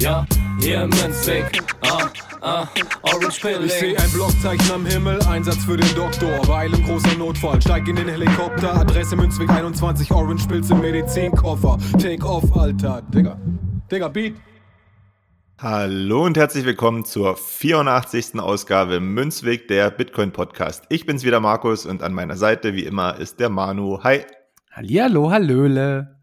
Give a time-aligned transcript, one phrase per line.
[0.00, 0.26] ja,
[0.60, 2.08] hier im Münzweg, ah,
[2.40, 2.66] ah,
[3.02, 3.68] Orange Ich Pilling.
[3.68, 6.40] sehe ein Blockzeichen am Himmel, Einsatz für den Doktor.
[6.48, 8.74] Weil im großer Notfall, steig in den Helikopter.
[8.74, 11.78] Adresse Münzweg 21, Orange Pilz im Medizinkoffer.
[12.00, 13.02] Take off, Alter.
[13.14, 13.38] Digga.
[13.90, 14.34] Digga, Beat.
[15.58, 18.40] Hallo und herzlich willkommen zur 84.
[18.40, 20.84] Ausgabe Münzweg der Bitcoin Podcast.
[20.88, 24.02] Ich bin's wieder Markus und an meiner Seite wie immer ist der Manu.
[24.02, 24.24] Hi.
[24.70, 26.16] Hallihallo, hallöle.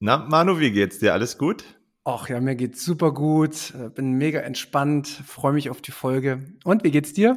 [0.00, 1.12] Na, Manu, wie geht's dir?
[1.12, 1.64] Alles gut?
[2.08, 3.74] Ach ja, mir geht's super gut.
[3.74, 6.44] Äh, Bin mega entspannt, freue mich auf die Folge.
[6.62, 7.36] Und wie geht's dir?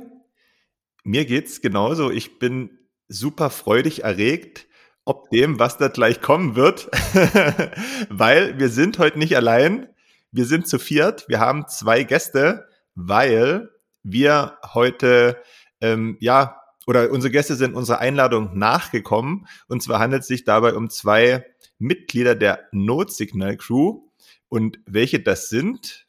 [1.03, 2.11] Mir geht's genauso.
[2.11, 2.77] Ich bin
[3.07, 4.67] super freudig erregt,
[5.05, 6.87] ob dem, was da gleich kommen wird,
[8.11, 9.89] weil wir sind heute nicht allein.
[10.31, 11.27] Wir sind zu viert.
[11.27, 13.71] Wir haben zwei Gäste, weil
[14.03, 15.41] wir heute,
[15.81, 19.47] ähm, ja, oder unsere Gäste sind unserer Einladung nachgekommen.
[19.67, 21.43] Und zwar handelt es sich dabei um zwei
[21.79, 24.08] Mitglieder der Notsignal Crew.
[24.47, 26.07] Und welche das sind,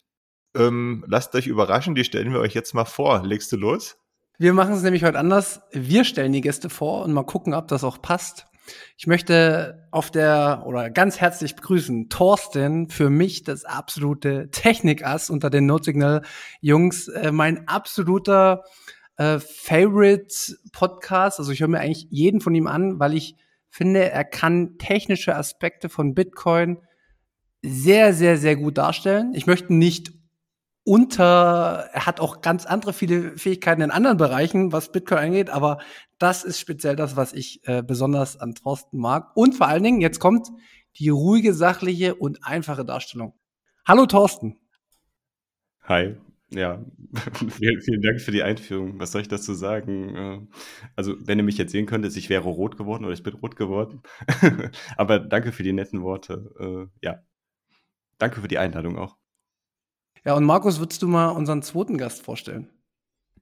[0.55, 1.95] ähm, lasst euch überraschen.
[1.95, 3.25] Die stellen wir euch jetzt mal vor.
[3.25, 3.97] Legst du los?
[4.37, 5.61] Wir machen es nämlich heute anders.
[5.71, 8.47] Wir stellen die Gäste vor und mal gucken, ob das auch passt.
[8.97, 15.49] Ich möchte auf der oder ganz herzlich begrüßen Thorsten, für mich das absolute Technikass unter
[15.49, 18.63] den Notsignal-Jungs, äh, mein absoluter
[19.17, 20.33] äh, Favorite
[20.71, 21.39] Podcast.
[21.39, 23.35] Also ich höre mir eigentlich jeden von ihm an, weil ich
[23.69, 26.77] finde, er kann technische Aspekte von Bitcoin
[27.61, 29.33] sehr, sehr, sehr gut darstellen.
[29.35, 30.13] Ich möchte nicht
[30.83, 35.77] unter, er hat auch ganz andere viele Fähigkeiten in anderen Bereichen, was Bitcoin angeht, aber
[36.17, 39.35] das ist speziell das, was ich äh, besonders an Thorsten mag.
[39.35, 40.47] Und vor allen Dingen, jetzt kommt
[40.97, 43.33] die ruhige, sachliche und einfache Darstellung.
[43.85, 44.57] Hallo Thorsten.
[45.83, 46.17] Hi,
[46.53, 46.83] ja,
[47.49, 48.99] vielen, Dank für die Einführung.
[48.99, 50.15] Was soll ich dazu sagen?
[50.15, 50.39] Äh,
[50.95, 53.55] Also, wenn ihr mich jetzt sehen könntet, ich wäre rot geworden oder ich bin rot
[53.55, 54.01] geworden.
[54.97, 56.51] Aber danke für die netten Worte.
[56.59, 57.21] Äh, Ja,
[58.21, 59.17] danke für die Einladung auch.
[60.23, 62.69] Ja, und Markus, würdest du mal unseren zweiten Gast vorstellen?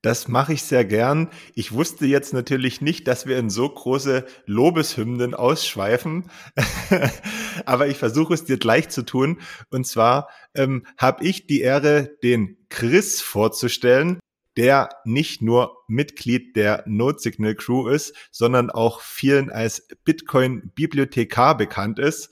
[0.02, 1.30] Das mache ich sehr gern.
[1.56, 6.30] Ich wusste jetzt natürlich nicht, dass wir in so große Lobeshymnen ausschweifen,
[7.66, 9.42] aber ich versuche es dir gleich zu tun.
[9.72, 14.20] Und zwar ähm, habe ich die Ehre, den Chris vorzustellen,
[14.56, 22.30] der nicht nur Mitglied der Notsignal Crew ist, sondern auch vielen als Bitcoin-Bibliothekar bekannt ist.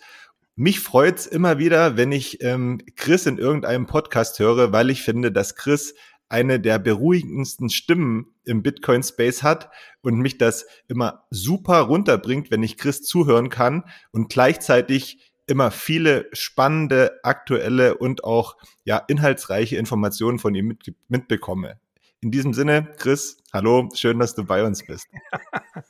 [0.60, 5.32] Mich freut's immer wieder, wenn ich ähm, Chris in irgendeinem Podcast höre, weil ich finde,
[5.32, 5.94] dass Chris
[6.30, 9.70] eine der beruhigendsten Stimmen im Bitcoin-Space hat
[10.02, 16.28] und mich das immer super runterbringt, wenn ich Chris zuhören kann und gleichzeitig immer viele
[16.34, 21.80] spannende, aktuelle und auch ja inhaltsreiche Informationen von ihm mit, mitbekomme.
[22.20, 25.08] In diesem Sinne, Chris, hallo, schön, dass du bei uns bist.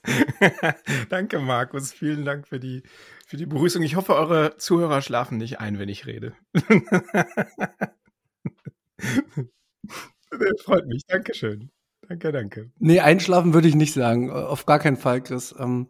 [1.09, 1.94] Danke, Markus.
[1.94, 2.83] Vielen Dank für die,
[3.27, 3.83] für die Begrüßung.
[3.83, 6.33] Ich hoffe, eure Zuhörer schlafen nicht ein, wenn ich rede.
[10.63, 11.06] Freut mich.
[11.07, 11.69] Dankeschön.
[12.07, 12.71] Danke, danke.
[12.79, 14.31] Nee, einschlafen würde ich nicht sagen.
[14.31, 15.53] Auf gar keinen Fall, Chris.
[15.59, 15.89] Ähm,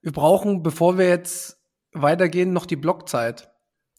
[0.00, 1.58] wir brauchen, bevor wir jetzt
[1.92, 3.50] weitergehen, noch die Blockzeit.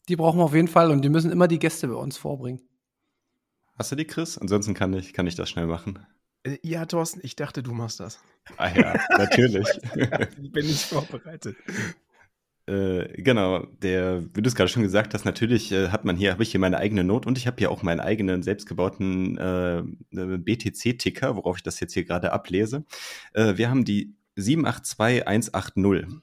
[0.08, 2.62] Die brauchen wir auf jeden Fall und die müssen immer die Gäste bei uns vorbringen.
[3.78, 4.38] Hast du die, Chris?
[4.38, 6.06] Ansonsten kann ich, kann ich das schnell machen.
[6.42, 8.18] Äh, Ja, Thorsten, ich dachte, du machst das.
[8.56, 9.68] Ah ja, natürlich.
[10.42, 11.56] ich bin nicht vorbereitet.
[12.66, 16.32] Äh, genau, der, wie du es gerade schon gesagt hast, natürlich äh, hat man hier,
[16.32, 19.78] habe ich hier meine eigene Note und ich habe hier auch meinen eigenen selbstgebauten äh,
[19.78, 22.84] äh BTC-Ticker, worauf ich das jetzt hier gerade ablese.
[23.34, 26.22] Äh, wir haben die 782180.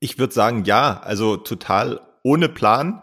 [0.00, 3.02] Ich würde sagen, ja, also total ohne Plan.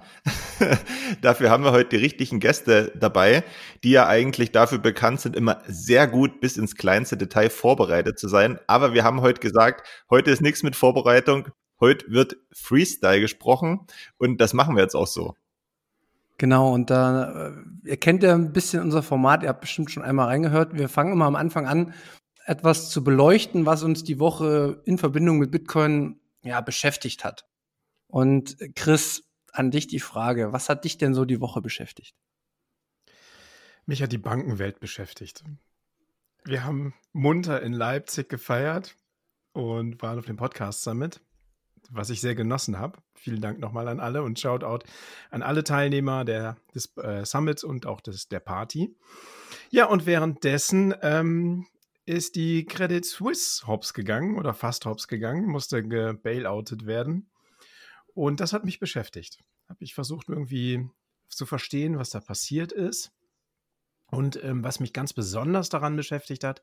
[1.22, 3.44] dafür haben wir heute die richtigen Gäste dabei,
[3.84, 8.28] die ja eigentlich dafür bekannt sind, immer sehr gut bis ins kleinste Detail vorbereitet zu
[8.28, 8.58] sein.
[8.66, 11.50] Aber wir haben heute gesagt, heute ist nichts mit Vorbereitung.
[11.80, 13.86] Heute wird Freestyle gesprochen
[14.18, 15.36] und das machen wir jetzt auch so.
[16.38, 17.54] Genau, und da, äh,
[17.86, 20.78] ihr kennt ja ein bisschen unser Format, ihr habt bestimmt schon einmal reingehört.
[20.78, 21.94] Wir fangen immer am Anfang an,
[22.46, 27.46] etwas zu beleuchten, was uns die Woche in Verbindung mit Bitcoin ja, beschäftigt hat.
[28.08, 32.16] Und Chris, an dich die Frage, was hat dich denn so die Woche beschäftigt?
[33.86, 35.44] Mich hat die Bankenwelt beschäftigt.
[36.44, 38.96] Wir haben munter in Leipzig gefeiert
[39.54, 41.22] und waren auf dem Podcast Summit
[41.92, 43.00] was ich sehr genossen habe.
[43.14, 44.86] Vielen Dank nochmal an alle und Shoutout
[45.30, 48.96] an alle Teilnehmer der, des äh, Summits und auch des, der Party.
[49.70, 51.68] Ja, und währenddessen ähm,
[52.06, 57.30] ist die Credit Suisse hops gegangen oder fast hops gegangen, musste gebailoutet werden.
[58.14, 59.40] Und das hat mich beschäftigt.
[59.68, 60.88] Habe ich versucht irgendwie
[61.28, 63.12] zu verstehen, was da passiert ist.
[64.12, 66.62] Und ähm, was mich ganz besonders daran beschäftigt hat,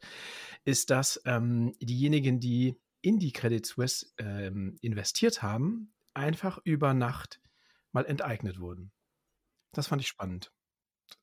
[0.64, 7.40] ist, dass ähm, diejenigen, die in die Credit Suisse ähm, investiert haben, einfach über Nacht
[7.92, 8.92] mal enteignet wurden.
[9.72, 10.52] Das fand ich spannend.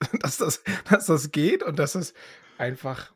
[0.21, 2.13] dass, das, dass das geht und dass es
[2.57, 3.13] einfach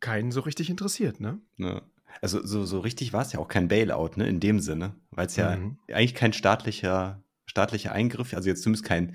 [0.00, 1.40] keinen so richtig interessiert, ne?
[1.58, 1.82] Ja.
[2.22, 5.26] Also so, so richtig war es ja auch kein Bailout, ne, in dem Sinne, weil
[5.26, 5.78] es ja mhm.
[5.88, 9.14] eigentlich kein staatlicher, staatlicher Eingriff, also jetzt zumindest kein,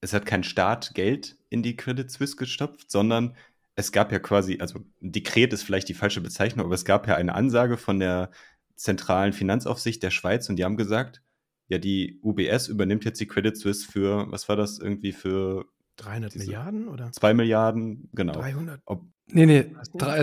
[0.00, 3.36] es hat kein Staat Geld in die Credit Suisse gestopft, sondern
[3.76, 7.14] es gab ja quasi, also Dekret ist vielleicht die falsche Bezeichnung, aber es gab ja
[7.14, 8.30] eine Ansage von der
[8.74, 11.22] zentralen Finanzaufsicht der Schweiz und die haben gesagt,
[11.68, 16.36] ja, die UBS übernimmt jetzt die Credit Suisse für, was war das irgendwie für 300
[16.36, 17.12] Milliarden oder?
[17.12, 18.32] 2 Milliarden, genau.
[18.34, 18.80] 300?
[18.86, 19.74] Ob, nee, nee,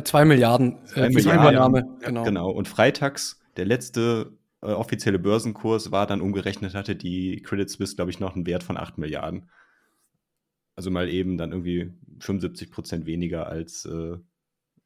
[0.03, 0.85] 2 Milliarden.
[0.85, 2.23] Zwei äh, Milliarden, Übernahme, genau.
[2.23, 2.49] genau.
[2.49, 8.11] Und freitags, der letzte äh, offizielle Börsenkurs war dann umgerechnet, hatte die Credit Suisse, glaube
[8.11, 9.49] ich, noch einen Wert von 8 Milliarden.
[10.75, 11.91] Also mal eben dann irgendwie
[12.23, 14.17] 75 Prozent weniger als, äh,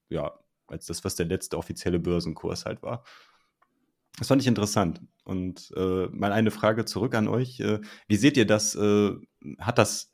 [0.09, 3.03] ja, als das, was der letzte offizielle Börsenkurs halt war.
[4.17, 5.01] Das fand ich interessant.
[5.23, 7.59] Und äh, mal eine Frage zurück an euch.
[7.59, 8.75] Äh, wie seht ihr das?
[8.75, 9.11] Äh,
[9.59, 10.11] hat das,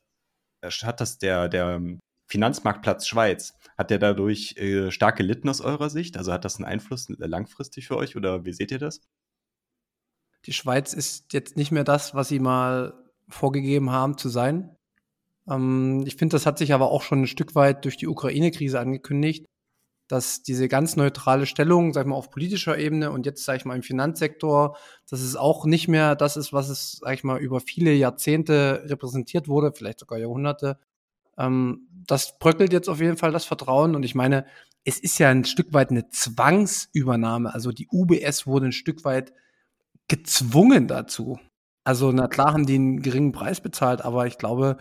[0.62, 1.82] äh, hat das der, der
[2.28, 6.18] Finanzmarktplatz Schweiz, hat der dadurch äh, stark gelitten aus eurer Sicht?
[6.18, 9.02] Also hat das einen Einfluss langfristig für euch oder wie seht ihr das?
[10.46, 12.94] Die Schweiz ist jetzt nicht mehr das, was sie mal
[13.30, 14.76] vorgegeben haben zu sein.
[15.50, 18.80] Ähm, ich finde, das hat sich aber auch schon ein Stück weit durch die Ukraine-Krise
[18.80, 19.46] angekündigt,
[20.08, 23.66] dass diese ganz neutrale Stellung, sag ich mal, auf politischer Ebene und jetzt, sag ich
[23.66, 24.78] mal, im Finanzsektor,
[25.10, 28.84] dass es auch nicht mehr das ist, was es, sag ich mal, über viele Jahrzehnte
[28.86, 30.78] repräsentiert wurde, vielleicht sogar Jahrhunderte.
[31.38, 34.46] Ähm, das bröckelt jetzt auf jeden Fall das Vertrauen und ich meine,
[34.86, 37.54] es ist ja ein Stück weit eine Zwangsübernahme.
[37.54, 39.34] Also die UBS wurde ein Stück weit
[40.08, 41.40] gezwungen dazu.
[41.86, 44.78] Also, na klar haben die einen geringen Preis bezahlt, aber ich glaube,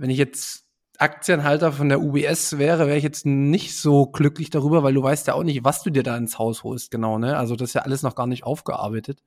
[0.00, 0.64] wenn ich jetzt
[0.98, 5.26] Aktienhalter von der UBS wäre, wäre ich jetzt nicht so glücklich darüber, weil du weißt
[5.28, 7.36] ja auch nicht, was du dir da ins Haus holst, genau, ne?
[7.38, 9.22] Also das ist ja alles noch gar nicht aufgearbeitet.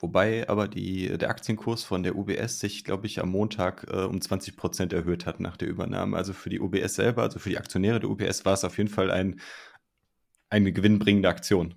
[0.00, 4.20] Wobei aber die, der Aktienkurs von der UBS sich, glaube ich, am Montag äh, um
[4.20, 6.16] 20 Prozent erhöht hat nach der Übernahme.
[6.16, 8.90] Also für die UBS selber, also für die Aktionäre der UBS, war es auf jeden
[8.90, 9.40] Fall ein,
[10.50, 11.74] eine gewinnbringende Aktion.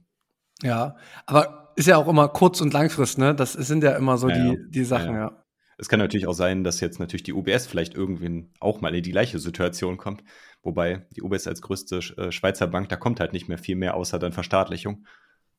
[0.63, 3.35] Ja, aber ist ja auch immer kurz- und langfristig, ne?
[3.35, 5.21] Das sind ja immer so ja, die, die Sachen, ja.
[5.21, 5.43] ja.
[5.77, 9.03] Es kann natürlich auch sein, dass jetzt natürlich die UBS vielleicht irgendwann auch mal in
[9.03, 10.23] die gleiche Situation kommt.
[10.63, 13.95] Wobei die UBS als größte äh, Schweizer Bank, da kommt halt nicht mehr viel mehr
[13.95, 15.05] außer dann Verstaatlichung.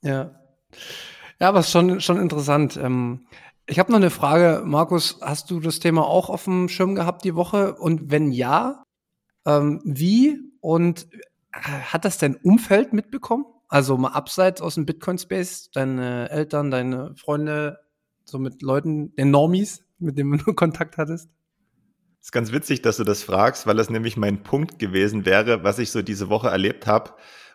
[0.03, 0.41] Ja.
[1.41, 2.77] Ja, ist schon, schon interessant.
[2.77, 3.27] Ähm,
[3.67, 5.21] Ich habe noch eine Frage, Markus.
[5.21, 7.75] Hast du das Thema auch auf dem Schirm gehabt die Woche?
[7.75, 8.83] Und wenn ja,
[9.47, 11.07] ähm, wie und
[11.53, 13.45] äh, hat das dein Umfeld mitbekommen?
[13.69, 17.79] Also mal abseits aus dem Bitcoin-Space, deine Eltern, deine Freunde,
[18.25, 21.31] so mit Leuten, den Normies, mit denen du Kontakt hattest?
[22.29, 25.79] ist ganz witzig, dass du das fragst, weil das nämlich mein Punkt gewesen wäre, was
[25.79, 27.15] ich so diese Woche erlebt habe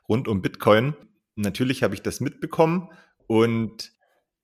[0.10, 0.96] rund um Bitcoin.
[1.36, 2.90] Natürlich habe ich das mitbekommen
[3.28, 3.94] und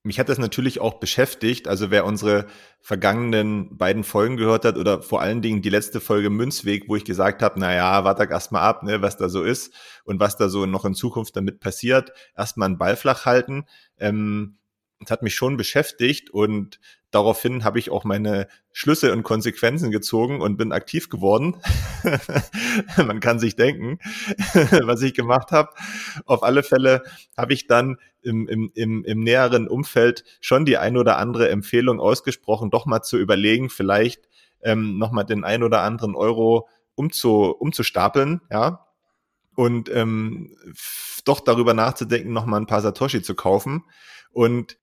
[0.04, 1.68] mich hat das natürlich auch beschäftigt.
[1.68, 2.46] Also wer unsere
[2.80, 7.06] vergangenen beiden Folgen gehört hat oder vor allen Dingen die letzte Folge Münzweg, wo ich
[7.06, 9.74] gesagt habe, na ja, warte erstmal ab, ne, was da so ist
[10.06, 12.12] und was da so noch in Zukunft damit passiert.
[12.38, 13.66] Erstmal einen Ball flach halten.
[13.98, 14.59] Ähm,
[15.00, 16.80] das hat mich schon beschäftigt und
[17.12, 21.56] daraufhin habe ich auch meine Schlüsse und Konsequenzen gezogen und bin aktiv geworden.
[22.98, 24.00] Man kann sich denken,
[24.84, 25.72] was ich gemacht habe.
[26.26, 27.04] Auf alle Fälle
[27.38, 32.00] habe ich dann im, im, im, im näheren Umfeld schon die ein oder andere Empfehlung
[32.02, 34.28] ausgesprochen, doch mal zu überlegen, vielleicht
[34.62, 38.86] ähm, nochmal den ein oder anderen Euro umzu, umzustapeln, ja,
[39.56, 40.56] und ähm,
[41.26, 43.84] doch darüber nachzudenken, nochmal ein paar Satoshi zu kaufen.
[44.32, 44.78] Und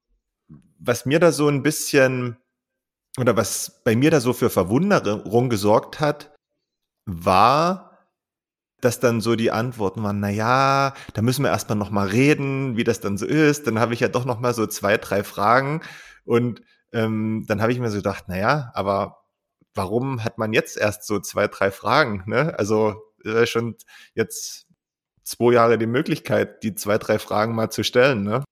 [0.79, 2.37] was mir da so ein bisschen
[3.19, 6.35] oder was bei mir da so für Verwunderung gesorgt hat,
[7.07, 7.99] war,
[8.81, 12.77] dass dann so die Antworten waren, na ja, da müssen wir erstmal noch mal reden,
[12.77, 13.67] wie das dann so ist.
[13.67, 15.81] Dann habe ich ja doch noch mal so zwei, drei Fragen
[16.25, 16.61] und
[16.93, 19.23] ähm, dann habe ich mir so gedacht, na ja, aber
[19.75, 22.23] warum hat man jetzt erst so zwei, drei Fragen?
[22.27, 22.59] Ne?
[22.59, 23.77] Also äh, schon
[24.15, 24.67] jetzt
[25.23, 28.23] zwei Jahre die Möglichkeit, die zwei, drei Fragen mal zu stellen.
[28.23, 28.45] Ne?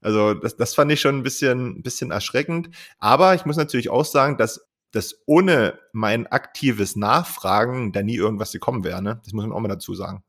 [0.00, 2.70] Also das, das fand ich schon ein bisschen, ein bisschen erschreckend.
[2.98, 8.52] Aber ich muss natürlich auch sagen, dass dass ohne mein aktives Nachfragen da nie irgendwas
[8.52, 9.02] gekommen wäre.
[9.02, 9.20] Ne?
[9.24, 10.24] Das muss man auch mal dazu sagen.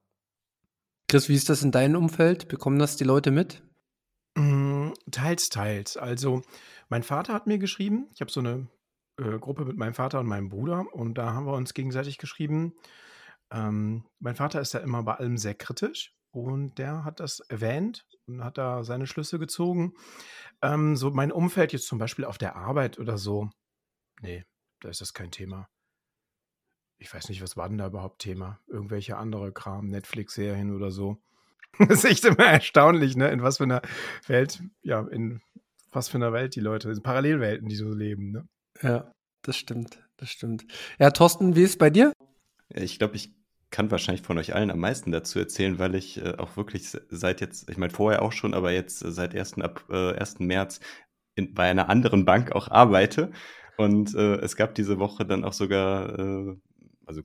[1.08, 2.48] Chris, wie ist das in deinem Umfeld?
[2.50, 3.64] Bekommen das die Leute mit?
[4.36, 5.98] Mm, teils, teils.
[5.98, 6.44] Also,
[6.90, 8.10] mein Vater hat mir geschrieben.
[8.14, 8.68] Ich habe so eine
[9.18, 12.76] äh, Gruppe mit meinem Vater und meinem Bruder und da haben wir uns gegenseitig geschrieben.
[13.52, 18.06] Ähm, mein Vater ist ja immer bei allem sehr kritisch und der hat das erwähnt
[18.28, 19.94] und hat da seine Schlüsse gezogen.
[20.62, 23.50] Ähm, so mein Umfeld jetzt zum Beispiel auf der Arbeit oder so,
[24.22, 24.46] nee,
[24.82, 25.68] da ist das kein Thema.
[26.98, 28.60] Ich weiß nicht, was war denn da überhaupt Thema?
[28.68, 31.22] Irgendwelche andere Kram, Netflix-Serien oder so.
[31.88, 33.30] Das ist echt immer erstaunlich, ne?
[33.30, 33.84] In was für einer
[34.26, 35.40] Welt, ja, in
[35.92, 38.48] was für einer Welt die Leute, in Parallelwelten, die so leben, ne?
[38.82, 39.12] Ja,
[39.44, 40.66] das stimmt, das stimmt.
[40.98, 42.12] Ja, Thorsten, wie ist es bei dir?
[42.70, 43.34] Ich glaube, ich
[43.72, 47.42] kann wahrscheinlich von euch allen am meisten dazu erzählen, weil ich äh, auch wirklich seit
[47.42, 49.60] jetzt, ich meine vorher auch schon, aber jetzt äh, seit 1.
[49.60, 50.40] ab äh, 1.
[50.40, 50.80] März
[51.36, 53.32] in, bei einer anderen Bank auch arbeite.
[53.78, 56.56] Und äh, es gab diese Woche dann auch sogar, äh,
[57.06, 57.22] also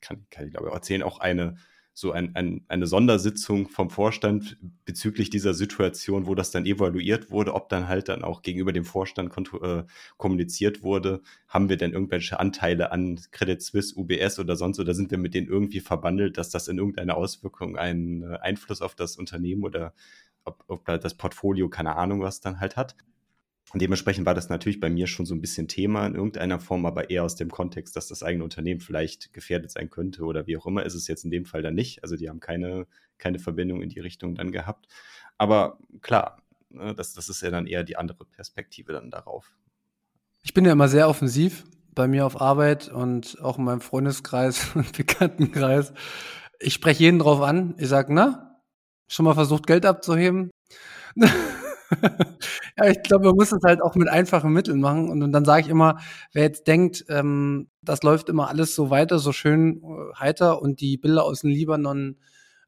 [0.00, 1.56] kann, kann ich glaube ich auch erzählen, auch eine
[1.92, 7.54] so ein, ein, eine Sondersitzung vom Vorstand bezüglich dieser Situation, wo das dann evaluiert wurde,
[7.54, 9.32] ob dann halt dann auch gegenüber dem Vorstand
[9.62, 9.84] äh,
[10.16, 15.10] kommuniziert wurde, haben wir denn irgendwelche Anteile an Credit Suisse, UBS oder sonst, oder sind
[15.10, 19.16] wir mit denen irgendwie verbandelt, dass das in irgendeiner Auswirkung einen äh, Einfluss auf das
[19.16, 19.92] Unternehmen oder
[20.44, 22.96] ob, ob das Portfolio, keine Ahnung, was dann halt hat.
[23.72, 26.86] Und dementsprechend war das natürlich bei mir schon so ein bisschen Thema in irgendeiner Form,
[26.86, 30.56] aber eher aus dem Kontext, dass das eigene Unternehmen vielleicht gefährdet sein könnte oder wie
[30.56, 32.02] auch immer, ist es jetzt in dem Fall dann nicht.
[32.02, 32.86] Also die haben keine,
[33.18, 34.88] keine Verbindung in die Richtung dann gehabt.
[35.38, 39.52] Aber klar, ne, das, das ist ja dann eher die andere Perspektive dann darauf.
[40.42, 44.70] Ich bin ja immer sehr offensiv bei mir auf Arbeit und auch in meinem Freundeskreis
[44.74, 45.92] und Bekanntenkreis.
[46.58, 47.74] Ich spreche jeden drauf an.
[47.78, 48.60] Ich sage, na,
[49.06, 50.50] schon mal versucht, Geld abzuheben?
[52.78, 55.08] ja, ich glaube, man muss es halt auch mit einfachen Mitteln machen.
[55.08, 55.98] Und, dann sage ich immer,
[56.32, 60.80] wer jetzt denkt, ähm, das läuft immer alles so weiter, so schön äh, heiter und
[60.80, 62.16] die Bilder aus dem Libanon,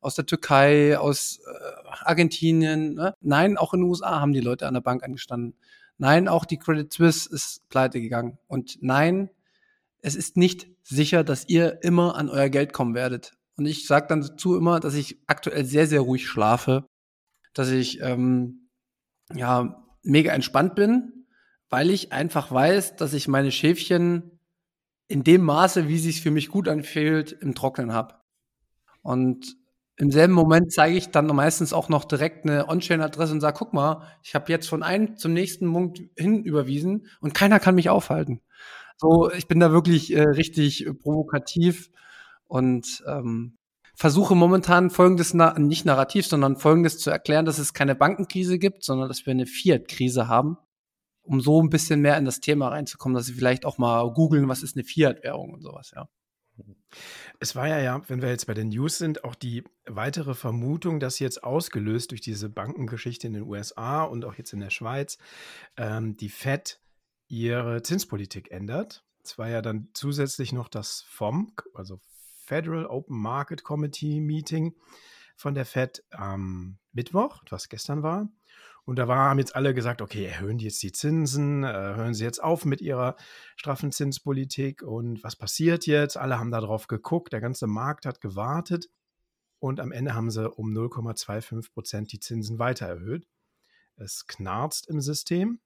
[0.00, 3.14] aus der Türkei, aus äh, Argentinien, ne?
[3.20, 5.54] nein, auch in den USA haben die Leute an der Bank angestanden.
[5.98, 8.38] Nein, auch die Credit Suisse ist pleite gegangen.
[8.48, 9.30] Und nein,
[10.00, 13.32] es ist nicht sicher, dass ihr immer an euer Geld kommen werdet.
[13.56, 16.86] Und ich sage dann dazu immer, dass ich aktuell sehr, sehr ruhig schlafe,
[17.54, 18.61] dass ich ähm,
[19.34, 21.26] ja, mega entspannt bin,
[21.70, 24.38] weil ich einfach weiß, dass ich meine Schäfchen
[25.08, 28.14] in dem Maße, wie sich für mich gut anfühlt, im Trocknen habe.
[29.02, 29.56] Und
[29.96, 33.72] im selben Moment zeige ich dann meistens auch noch direkt eine On-Chain-Adresse und sage, guck
[33.72, 37.90] mal, ich habe jetzt von einem zum nächsten Punkt hin überwiesen und keiner kann mich
[37.90, 38.40] aufhalten.
[38.96, 41.90] So, ich bin da wirklich äh, richtig äh, provokativ
[42.46, 43.58] und ähm,
[43.94, 49.08] versuche momentan folgendes, nicht narrativ, sondern folgendes zu erklären, dass es keine Bankenkrise gibt, sondern
[49.08, 50.58] dass wir eine Fiat-Krise haben,
[51.22, 54.48] um so ein bisschen mehr in das Thema reinzukommen, dass sie vielleicht auch mal googeln,
[54.48, 56.08] was ist eine Fiat-Währung und sowas, ja.
[57.40, 61.00] Es war ja, ja, wenn wir jetzt bei den News sind, auch die weitere Vermutung,
[61.00, 65.18] dass jetzt ausgelöst durch diese Bankengeschichte in den USA und auch jetzt in der Schweiz
[65.76, 66.80] ähm, die Fed
[67.28, 69.04] ihre Zinspolitik ändert.
[69.24, 72.00] Es war ja dann zusätzlich noch das FOMC, also
[72.52, 74.74] Federal Open Market Committee Meeting
[75.36, 78.28] von der Fed am Mittwoch, was gestern war.
[78.84, 82.12] Und da war, haben jetzt alle gesagt, okay, erhöhen die jetzt die Zinsen, äh, hören
[82.12, 83.16] sie jetzt auf mit ihrer
[83.56, 86.18] straffen Zinspolitik und was passiert jetzt?
[86.18, 88.90] Alle haben darauf geguckt, der ganze Markt hat gewartet
[89.58, 93.26] und am Ende haben sie um 0,25 Prozent die Zinsen weiter erhöht.
[93.96, 95.58] Es knarzt im System,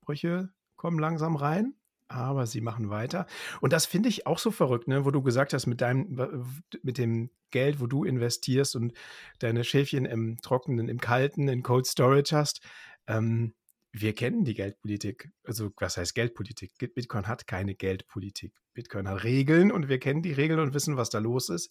[0.00, 1.76] Brüche kommen langsam rein
[2.14, 3.26] aber sie machen weiter.
[3.60, 5.04] Und das finde ich auch so verrückt, ne?
[5.04, 6.44] wo du gesagt hast, mit deinem,
[6.82, 8.92] mit dem Geld, wo du investierst und
[9.38, 12.60] deine Schäfchen im Trockenen, im Kalten, in Cold Storage hast.
[13.06, 13.54] Ähm,
[13.92, 15.30] wir kennen die Geldpolitik.
[15.44, 16.72] Also, was heißt Geldpolitik?
[16.78, 18.54] Bitcoin hat keine Geldpolitik.
[18.72, 21.70] Bitcoin hat Regeln und wir kennen die Regeln und wissen, was da los ist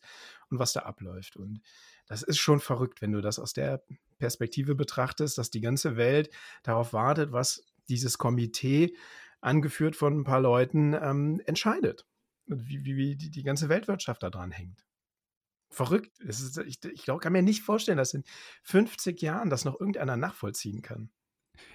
[0.49, 1.35] und was da abläuft.
[1.35, 1.61] Und
[2.05, 3.83] das ist schon verrückt, wenn du das aus der
[4.19, 6.29] Perspektive betrachtest, dass die ganze Welt
[6.61, 8.95] darauf wartet, was dieses Komitee
[9.41, 12.05] angeführt von ein paar Leuten, ähm, entscheidet.
[12.47, 14.85] Und wie, wie, wie die, die, ganze Weltwirtschaft da dran hängt.
[15.69, 16.19] Verrückt.
[16.19, 18.23] Ist, ich, ich glaub, kann mir nicht vorstellen, dass in
[18.63, 21.09] 50 Jahren das noch irgendeiner nachvollziehen kann.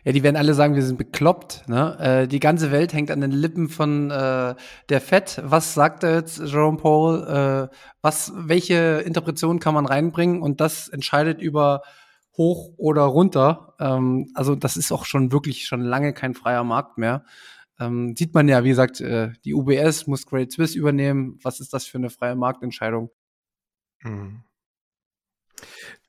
[0.04, 1.68] Ja, die werden alle sagen, wir sind bekloppt.
[1.68, 1.98] Ne?
[1.98, 4.54] Äh, die ganze Welt hängt an den Lippen von äh,
[4.88, 5.40] der Fed.
[5.44, 7.24] Was sagt jetzt Jerome Paul?
[7.72, 10.42] Äh, was, welche Interpretation kann man reinbringen?
[10.42, 11.82] Und das entscheidet über
[12.36, 13.74] hoch oder runter.
[13.80, 17.24] Ähm, also das ist auch schon wirklich schon lange kein freier Markt mehr
[17.78, 21.38] ähm, sieht man ja, wie gesagt, äh, die UBS muss Great Swiss übernehmen.
[21.42, 23.10] Was ist das für eine freie Marktentscheidung?
[24.02, 24.44] Mhm.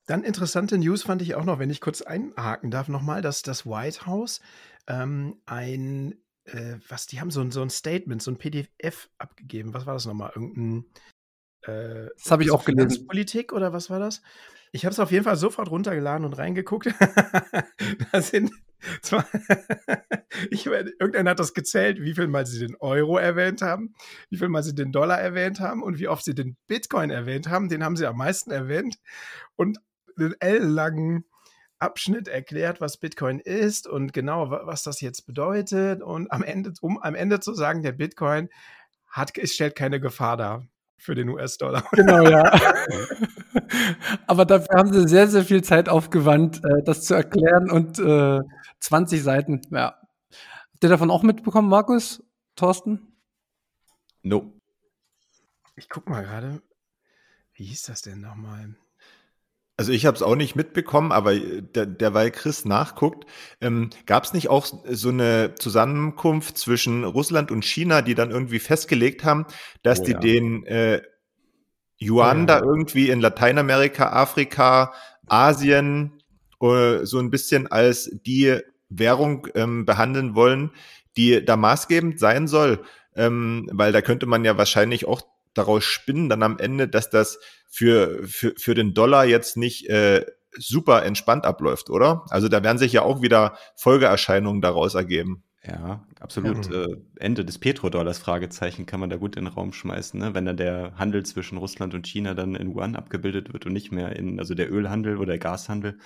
[0.06, 3.66] Dann interessante News fand ich auch noch, wenn ich kurz einhaken darf, nochmal, dass das
[3.66, 4.40] White House
[4.88, 9.74] ähm, ein, äh, was, die haben so, so ein Statement, so ein PDF abgegeben.
[9.74, 10.32] Was war das nochmal?
[10.34, 10.86] Irgendein
[11.64, 13.08] äh, das habe ich auch gelesen.
[13.08, 14.22] Politik oder was war das?
[14.72, 16.88] Ich habe es auf jeden Fall sofort runtergeladen und reingeguckt.
[18.12, 18.52] da sind
[19.02, 19.26] zwar,
[20.52, 23.94] ich, irgendeiner hat das gezählt, wie viel mal sie den Euro erwähnt haben,
[24.30, 27.50] wie viel mal sie den Dollar erwähnt haben und wie oft sie den Bitcoin erwähnt
[27.50, 27.70] haben.
[27.70, 28.98] Den haben sie am meisten erwähnt
[29.56, 29.80] und
[30.18, 31.26] den L-langen
[31.80, 36.02] Abschnitt erklärt, was Bitcoin ist und genau, was das jetzt bedeutet.
[36.02, 38.50] Und am Ende, um am Ende zu sagen, der Bitcoin
[39.08, 41.84] hat, es stellt keine Gefahr dar für den US-Dollar.
[41.92, 42.52] Genau, ja.
[44.28, 48.40] Aber dafür haben sie sehr, sehr viel Zeit aufgewandt, äh, das zu erklären und äh,
[48.80, 49.96] 20 Seiten, ja.
[50.78, 52.22] Habt ihr davon auch mitbekommen, Markus?
[52.56, 53.18] Thorsten?
[54.22, 54.54] No.
[55.76, 56.62] Ich guck mal gerade.
[57.56, 58.76] Wie hieß das denn nochmal?
[59.76, 63.26] Also ich habe es auch nicht mitbekommen, aber äh, der, derweil Chris nachguckt,
[63.60, 68.60] ähm, gab es nicht auch so eine Zusammenkunft zwischen Russland und China, die dann irgendwie
[68.60, 69.48] festgelegt haben,
[69.82, 70.20] dass oh, die ja.
[70.20, 71.02] den äh,
[72.00, 72.46] Yuan oh, ja.
[72.46, 74.94] da irgendwie in Lateinamerika, Afrika,
[75.26, 76.22] Asien
[76.62, 80.72] äh, so ein bisschen als die Währung ähm, behandeln wollen,
[81.18, 82.84] die da maßgebend sein soll,
[83.16, 85.22] ähm, weil da könnte man ja wahrscheinlich auch
[85.54, 90.26] daraus spinnen dann am Ende, dass das für, für, für den Dollar jetzt nicht äh,
[90.56, 92.26] super entspannt abläuft, oder?
[92.30, 95.44] Also da werden sich ja auch wieder Folgeerscheinungen daraus ergeben.
[95.66, 96.72] Ja, absolut.
[96.72, 96.84] Ja.
[96.84, 100.34] Äh, Ende des Petrodollars, Fragezeichen, kann man da gut in den Raum schmeißen, ne?
[100.34, 103.92] wenn dann der Handel zwischen Russland und China dann in Yuan abgebildet wird und nicht
[103.92, 105.98] mehr in, also der Ölhandel oder der Gashandel,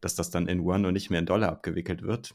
[0.00, 2.34] dass das dann in Yuan und nicht mehr in Dollar abgewickelt wird.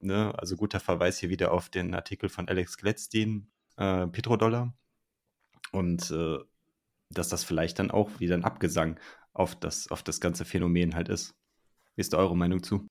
[0.00, 0.32] Ne?
[0.36, 4.74] Also guter Verweis hier wieder auf den Artikel von Alex Gladstein, äh, Petrodollar.
[5.72, 6.38] Und äh,
[7.10, 8.98] dass das vielleicht dann auch wieder ein Abgesang
[9.32, 11.34] auf das, auf das ganze Phänomen halt ist.
[11.96, 12.86] Wie ist da eure Meinung zu?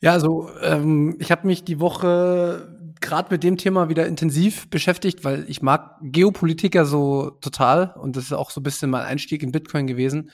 [0.00, 5.24] Ja, also ähm, ich habe mich die Woche gerade mit dem Thema wieder intensiv beschäftigt,
[5.24, 9.04] weil ich mag Geopolitik ja so total und das ist auch so ein bisschen mein
[9.04, 10.30] Einstieg in Bitcoin gewesen.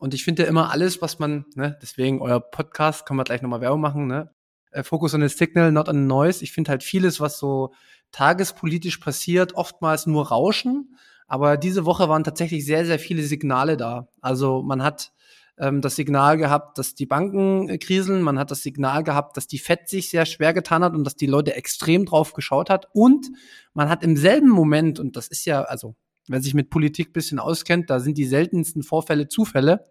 [0.00, 3.42] Und ich finde ja immer alles, was man, ne, deswegen euer Podcast, kann man gleich
[3.42, 4.30] nochmal Werbung machen, ne?
[4.70, 6.42] Äh, Focus on the Signal, not on the Noise.
[6.42, 7.74] Ich finde halt vieles, was so
[8.10, 10.96] tagespolitisch passiert, oftmals nur Rauschen.
[11.26, 14.08] Aber diese Woche waren tatsächlich sehr, sehr viele Signale da.
[14.22, 15.12] Also man hat
[15.58, 18.22] ähm, das Signal gehabt, dass die Banken äh, kriseln.
[18.22, 21.14] Man hat das Signal gehabt, dass die FED sich sehr schwer getan hat und dass
[21.14, 22.88] die Leute extrem drauf geschaut hat.
[22.94, 23.26] Und
[23.74, 25.94] man hat im selben Moment, und das ist ja, also
[26.28, 29.86] wer sich mit Politik bisschen auskennt, da sind die seltensten Vorfälle Zufälle.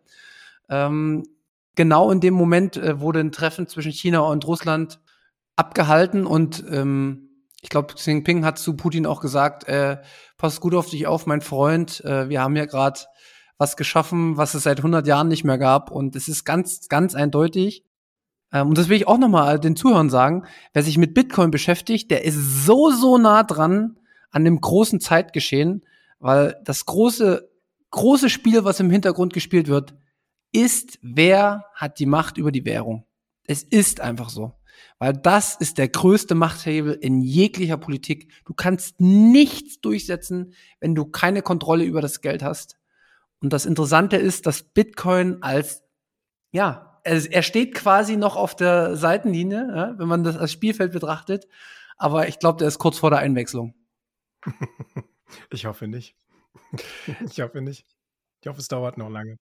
[0.69, 1.23] Ähm,
[1.75, 4.99] genau in dem Moment äh, wurde ein Treffen zwischen China und Russland
[5.55, 7.29] abgehalten und ähm,
[7.61, 9.97] ich glaube, Xi Jinping hat zu Putin auch gesagt, äh,
[10.37, 13.01] pass gut auf dich auf, mein Freund, äh, wir haben ja gerade
[13.57, 17.15] was geschaffen, was es seit 100 Jahren nicht mehr gab und es ist ganz, ganz
[17.15, 17.83] eindeutig.
[18.53, 22.09] Ähm, und das will ich auch nochmal den Zuhörern sagen, wer sich mit Bitcoin beschäftigt,
[22.09, 23.97] der ist so, so nah dran
[24.31, 25.83] an dem großen Zeitgeschehen.
[26.19, 27.49] Weil das große,
[27.91, 29.95] große Spiel, was im Hintergrund gespielt wird,
[30.51, 33.05] ist, wer hat die Macht über die Währung.
[33.45, 34.53] Es ist einfach so.
[34.97, 38.31] Weil das ist der größte Machthebel in jeglicher Politik.
[38.45, 42.77] Du kannst nichts durchsetzen, wenn du keine Kontrolle über das Geld hast.
[43.41, 45.83] Und das Interessante ist, dass Bitcoin als,
[46.51, 51.47] ja, er steht quasi noch auf der Seitenlinie, ja, wenn man das als Spielfeld betrachtet.
[51.97, 53.73] Aber ich glaube, der ist kurz vor der Einwechslung.
[55.51, 56.15] ich hoffe nicht.
[57.25, 57.85] Ich hoffe nicht.
[58.41, 59.37] Ich hoffe, es dauert noch lange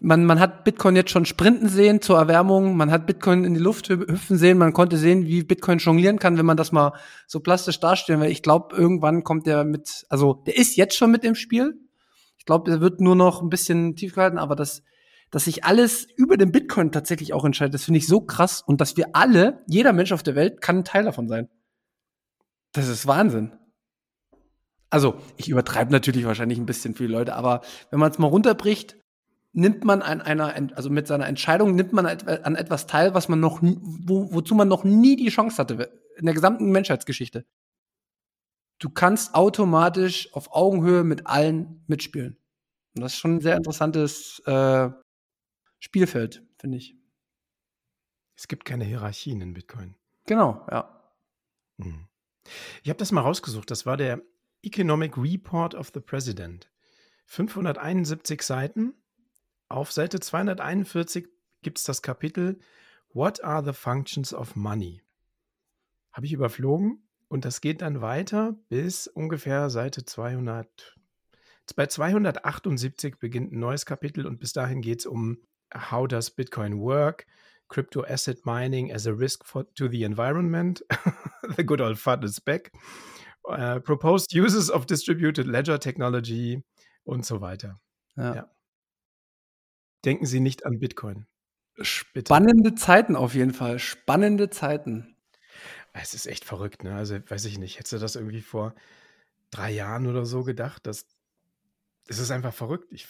[0.00, 3.60] man, man hat Bitcoin jetzt schon sprinten sehen zur Erwärmung, man hat Bitcoin in die
[3.60, 6.92] Luft hüpfen sehen, man konnte sehen, wie Bitcoin jonglieren kann, wenn man das mal
[7.26, 11.10] so plastisch darstellen, weil ich glaube, irgendwann kommt der mit, also der ist jetzt schon
[11.10, 11.80] mit im Spiel.
[12.38, 14.82] Ich glaube, der wird nur noch ein bisschen tief gehalten, aber das,
[15.30, 18.80] dass sich alles über den Bitcoin tatsächlich auch entscheidet, das finde ich so krass und
[18.80, 21.48] dass wir alle, jeder Mensch auf der Welt kann ein Teil davon sein.
[22.72, 23.52] Das ist Wahnsinn.
[24.96, 28.96] Also, ich übertreibe natürlich wahrscheinlich ein bisschen viele Leute, aber wenn man es mal runterbricht,
[29.52, 33.38] nimmt man an einer, also mit seiner Entscheidung nimmt man an etwas teil, was man
[33.38, 37.44] noch, wo, wozu man noch nie die Chance hatte in der gesamten Menschheitsgeschichte.
[38.78, 42.38] Du kannst automatisch auf Augenhöhe mit allen mitspielen.
[42.94, 44.88] Und das ist schon ein sehr interessantes äh,
[45.78, 46.96] Spielfeld, finde ich.
[48.34, 49.94] Es gibt keine Hierarchien in Bitcoin.
[50.24, 51.12] Genau, ja.
[51.82, 52.08] Hm.
[52.82, 53.70] Ich habe das mal rausgesucht.
[53.70, 54.22] Das war der
[54.66, 56.68] Economic Report of the President.
[57.26, 58.94] 571 Seiten
[59.68, 61.28] auf Seite 241
[61.62, 62.58] gibt es das Kapitel
[63.14, 65.02] What are the functions of money?
[66.10, 70.96] Habe ich überflogen und das geht dann weiter bis ungefähr Seite 200.
[71.76, 75.38] Bei 278 beginnt ein neues Kapitel und bis dahin geht es um
[75.72, 77.26] How does Bitcoin work?
[77.68, 80.84] Crypto Asset Mining as a Risk for, to the Environment.
[81.56, 82.72] the good old fun is back.
[83.48, 86.64] Uh, proposed Uses of Distributed Ledger Technology
[87.04, 87.80] und so weiter.
[88.16, 88.34] Ja.
[88.34, 88.50] ja.
[90.04, 91.26] Denken Sie nicht an Bitcoin.
[91.80, 92.74] Spannende Bitte.
[92.74, 93.78] Zeiten auf jeden Fall.
[93.78, 95.16] Spannende Zeiten.
[95.92, 96.94] Es ist echt verrückt, ne?
[96.94, 97.78] Also, weiß ich nicht.
[97.78, 98.74] Hättest du das irgendwie vor
[99.50, 100.86] drei Jahren oder so gedacht?
[100.86, 101.06] Das,
[102.08, 102.92] es ist einfach verrückt.
[102.92, 103.08] Ich,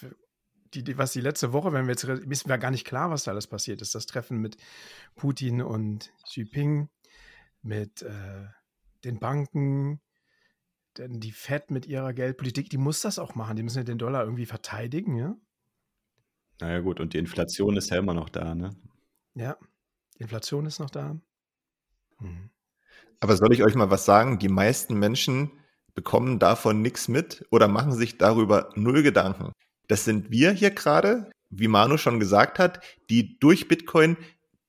[0.75, 3.25] die, die, was die letzte Woche, wenn wir jetzt, ist mir gar nicht klar, was
[3.25, 3.95] da alles passiert ist.
[3.95, 4.57] Das Treffen mit
[5.15, 6.89] Putin und Xi Jinping,
[7.63, 8.47] mit äh,
[9.05, 10.01] den Banken,
[10.99, 13.57] denn die Fed mit ihrer Geldpolitik, die muss das auch machen.
[13.57, 15.37] Die müssen ja den Dollar irgendwie verteidigen, ja?
[16.61, 18.71] Naja gut, und die Inflation ist ja immer noch da, ne?
[19.35, 19.57] Ja,
[20.17, 21.17] die Inflation ist noch da.
[22.21, 22.51] Mhm.
[23.21, 24.39] Aber soll ich euch mal was sagen?
[24.39, 25.51] Die meisten Menschen
[25.95, 29.53] bekommen davon nichts mit oder machen sich darüber null Gedanken.
[29.89, 34.17] Das sind wir hier gerade, wie Manu schon gesagt hat, die durch Bitcoin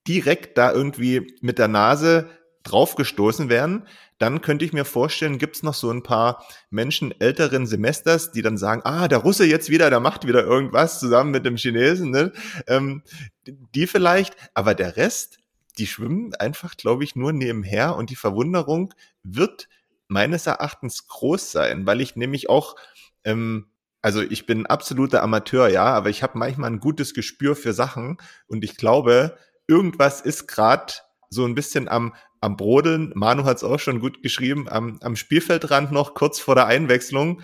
[0.08, 2.30] direkt da irgendwie mit der Nase
[2.70, 7.66] draufgestoßen werden, dann könnte ich mir vorstellen, gibt es noch so ein paar Menschen älteren
[7.66, 11.46] Semesters, die dann sagen, ah, der Russe jetzt wieder, der macht wieder irgendwas zusammen mit
[11.46, 12.32] dem Chinesen, ne?
[12.68, 13.04] ähm,
[13.46, 15.40] die vielleicht, aber der Rest,
[15.78, 19.70] die schwimmen einfach, glaube ich, nur nebenher und die Verwunderung wird
[20.08, 22.76] meines Erachtens groß sein, weil ich nämlich auch
[23.24, 23.68] ähm,
[24.02, 28.18] also ich bin absoluter Amateur, ja, aber ich habe manchmal ein gutes Gespür für Sachen
[28.48, 30.94] und ich glaube, irgendwas ist gerade
[31.30, 33.12] so ein bisschen am, am Brodeln.
[33.16, 37.42] Manu hat es auch schon gut geschrieben, am, am Spielfeldrand noch kurz vor der Einwechslung.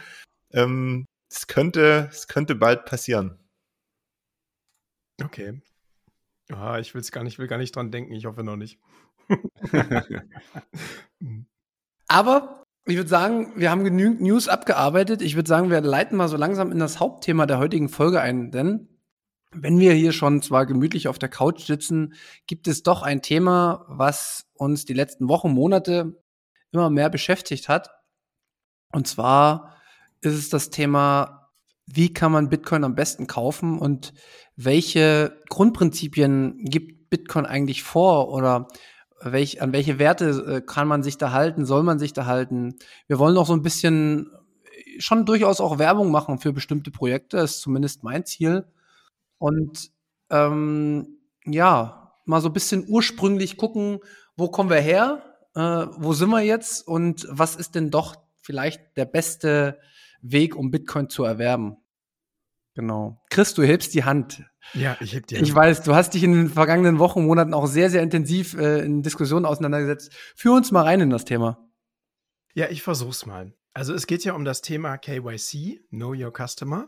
[0.51, 3.39] Ähm, es, könnte, es könnte bald passieren.
[5.23, 5.61] Okay.
[6.49, 8.13] Ja, ich will's gar nicht, will gar nicht dran denken.
[8.13, 8.79] Ich hoffe noch nicht.
[12.07, 15.21] Aber ich würde sagen, wir haben genügend News abgearbeitet.
[15.21, 18.51] Ich würde sagen, wir leiten mal so langsam in das Hauptthema der heutigen Folge ein,
[18.51, 18.92] denn
[19.53, 22.13] wenn wir hier schon zwar gemütlich auf der Couch sitzen,
[22.47, 26.21] gibt es doch ein Thema, was uns die letzten Wochen, Monate
[26.71, 27.89] immer mehr beschäftigt hat.
[28.91, 29.75] Und zwar
[30.21, 31.49] ist es das Thema,
[31.85, 34.13] wie kann man Bitcoin am besten kaufen und
[34.55, 38.67] welche Grundprinzipien gibt Bitcoin eigentlich vor oder
[39.21, 42.75] welch, an welche Werte äh, kann man sich da halten, soll man sich da halten?
[43.07, 44.31] Wir wollen auch so ein bisschen
[44.99, 48.65] schon durchaus auch Werbung machen für bestimmte Projekte, das ist zumindest mein Ziel.
[49.43, 49.91] Und
[50.29, 53.99] ähm, ja, mal so ein bisschen ursprünglich gucken,
[54.37, 55.59] wo kommen wir her, äh,
[55.97, 59.81] wo sind wir jetzt und was ist denn doch vielleicht der beste
[60.21, 61.75] Weg, um Bitcoin zu erwerben.
[62.73, 63.21] Genau.
[63.29, 64.45] Chris, du hebst die Hand.
[64.73, 65.45] Ja, ich heb die Hand.
[65.45, 68.79] Ich weiß, du hast dich in den vergangenen Wochen, Monaten auch sehr, sehr intensiv äh,
[68.79, 70.13] in Diskussionen auseinandergesetzt.
[70.37, 71.69] Führ uns mal rein in das Thema.
[72.53, 73.53] Ja, ich versuch's mal.
[73.73, 76.87] Also es geht ja um das Thema KYC, Know Your Customer.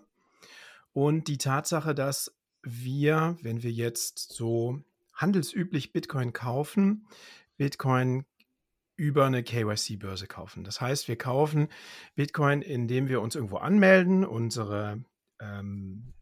[0.94, 2.35] Und die Tatsache, dass
[2.66, 4.82] wir, wenn wir jetzt so
[5.14, 7.08] handelsüblich Bitcoin kaufen,
[7.58, 8.26] Bitcoin
[8.98, 10.64] über eine KYC-Börse kaufen.
[10.64, 11.68] Das heißt, wir kaufen
[12.16, 15.04] Bitcoin, indem wir uns irgendwo anmelden, unsere
[15.40, 16.14] ähm,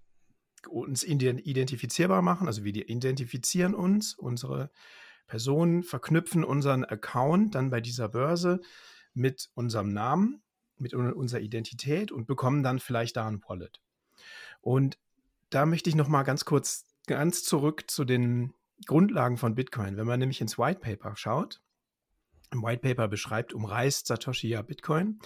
[0.69, 4.71] uns identifizierbar machen, also wir identifizieren uns, unsere
[5.27, 8.61] Personen verknüpfen unseren Account dann bei dieser Börse
[9.13, 10.41] mit unserem Namen,
[10.77, 13.81] mit unserer Identität und bekommen dann vielleicht da ein Wallet.
[14.61, 14.97] Und
[15.53, 18.53] da möchte ich noch mal ganz kurz ganz zurück zu den
[18.85, 19.97] Grundlagen von Bitcoin.
[19.97, 21.61] Wenn man nämlich ins White Paper schaut,
[22.51, 25.19] im White Paper beschreibt, umreißt Satoshi ja Bitcoin.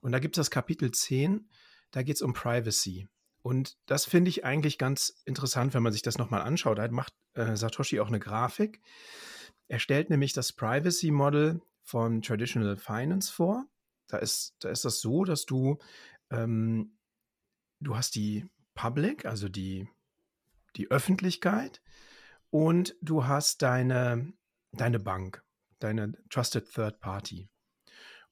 [0.00, 1.48] Und da gibt es das Kapitel 10,
[1.90, 3.08] da geht es um Privacy.
[3.42, 6.78] Und das finde ich eigentlich ganz interessant, wenn man sich das nochmal anschaut.
[6.78, 8.80] Da macht äh, Satoshi auch eine Grafik.
[9.68, 13.64] Er stellt nämlich das Privacy Model von Traditional Finance vor.
[14.08, 15.78] Da ist, da ist das so, dass du,
[16.30, 16.96] ähm,
[17.80, 18.46] du hast die
[18.78, 19.88] Public, also die,
[20.76, 21.82] die Öffentlichkeit,
[22.50, 24.32] und du hast deine,
[24.72, 25.42] deine Bank,
[25.80, 27.48] deine Trusted Third Party.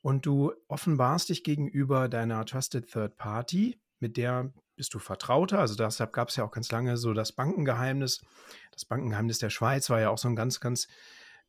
[0.03, 5.59] Und du offenbarst dich gegenüber deiner Trusted Third Party, mit der bist du vertrauter.
[5.59, 8.23] Also deshalb gab es ja auch ganz lange so das Bankengeheimnis.
[8.71, 10.87] Das Bankengeheimnis der Schweiz war ja auch so ein ganz, ganz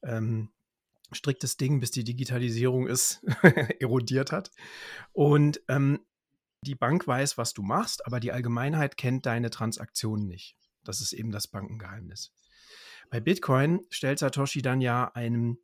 [0.02, 0.50] ähm,
[1.12, 3.24] striktes Ding, bis die Digitalisierung es
[3.80, 4.50] erodiert hat.
[5.14, 6.00] Und ähm,
[6.62, 10.58] die Bank weiß, was du machst, aber die Allgemeinheit kennt deine Transaktionen nicht.
[10.84, 12.32] Das ist eben das Bankengeheimnis.
[13.10, 15.58] Bei Bitcoin stellt Satoshi dann ja ein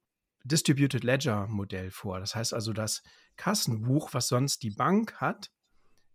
[0.44, 2.20] Distributed Ledger Modell vor.
[2.20, 3.04] Das heißt also, das
[3.38, 5.52] Kassenbuch, was sonst die Bank hat,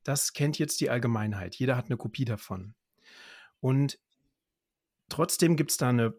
[0.04, 1.54] das kennt jetzt die Allgemeinheit.
[1.56, 2.74] Jeder hat eine Kopie davon.
[3.60, 3.98] Und
[5.08, 6.14] trotzdem gibt es da eine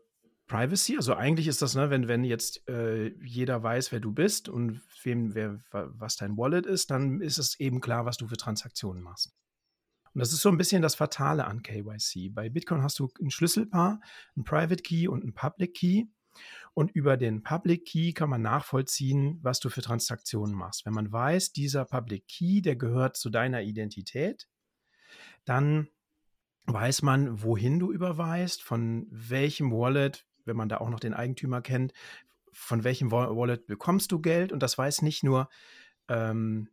[0.49, 0.97] Privacy.
[0.97, 4.81] Also eigentlich ist das, ne, wenn, wenn jetzt äh, jeder weiß, wer du bist und
[5.03, 9.01] wem, wer, was dein Wallet ist, dann ist es eben klar, was du für Transaktionen
[9.01, 9.31] machst.
[10.13, 12.31] Und das ist so ein bisschen das Fatale an KYC.
[12.33, 14.01] Bei Bitcoin hast du ein Schlüsselpaar,
[14.35, 16.05] ein Private Key und ein Public Key.
[16.73, 20.85] Und über den Public Key kann man nachvollziehen, was du für Transaktionen machst.
[20.85, 24.47] Wenn man weiß, dieser Public Key, der gehört zu deiner Identität,
[25.45, 25.89] dann
[26.65, 31.61] weiß man, wohin du überweist, von welchem Wallet, wenn man da auch noch den Eigentümer
[31.61, 31.93] kennt,
[32.51, 34.51] von welchem Wallet bekommst du Geld.
[34.51, 35.49] Und das weiß nicht nur,
[36.07, 36.69] ähm,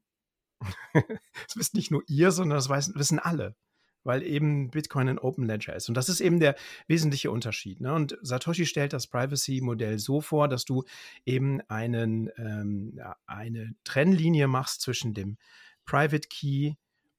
[0.95, 3.57] das wisst nicht nur ihr, sondern das weiß, wissen alle
[4.07, 5.89] weil eben Bitcoin ein Open Ledger ist.
[5.89, 6.55] Und das ist eben der
[6.87, 7.81] wesentliche Unterschied.
[7.81, 7.93] Ne?
[7.93, 10.85] Und Satoshi stellt das Privacy-Modell so vor, dass du
[11.25, 15.37] eben einen, ähm, eine Trennlinie machst zwischen dem
[15.85, 16.75] Private Key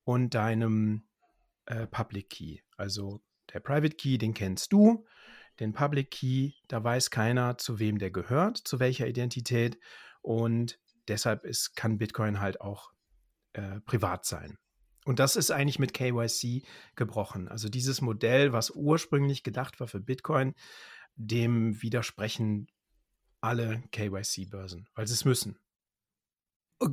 [0.05, 1.03] und deinem
[1.65, 2.59] äh, Public Key.
[2.77, 3.21] Also
[3.53, 5.05] der Private Key, den kennst du.
[5.59, 9.79] Den Public Key, da weiß keiner, zu wem der gehört, zu welcher Identität.
[10.21, 12.91] Und deshalb ist, kann Bitcoin halt auch
[13.53, 14.57] äh, privat sein.
[15.05, 16.63] Und das ist eigentlich mit KYC
[16.95, 17.47] gebrochen.
[17.47, 20.53] Also dieses Modell, was ursprünglich gedacht war für Bitcoin,
[21.15, 22.67] dem widersprechen
[23.39, 25.57] alle KYC-Börsen, weil sie es müssen.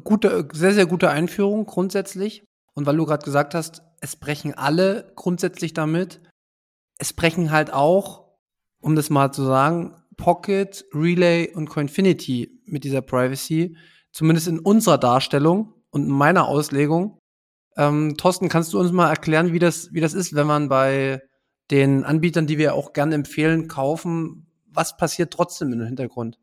[0.05, 2.47] Gute, sehr, sehr gute Einführung grundsätzlich.
[2.75, 6.21] Und weil du gerade gesagt hast, es brechen alle grundsätzlich damit.
[6.99, 8.24] Es brechen halt auch,
[8.85, 13.77] um das mal zu sagen, Pocket, Relay und Coinfinity mit dieser Privacy,
[14.13, 17.19] zumindest in unserer Darstellung und meiner Auslegung,
[17.77, 21.23] ähm, Thorsten, kannst du uns mal erklären, wie das, wie das ist, wenn man bei
[21.71, 24.47] den Anbietern, die wir auch gerne empfehlen, kaufen?
[24.67, 26.39] Was passiert trotzdem im Hintergrund?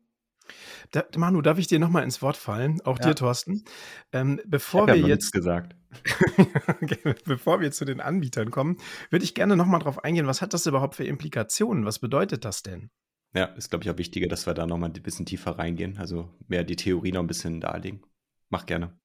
[0.90, 2.80] Da, Manu, darf ich dir nochmal ins Wort fallen?
[2.84, 3.06] Auch ja.
[3.08, 3.64] dir, Thorsten.
[4.12, 5.76] Ähm, bevor wir jetzt gesagt.
[7.24, 8.78] bevor wir zu den Anbietern kommen,
[9.10, 10.26] würde ich gerne nochmal drauf eingehen.
[10.26, 11.84] Was hat das überhaupt für Implikationen?
[11.84, 12.90] Was bedeutet das denn?
[13.34, 15.98] Ja, ist, glaube ich, auch wichtiger, dass wir da nochmal ein bisschen tiefer reingehen.
[15.98, 18.02] Also mehr die Theorie noch ein bisschen darlegen.
[18.50, 18.98] Mach gerne.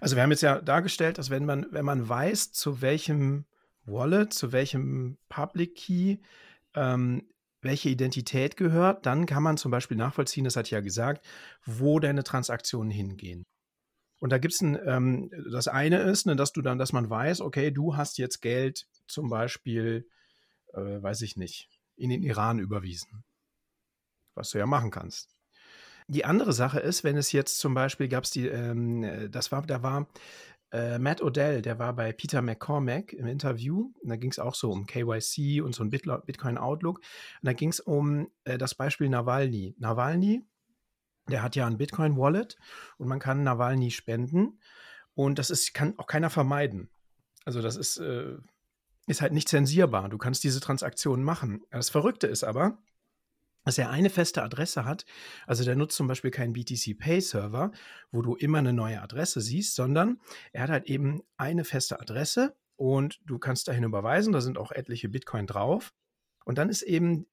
[0.00, 3.46] Also wir haben jetzt ja dargestellt, dass wenn man, wenn man weiß, zu welchem
[3.84, 6.18] Wallet, zu welchem Public Key
[6.74, 7.22] ähm,
[7.62, 11.24] welche Identität gehört, dann kann man zum Beispiel nachvollziehen, das hat ja gesagt,
[11.64, 13.44] wo deine Transaktionen hingehen.
[14.22, 17.10] Und da gibt es ein, ähm, das eine ist, ne, dass du dann, dass man
[17.10, 20.06] weiß, okay, du hast jetzt Geld zum Beispiel,
[20.74, 23.24] äh, weiß ich nicht, in den Iran überwiesen.
[24.36, 25.34] Was du ja machen kannst.
[26.06, 29.50] Die andere Sache ist, wenn es jetzt zum Beispiel gab es die, ähm, äh, das
[29.50, 30.06] war, da war
[30.70, 33.92] äh, Matt Odell, der war bei Peter McCormack im Interview.
[34.02, 36.98] Und da ging es auch so um KYC und so ein Bitcoin Outlook.
[36.98, 37.04] Und
[37.42, 39.74] da ging es um äh, das Beispiel Nawalny.
[39.80, 40.44] Nawalny,
[41.28, 42.56] der hat ja ein Bitcoin Wallet
[42.98, 44.58] und man kann Nawalny spenden.
[45.14, 46.88] Und das ist, kann auch keiner vermeiden.
[47.44, 48.36] Also das ist, äh,
[49.06, 50.08] ist halt nicht zensierbar.
[50.08, 51.62] Du kannst diese Transaktionen machen.
[51.70, 52.78] Das Verrückte ist aber,
[53.64, 55.04] dass er eine feste Adresse hat.
[55.46, 57.72] Also der nutzt zum Beispiel keinen BTC Pay Server,
[58.10, 60.20] wo du immer eine neue Adresse siehst, sondern
[60.52, 64.32] er hat halt eben eine feste Adresse und du kannst dahin überweisen.
[64.32, 65.92] Da sind auch etliche Bitcoin drauf.
[66.44, 67.26] Und dann ist eben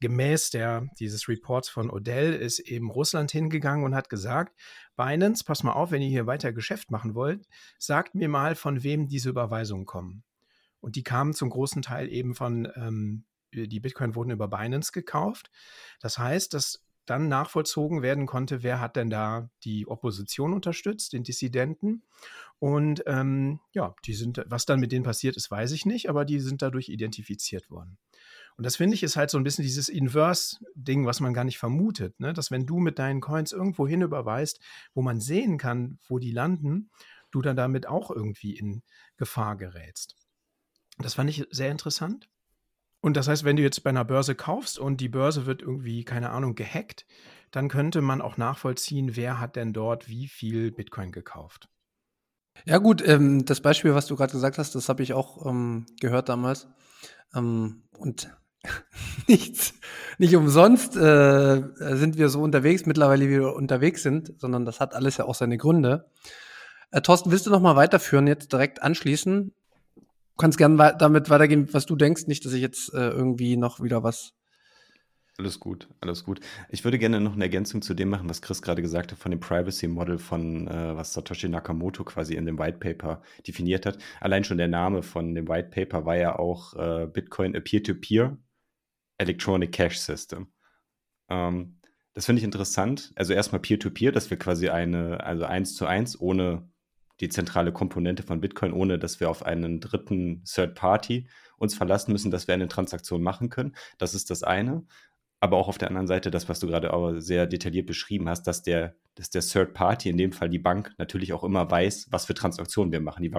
[0.00, 4.58] gemäß der, dieses Reports von Odell ist eben Russland hingegangen und hat gesagt,
[4.96, 7.46] Binance, pass mal auf, wenn ihr hier weiter Geschäft machen wollt,
[7.78, 10.24] sagt mir mal, von wem diese Überweisungen kommen.
[10.80, 15.50] Und die kamen zum großen Teil eben von, ähm, die Bitcoin wurden über Binance gekauft.
[16.00, 21.24] Das heißt, dass dann nachvollzogen werden konnte, wer hat denn da die Opposition unterstützt, den
[21.24, 22.04] Dissidenten.
[22.58, 26.24] Und ähm, ja, die sind, was dann mit denen passiert ist, weiß ich nicht, aber
[26.24, 27.98] die sind dadurch identifiziert worden.
[28.60, 31.56] Und das finde ich ist halt so ein bisschen dieses Inverse-Ding, was man gar nicht
[31.56, 32.34] vermutet, ne?
[32.34, 34.60] dass wenn du mit deinen Coins irgendwo hin überweist,
[34.92, 36.90] wo man sehen kann, wo die landen,
[37.30, 38.82] du dann damit auch irgendwie in
[39.16, 40.14] Gefahr gerätst.
[40.98, 42.28] Das fand ich sehr interessant.
[43.00, 46.04] Und das heißt, wenn du jetzt bei einer Börse kaufst und die Börse wird irgendwie,
[46.04, 47.06] keine Ahnung, gehackt,
[47.52, 51.70] dann könnte man auch nachvollziehen, wer hat denn dort wie viel Bitcoin gekauft.
[52.66, 55.86] Ja gut, ähm, das Beispiel, was du gerade gesagt hast, das habe ich auch ähm,
[55.98, 56.68] gehört damals.
[57.34, 58.30] Ähm, und
[59.26, 59.74] nichts,
[60.18, 61.62] nicht umsonst äh,
[61.96, 65.34] sind wir so unterwegs, mittlerweile wie wir unterwegs sind, sondern das hat alles ja auch
[65.34, 66.10] seine Gründe.
[66.90, 69.52] Äh, Thorsten, willst du noch mal weiterführen, jetzt direkt anschließen?
[70.40, 74.02] kannst gerne damit weitergehen, was du denkst, nicht, dass ich jetzt äh, irgendwie noch wieder
[74.02, 74.32] was.
[75.38, 76.40] Alles gut, alles gut.
[76.68, 79.30] Ich würde gerne noch eine Ergänzung zu dem machen, was Chris gerade gesagt hat, von
[79.30, 83.98] dem Privacy Model von, äh, was Satoshi Nakamoto quasi in dem White Paper definiert hat.
[84.20, 88.36] Allein schon der Name von dem White Paper war ja auch äh, Bitcoin a Peer-to-Peer
[89.20, 90.52] Electronic Cash System.
[91.28, 91.76] Ähm,
[92.14, 93.12] das finde ich interessant.
[93.14, 96.68] Also erstmal Peer-to-Peer, dass wir quasi eine, also eins zu eins ohne
[97.20, 101.28] die zentrale Komponente von Bitcoin, ohne dass wir auf einen dritten Third Party
[101.58, 103.76] uns verlassen müssen, dass wir eine Transaktion machen können.
[103.98, 104.84] Das ist das eine.
[105.38, 108.42] Aber auch auf der anderen Seite, das, was du gerade auch sehr detailliert beschrieben hast,
[108.46, 112.08] dass der, dass der Third Party, in dem Fall die Bank, natürlich auch immer weiß,
[112.10, 113.22] was für Transaktionen wir machen.
[113.22, 113.32] Die,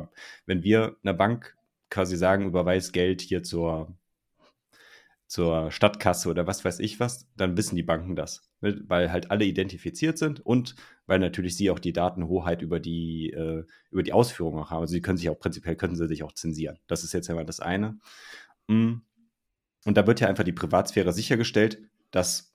[0.45, 1.55] wenn wir einer Bank
[1.89, 3.95] quasi sagen, überweist Geld hier zur
[5.31, 8.83] zur Stadtkasse oder was weiß ich was, dann wissen die Banken das, ne?
[8.87, 13.63] weil halt alle identifiziert sind und weil natürlich sie auch die Datenhoheit über die, äh,
[13.91, 14.81] über die Ausführung auch haben.
[14.81, 16.79] Also sie können sich auch prinzipiell, können sie sich auch zensieren.
[16.87, 17.97] Das ist jetzt ja mal das eine.
[18.67, 18.95] Mm.
[19.85, 22.53] Und da wird ja einfach die Privatsphäre sichergestellt, dass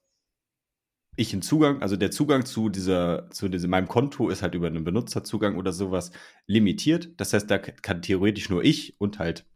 [1.16, 4.66] ich einen Zugang, also der Zugang zu dieser, zu diesem, meinem Konto ist halt über
[4.66, 6.10] einen Benutzerzugang oder sowas
[6.46, 7.18] limitiert.
[7.18, 9.46] Das heißt, da kann theoretisch nur ich und halt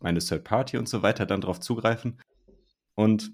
[0.00, 2.18] meine Third Party und so weiter dann drauf zugreifen.
[2.98, 3.30] Und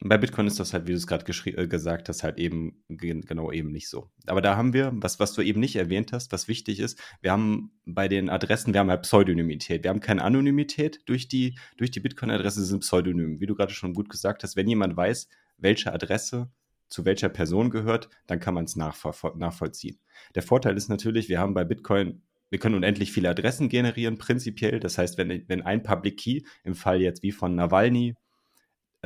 [0.00, 3.52] bei Bitcoin ist das halt, wie du es gerade äh, gesagt hast, halt eben genau
[3.52, 4.10] eben nicht so.
[4.26, 7.30] Aber da haben wir, was, was du eben nicht erwähnt hast, was wichtig ist, wir
[7.30, 9.84] haben bei den Adressen, wir haben halt Pseudonymität.
[9.84, 13.38] Wir haben keine Anonymität durch die, durch die Bitcoin-Adresse, sind Pseudonym.
[13.38, 15.28] Wie du gerade schon gut gesagt hast, wenn jemand weiß,
[15.58, 16.50] welche Adresse
[16.88, 19.98] zu welcher Person gehört, dann kann man es nachvollziehen.
[20.34, 24.78] Der Vorteil ist natürlich, wir haben bei Bitcoin wir können unendlich viele Adressen generieren, prinzipiell.
[24.78, 28.14] Das heißt, wenn, wenn ein Public Key, im Fall jetzt wie von Nawalny,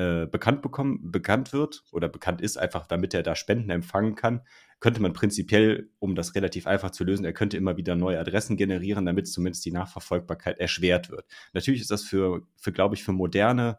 [0.01, 4.41] äh, bekannt bekommen, bekannt wird oder bekannt ist, einfach damit er da Spenden empfangen kann,
[4.79, 8.57] könnte man prinzipiell, um das relativ einfach zu lösen, er könnte immer wieder neue Adressen
[8.57, 11.27] generieren, damit zumindest die Nachverfolgbarkeit erschwert wird.
[11.53, 13.79] Natürlich ist das für, für glaube ich, für moderne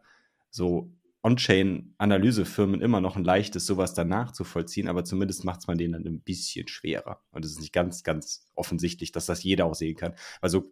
[0.51, 5.93] so On-Chain-Analysefirmen immer noch ein leichtes, sowas dann nachzuvollziehen, aber zumindest macht es man denen
[5.93, 7.23] dann ein bisschen schwerer.
[7.31, 10.13] Und es ist nicht ganz, ganz offensichtlich, dass das jeder auch sehen kann.
[10.39, 10.71] Also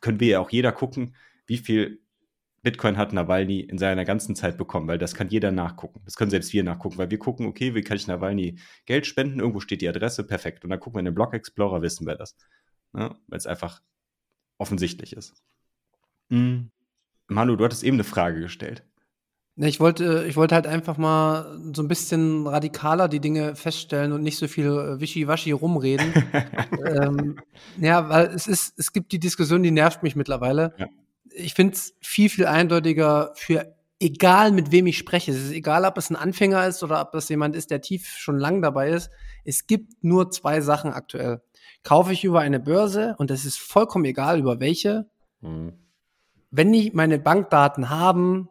[0.00, 1.14] können wir ja auch jeder gucken,
[1.46, 2.03] wie viel
[2.64, 6.00] Bitcoin hat Nawalny in seiner ganzen Zeit bekommen, weil das kann jeder nachgucken.
[6.06, 9.38] Das können selbst wir nachgucken, weil wir gucken, okay, wie kann ich Nawalny Geld spenden?
[9.38, 10.64] Irgendwo steht die Adresse, perfekt.
[10.64, 12.34] Und dann gucken wir in den Block Explorer, wissen wir das.
[12.92, 13.14] Ne?
[13.28, 13.82] Weil es einfach
[14.56, 15.34] offensichtlich ist.
[16.30, 16.70] Mhm.
[17.28, 18.82] Manu, du hattest eben eine Frage gestellt.
[19.56, 24.22] Ich wollte, ich wollte halt einfach mal so ein bisschen radikaler die Dinge feststellen und
[24.22, 26.12] nicht so viel äh, Wischiwaschi rumreden.
[26.86, 27.36] ähm,
[27.78, 30.74] ja, weil es ist, es gibt die Diskussion, die nervt mich mittlerweile.
[30.78, 30.88] Ja
[31.30, 35.32] ich finde es viel, viel eindeutiger für egal mit wem ich spreche.
[35.32, 38.06] Es ist egal, ob es ein Anfänger ist oder ob es jemand ist, der tief
[38.08, 39.10] schon lang dabei ist.
[39.44, 41.42] Es gibt nur zwei Sachen aktuell.
[41.82, 45.08] Kaufe ich über eine Börse und es ist vollkommen egal, über welche.
[45.40, 45.72] Mhm.
[46.50, 48.48] Wenn die meine Bankdaten haben,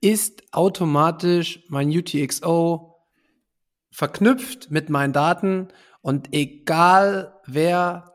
[0.00, 2.96] ist automatisch mein UTXO
[3.90, 5.68] verknüpft mit meinen Daten
[6.00, 8.09] und egal wer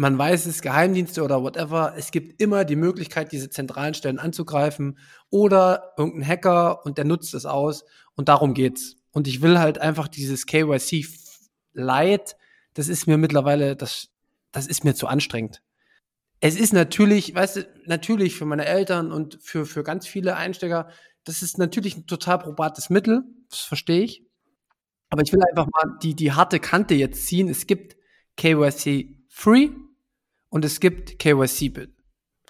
[0.00, 4.96] man weiß es, Geheimdienste oder whatever, es gibt immer die Möglichkeit, diese zentralen Stellen anzugreifen
[5.28, 8.96] oder irgendein Hacker und der nutzt es aus und darum geht's.
[9.10, 11.06] Und ich will halt einfach dieses KYC
[11.74, 12.34] Light,
[12.72, 14.08] das ist mir mittlerweile, das,
[14.52, 15.60] das ist mir zu anstrengend.
[16.40, 20.88] Es ist natürlich, weißt du, natürlich für meine Eltern und für, für ganz viele Einsteiger,
[21.24, 24.24] das ist natürlich ein total probates Mittel, das verstehe ich.
[25.10, 27.50] Aber ich will einfach mal die, die harte Kante jetzt ziehen.
[27.50, 27.98] Es gibt
[28.38, 29.68] KYC Free
[30.50, 31.90] und es gibt KYC-Bit.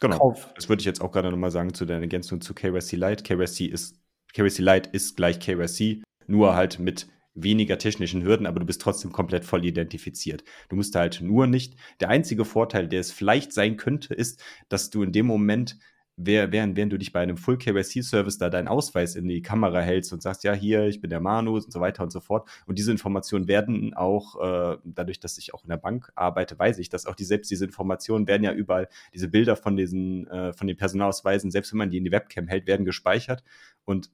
[0.00, 0.18] Genau.
[0.18, 0.52] Kauf.
[0.54, 3.22] Das würde ich jetzt auch gerade nochmal sagen zu deiner Ergänzung zu KYC Lite.
[3.22, 4.00] KYC ist
[4.32, 9.12] KYC Lite ist gleich KYC, nur halt mit weniger technischen Hürden, aber du bist trotzdem
[9.12, 10.42] komplett voll identifiziert.
[10.68, 14.90] Du musst halt nur nicht, der einzige Vorteil, der es vielleicht sein könnte, ist, dass
[14.90, 15.78] du in dem Moment
[16.26, 20.12] während, während du dich bei einem Full KYC-Service da deinen Ausweis in die Kamera hältst
[20.12, 22.48] und sagst, ja, hier, ich bin der Manu und so weiter und so fort.
[22.66, 26.78] Und diese Informationen werden auch, äh, dadurch, dass ich auch in der Bank arbeite, weiß
[26.78, 30.52] ich, dass auch die, selbst diese Informationen werden ja überall, diese Bilder von diesen, äh,
[30.52, 33.42] von den Personalausweisen, selbst wenn man die in die Webcam hält, werden gespeichert.
[33.84, 34.10] Und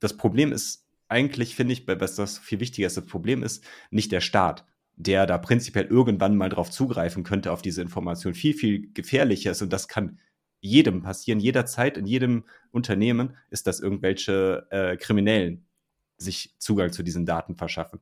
[0.00, 4.12] das Problem ist eigentlich, finde ich, was das viel wichtiger ist, das Problem ist nicht
[4.12, 4.64] der Staat
[4.96, 9.62] der da prinzipiell irgendwann mal drauf zugreifen könnte auf diese Information, viel, viel gefährlicher ist.
[9.62, 10.18] Und das kann
[10.62, 15.66] jedem passieren, jederzeit, in jedem Unternehmen ist, dass irgendwelche äh, Kriminellen
[16.16, 18.00] sich Zugang zu diesen Daten verschaffen.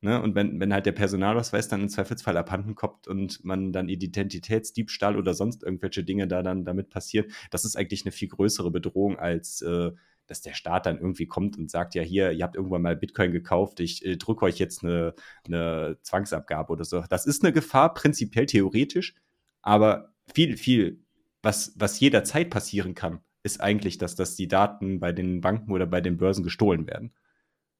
[0.00, 0.22] Ne?
[0.22, 5.16] Und wenn, wenn halt der Personalausweis dann im Zweifelsfall abhanden kommt und man dann Identitätsdiebstahl
[5.16, 9.18] oder sonst irgendwelche Dinge da dann damit passieren, das ist eigentlich eine viel größere Bedrohung,
[9.18, 9.90] als äh,
[10.28, 13.32] dass der Staat dann irgendwie kommt und sagt, ja, hier, ihr habt irgendwann mal Bitcoin
[13.32, 15.14] gekauft, ich äh, drücke euch jetzt eine,
[15.46, 17.02] eine Zwangsabgabe oder so.
[17.08, 19.16] Das ist eine Gefahr, prinzipiell theoretisch,
[19.62, 21.02] aber viel, viel
[21.42, 25.86] was, was jederzeit passieren kann, ist eigentlich, dass, dass die Daten bei den Banken oder
[25.86, 27.12] bei den Börsen gestohlen werden.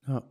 [0.07, 0.23] Ja.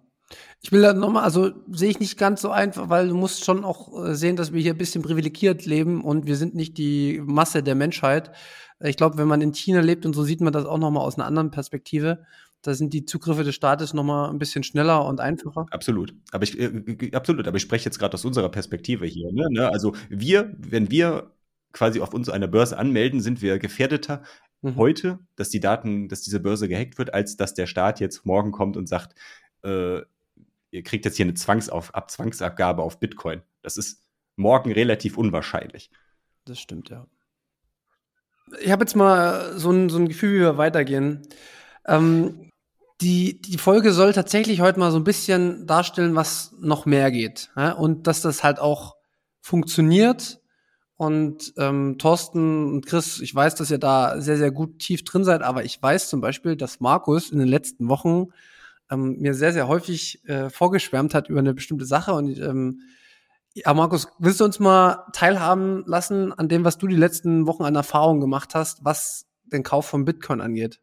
[0.61, 3.63] Ich will da nochmal, also sehe ich nicht ganz so einfach, weil du musst schon
[3.63, 7.21] auch äh, sehen, dass wir hier ein bisschen privilegiert leben und wir sind nicht die
[7.25, 8.31] Masse der Menschheit.
[8.79, 11.15] Ich glaube, wenn man in China lebt und so sieht man das auch nochmal aus
[11.15, 12.25] einer anderen Perspektive.
[12.61, 15.67] Da sind die Zugriffe des Staates nochmal ein bisschen schneller und einfacher.
[15.71, 16.13] Absolut.
[16.31, 17.47] Aber ich, äh, absolut.
[17.47, 19.31] Aber ich spreche jetzt gerade aus unserer Perspektive hier.
[19.31, 19.47] Ne?
[19.49, 19.71] ne?
[19.71, 21.31] Also wir, wenn wir
[21.77, 24.23] quasi auf uns einer Börse anmelden, sind wir gefährdeter
[24.61, 24.75] mhm.
[24.77, 28.51] heute, dass die Daten, dass diese Börse gehackt wird, als dass der Staat jetzt morgen
[28.51, 29.13] kommt und sagt,
[29.63, 29.99] äh,
[30.71, 33.43] ihr kriegt jetzt hier eine Zwangsauf Ab Zwangsabgabe auf Bitcoin.
[33.61, 34.03] Das ist
[34.35, 35.91] morgen relativ unwahrscheinlich.
[36.45, 37.05] Das stimmt, ja.
[38.59, 41.27] Ich habe jetzt mal so ein, so ein Gefühl, wie wir weitergehen.
[41.85, 42.49] Ähm,
[43.01, 47.51] die, die Folge soll tatsächlich heute mal so ein bisschen darstellen, was noch mehr geht.
[47.55, 47.73] Ja?
[47.73, 48.95] Und dass das halt auch
[49.41, 50.41] funktioniert
[50.97, 55.23] und ähm, Thorsten und Chris, ich weiß, dass ihr da sehr, sehr gut tief drin
[55.23, 58.27] seid, aber ich weiß zum Beispiel, dass Markus in den letzten Wochen
[58.89, 62.13] ähm, mir sehr, sehr häufig äh, vorgeschwärmt hat über eine bestimmte Sache.
[62.13, 62.81] Und ähm,
[63.53, 67.63] ja, Markus, willst du uns mal teilhaben lassen an dem, was du die letzten Wochen
[67.63, 70.81] an Erfahrung gemacht hast, was den Kauf von Bitcoin angeht?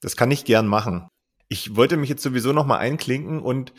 [0.00, 1.08] Das kann ich gern machen.
[1.48, 3.74] Ich wollte mich jetzt sowieso noch mal einklinken und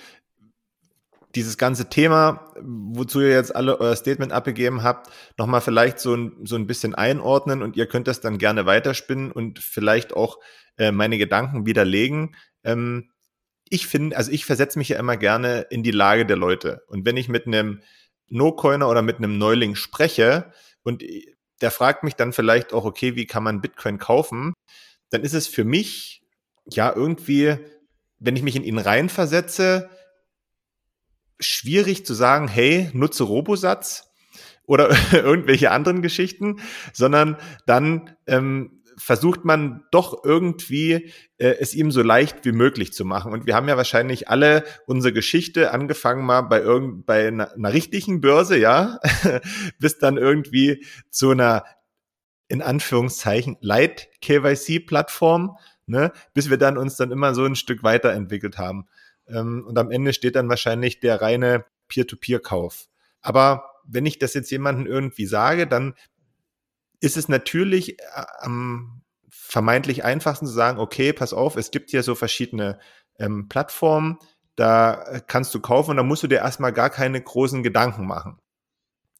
[1.35, 6.31] dieses ganze Thema, wozu ihr jetzt alle euer Statement abgegeben habt, nochmal vielleicht so ein,
[6.43, 10.39] so ein bisschen einordnen und ihr könnt das dann gerne weiterspinnen und vielleicht auch
[10.77, 12.35] äh, meine Gedanken widerlegen.
[12.63, 13.11] Ähm,
[13.69, 16.83] ich finde, also ich versetze mich ja immer gerne in die Lage der Leute.
[16.87, 17.81] Und wenn ich mit einem
[18.27, 20.51] No-Coiner oder mit einem Neuling spreche
[20.83, 21.03] und
[21.61, 24.53] der fragt mich dann vielleicht auch, okay, wie kann man Bitcoin kaufen?
[25.09, 26.23] Dann ist es für mich
[26.69, 27.57] ja irgendwie,
[28.19, 29.89] wenn ich mich in ihn reinversetze,
[31.39, 34.11] schwierig zu sagen, hey, nutze Robosatz
[34.65, 36.59] oder irgendwelche anderen Geschichten,
[36.93, 43.05] sondern dann ähm, versucht man doch irgendwie äh, es ihm so leicht wie möglich zu
[43.05, 43.33] machen.
[43.33, 47.73] Und wir haben ja wahrscheinlich alle unsere Geschichte angefangen mal bei irgend bei einer, einer
[47.73, 48.99] richtigen Börse, ja,
[49.79, 51.65] bis dann irgendwie zu einer
[52.47, 55.57] in Anführungszeichen Light KYC Plattform,
[55.87, 58.87] ne, bis wir dann uns dann immer so ein Stück weiterentwickelt haben.
[59.27, 62.87] Ähm, und am Ende steht dann wahrscheinlich der reine Peer-to-Peer-Kauf.
[63.21, 65.95] Aber wenn ich das jetzt jemandem irgendwie sage, dann
[66.99, 68.03] ist es natürlich äh,
[68.39, 72.79] am vermeintlich einfachsten zu sagen, okay, pass auf, es gibt hier so verschiedene
[73.19, 74.17] ähm, Plattformen,
[74.55, 78.07] da äh, kannst du kaufen und da musst du dir erstmal gar keine großen Gedanken
[78.07, 78.39] machen.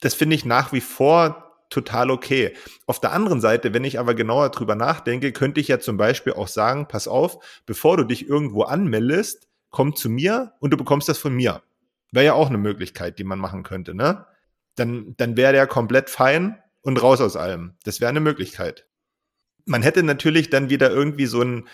[0.02, 2.56] Das finde ich nach wie vor total okay.
[2.86, 6.34] Auf der anderen Seite, wenn ich aber genauer drüber nachdenke, könnte ich ja zum Beispiel
[6.34, 9.45] auch sagen, pass auf, bevor du dich irgendwo anmeldest,
[9.76, 11.62] komm zu mir und du bekommst das von mir.
[12.14, 14.26] Wäre ja auch eine Möglichkeit, die man machen könnte, ne?
[14.76, 17.76] Dann, dann wäre der komplett fein und raus aus allem.
[17.84, 18.88] Das wäre eine Möglichkeit.
[19.66, 21.68] Man hätte natürlich dann wieder irgendwie so ein,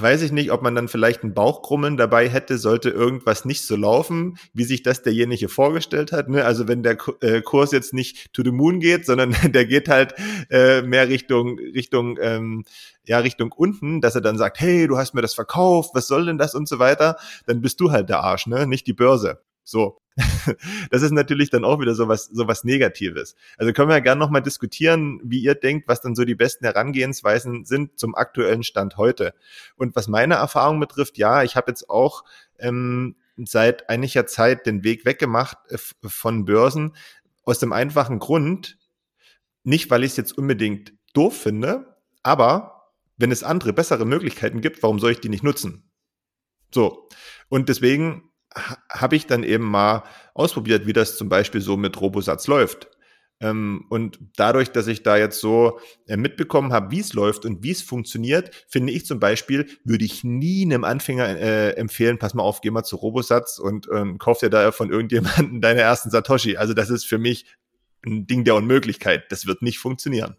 [0.00, 3.76] weiß ich nicht, ob man dann vielleicht ein Bauchkrummeln dabei hätte, sollte irgendwas nicht so
[3.76, 6.28] laufen, wie sich das derjenige vorgestellt hat.
[6.28, 6.44] Ne?
[6.44, 10.14] Also wenn der äh, Kurs jetzt nicht to the moon geht, sondern der geht halt
[10.50, 12.64] äh, mehr Richtung Richtung ähm,
[13.04, 16.26] ja Richtung unten, dass er dann sagt, hey, du hast mir das verkauft, was soll
[16.26, 17.16] denn das und so weiter,
[17.46, 19.40] dann bist du halt der Arsch, ne, nicht die Börse.
[19.64, 20.01] So.
[20.90, 23.34] das ist natürlich dann auch wieder so was, so was Negatives.
[23.56, 26.64] Also können wir ja gerne nochmal diskutieren, wie ihr denkt, was dann so die besten
[26.64, 29.34] Herangehensweisen sind zum aktuellen Stand heute.
[29.76, 32.24] Und was meine Erfahrung betrifft, ja, ich habe jetzt auch
[32.58, 36.94] ähm, seit einiger Zeit den Weg weggemacht äh, von Börsen
[37.44, 38.78] aus dem einfachen Grund,
[39.64, 44.82] nicht weil ich es jetzt unbedingt doof finde, aber Wenn es andere, bessere Möglichkeiten gibt,
[44.82, 45.88] warum soll ich die nicht nutzen?
[46.74, 47.08] So.
[47.48, 48.31] Und deswegen
[48.90, 52.88] habe ich dann eben mal ausprobiert, wie das zum Beispiel so mit Robosatz läuft.
[53.42, 57.64] Ähm, und dadurch, dass ich da jetzt so äh, mitbekommen habe, wie es läuft und
[57.64, 62.34] wie es funktioniert, finde ich zum Beispiel, würde ich nie einem Anfänger äh, empfehlen, pass
[62.34, 66.10] mal auf, geh mal zu Robosatz und ähm, kauf dir da von irgendjemandem deine ersten
[66.10, 66.56] Satoshi.
[66.56, 67.46] Also das ist für mich
[68.06, 69.30] ein Ding der Unmöglichkeit.
[69.30, 70.36] Das wird nicht funktionieren.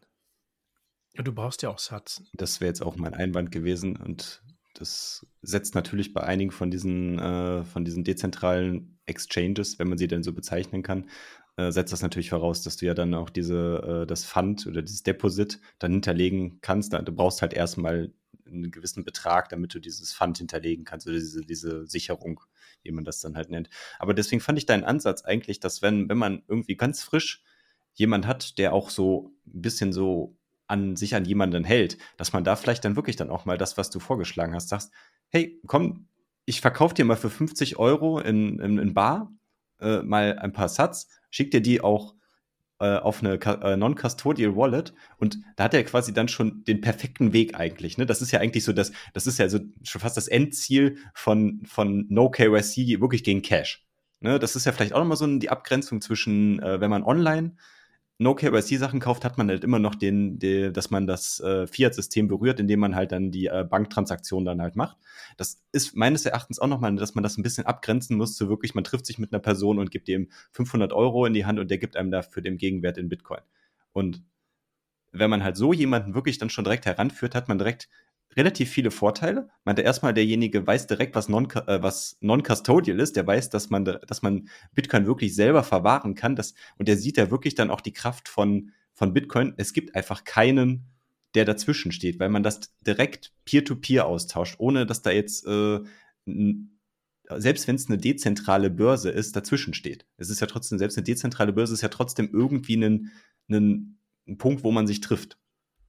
[1.15, 2.23] Ja, du brauchst ja auch Satz.
[2.33, 4.41] Das wäre jetzt auch mein Einwand gewesen und
[4.73, 10.07] das setzt natürlich bei einigen von diesen, äh, von diesen dezentralen Exchanges, wenn man sie
[10.07, 11.09] denn so bezeichnen kann,
[11.57, 14.81] äh, setzt das natürlich voraus, dass du ja dann auch diese, äh, das Fund oder
[14.81, 16.93] dieses Deposit dann hinterlegen kannst.
[16.93, 18.11] Du brauchst halt erstmal
[18.45, 22.41] einen gewissen Betrag, damit du dieses Fund hinterlegen kannst, oder diese, diese Sicherung,
[22.81, 23.69] wie man das dann halt nennt.
[23.99, 27.43] Aber deswegen fand ich deinen Ansatz eigentlich, dass wenn, wenn man irgendwie ganz frisch
[27.93, 30.35] jemand hat, der auch so ein bisschen so
[30.73, 33.77] an sich an jemanden hält, dass man da vielleicht dann wirklich dann auch mal das,
[33.77, 34.91] was du vorgeschlagen hast, sagst,
[35.29, 36.07] hey, komm,
[36.45, 39.31] ich verkaufe dir mal für 50 Euro in, in, in Bar
[39.79, 42.15] äh, mal ein paar Satz, schick dir die auch
[42.79, 47.31] äh, auf eine äh, Non-Custodial Wallet und da hat er quasi dann schon den perfekten
[47.31, 47.99] Weg eigentlich.
[47.99, 48.07] Ne?
[48.07, 51.61] Das ist ja eigentlich so das, das ist ja so schon fast das Endziel von,
[51.65, 53.85] von No KYC wirklich gegen Cash.
[54.21, 54.39] Ne?
[54.39, 57.55] Das ist ja vielleicht auch nochmal so die Abgrenzung zwischen, äh, wenn man online
[58.23, 62.59] No-KYC-Sachen kauft, hat man halt immer noch den, den dass man das äh, Fiat-System berührt,
[62.59, 64.97] indem man halt dann die äh, Banktransaktion dann halt macht.
[65.37, 68.73] Das ist meines Erachtens auch nochmal, dass man das ein bisschen abgrenzen muss zu wirklich,
[68.73, 71.69] man trifft sich mit einer Person und gibt ihm 500 Euro in die Hand und
[71.69, 73.41] der gibt einem dafür den Gegenwert in Bitcoin.
[73.91, 74.23] Und
[75.11, 77.87] wenn man halt so jemanden wirklich dann schon direkt heranführt, hat man direkt
[78.35, 79.49] relativ viele Vorteile.
[79.63, 83.15] Meinte erstmal, derjenige weiß direkt, was non, äh, was non-custodial ist.
[83.15, 86.35] Der weiß, dass man, dass man Bitcoin wirklich selber verwahren kann.
[86.35, 89.53] Das, und der sieht ja wirklich dann auch die Kraft von, von Bitcoin.
[89.57, 90.85] Es gibt einfach keinen,
[91.35, 95.79] der dazwischen steht, weil man das direkt peer-to-peer -peer austauscht, ohne dass da jetzt, äh,
[97.29, 100.05] selbst wenn es eine dezentrale Börse ist, dazwischen steht.
[100.17, 103.11] Es ist ja trotzdem, selbst eine dezentrale Börse ist ja trotzdem irgendwie ein,
[103.49, 105.37] ein, ein Punkt, wo man sich trifft.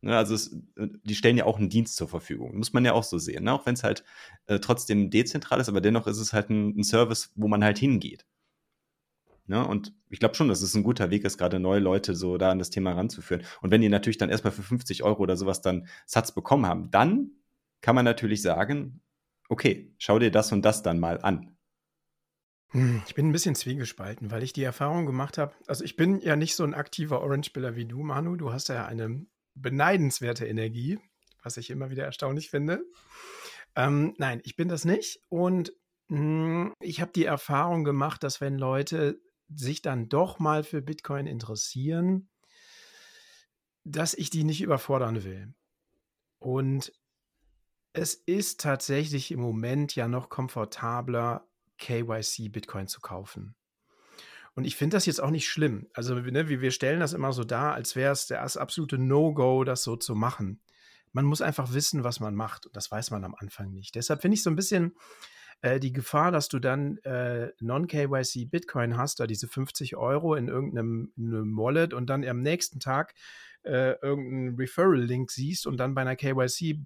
[0.05, 2.59] Ne, also es, äh, die stellen ja auch einen Dienst zur Verfügung.
[2.59, 3.45] Muss man ja auch so sehen.
[3.45, 3.55] Ne?
[3.55, 4.05] Auch wenn es halt
[4.47, 7.79] äh, trotzdem dezentral ist, aber dennoch ist es halt ein, ein Service, wo man halt
[7.79, 8.27] hingeht.
[9.47, 9.67] Ne?
[9.67, 12.51] Und ich glaube schon, dass es ein guter Weg ist, gerade neue Leute so da
[12.51, 13.45] an das Thema ranzuführen.
[13.63, 16.91] Und wenn die natürlich dann erstmal für 50 Euro oder sowas dann Satz bekommen haben,
[16.91, 17.31] dann
[17.81, 19.01] kann man natürlich sagen,
[19.49, 21.57] okay, schau dir das und das dann mal an.
[22.73, 25.55] Hm, ich bin ein bisschen zwiegespalten, weil ich die Erfahrung gemacht habe.
[25.67, 28.37] Also ich bin ja nicht so ein aktiver Orange-Spieler wie du, Manu.
[28.37, 29.25] Du hast ja eine
[29.55, 30.99] beneidenswerte Energie,
[31.43, 32.85] was ich immer wieder erstaunlich finde.
[33.77, 35.21] Ähm, nein, ich bin das nicht.
[35.29, 35.73] Und
[36.09, 40.83] mh, hm, ich habe die Erfahrung gemacht, dass wenn Leute sich dann doch mal für
[40.83, 42.29] Bitcoin interessieren,
[43.85, 45.55] dass ich die nicht überfordern will.
[46.39, 46.93] Und
[47.93, 51.47] es ist tatsächlich im Moment ja noch komfortabler,
[51.79, 53.55] KYC Bitcoin zu kaufen.
[54.55, 55.89] Und ich finde das jetzt auch nicht schlimm.
[55.95, 59.83] Also, ne, wir stellen das immer so dar, als wäre es das absolute No-Go, das
[59.83, 60.61] so zu machen.
[61.13, 62.67] Man muss einfach wissen, was man macht.
[62.67, 63.95] Und das weiß man am Anfang nicht.
[63.95, 64.95] Deshalb finde ich so ein bisschen
[65.61, 70.49] äh, die Gefahr, dass du dann äh, Non-KYC Bitcoin hast, da diese 50 Euro in
[70.49, 73.15] irgendeinem in Wallet und dann am nächsten Tag
[73.65, 76.85] äh, irgendeinen Referral-Link siehst und dann bei einer KYC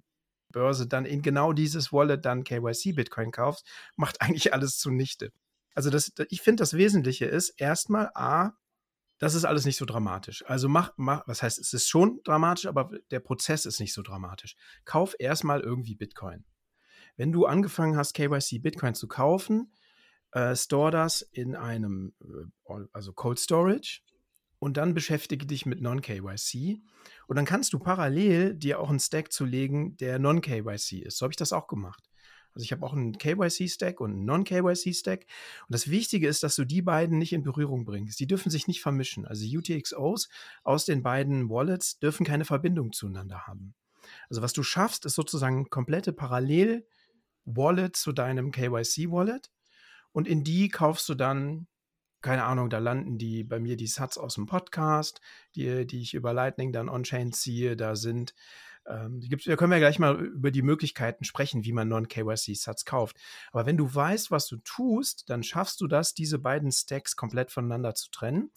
[0.51, 5.31] Börse dann in genau dieses Wallet dann KYC Bitcoin kaufst, macht eigentlich alles zunichte.
[5.79, 8.51] Also das, ich finde, das Wesentliche ist erstmal A,
[9.17, 10.43] das ist alles nicht so dramatisch.
[10.45, 14.01] Also mach, mach, was heißt, es ist schon dramatisch, aber der Prozess ist nicht so
[14.01, 14.57] dramatisch.
[14.83, 16.43] Kauf erstmal irgendwie Bitcoin.
[17.15, 19.73] Wenn du angefangen hast, KYC Bitcoin zu kaufen,
[20.33, 24.01] äh, store das in einem, äh, also Cold Storage
[24.59, 26.81] und dann beschäftige dich mit Non-KYC
[27.27, 31.19] und dann kannst du parallel dir auch einen Stack zulegen, der Non-KYC ist.
[31.19, 32.08] So habe ich das auch gemacht.
[32.53, 35.21] Also ich habe auch einen KYC-Stack und einen Non-KYC-Stack.
[35.21, 38.19] Und das Wichtige ist, dass du die beiden nicht in Berührung bringst.
[38.19, 39.25] Die dürfen sich nicht vermischen.
[39.25, 40.29] Also UTXOs
[40.63, 43.75] aus den beiden Wallets dürfen keine Verbindung zueinander haben.
[44.29, 49.51] Also was du schaffst, ist sozusagen komplette Parallel-Wallet zu deinem KYC-Wallet.
[50.11, 51.67] Und in die kaufst du dann
[52.21, 55.21] keine Ahnung, da landen die bei mir die Sats aus dem Podcast,
[55.55, 57.77] die, die ich über Lightning dann on-chain ziehe.
[57.77, 58.33] Da sind
[58.89, 63.17] ähm, da können wir gleich mal über die Möglichkeiten sprechen, wie man Non-KYC-Sats kauft.
[63.51, 67.51] Aber wenn du weißt, was du tust, dann schaffst du das, diese beiden Stacks komplett
[67.51, 68.51] voneinander zu trennen.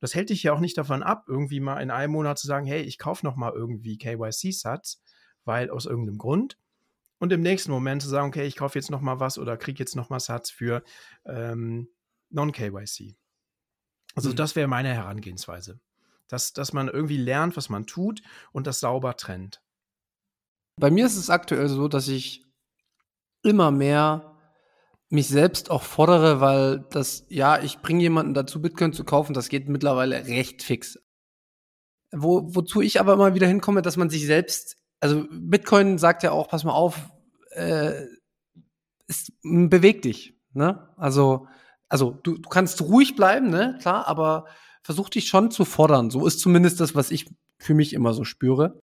[0.00, 2.66] Das hält dich ja auch nicht davon ab, irgendwie mal in einem Monat zu sagen,
[2.66, 5.02] hey, ich kaufe noch mal irgendwie KYC-Sats,
[5.44, 6.58] weil aus irgendeinem Grund.
[7.18, 9.78] Und im nächsten Moment zu sagen, okay, ich kaufe jetzt noch mal was oder kriege
[9.78, 10.84] jetzt noch mal Sats für
[11.24, 11.88] ähm,
[12.30, 13.16] Non-KYC.
[14.14, 14.36] Also mhm.
[14.36, 15.80] das wäre meine Herangehensweise.
[16.28, 18.20] Dass, dass man irgendwie lernt, was man tut
[18.52, 19.62] und das sauber trennt.
[20.78, 22.46] Bei mir ist es aktuell so, dass ich
[23.42, 24.36] immer mehr
[25.10, 29.48] mich selbst auch fordere, weil das, ja, ich bringe jemanden dazu, Bitcoin zu kaufen, das
[29.48, 30.98] geht mittlerweile recht fix.
[32.12, 36.32] Wo, wozu ich aber immer wieder hinkomme, dass man sich selbst, also Bitcoin sagt ja
[36.32, 37.10] auch, pass mal auf,
[37.50, 38.04] äh,
[39.06, 40.88] es bewegt dich, ne?
[40.96, 41.46] Also,
[41.88, 44.46] also du, du kannst ruhig bleiben, ne, klar, aber
[44.82, 46.10] versuch dich schon zu fordern.
[46.10, 48.80] So ist zumindest das, was ich für mich immer so spüre.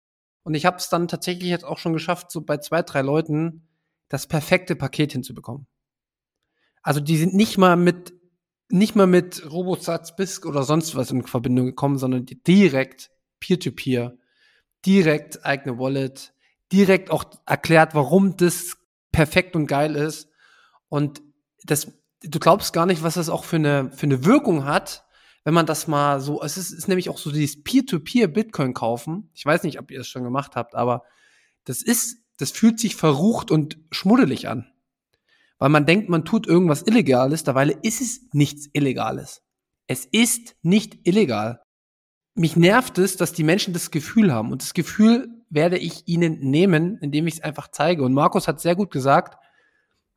[0.50, 3.68] Und ich habe es dann tatsächlich jetzt auch schon geschafft, so bei zwei, drei Leuten
[4.08, 5.68] das perfekte Paket hinzubekommen.
[6.82, 8.14] Also die sind nicht mal mit
[8.68, 14.18] nicht mal mit Robosatz, BISC oder sonst was in Verbindung gekommen, sondern direkt Peer-to-Peer, -Peer,
[14.88, 16.34] direkt eigene Wallet,
[16.72, 18.76] direkt auch erklärt, warum das
[19.12, 20.32] perfekt und geil ist.
[20.88, 21.22] Und
[21.64, 21.92] das,
[22.24, 25.06] du glaubst gar nicht, was das auch für eine, für eine Wirkung hat,
[25.50, 29.30] wenn man das mal so, es ist, ist nämlich auch so dieses Peer-to-Peer Bitcoin kaufen.
[29.34, 31.04] Ich weiß nicht, ob ihr es schon gemacht habt, aber
[31.66, 34.72] das ist, das fühlt sich verrucht und schmuddelig an
[35.60, 39.44] weil man denkt, man tut irgendwas Illegales, dabei ist es nichts Illegales.
[39.88, 41.62] Es ist nicht illegal.
[42.34, 44.52] Mich nervt es, dass die Menschen das Gefühl haben.
[44.52, 48.04] Und das Gefühl werde ich ihnen nehmen, indem ich es einfach zeige.
[48.04, 49.38] Und Markus hat sehr gut gesagt,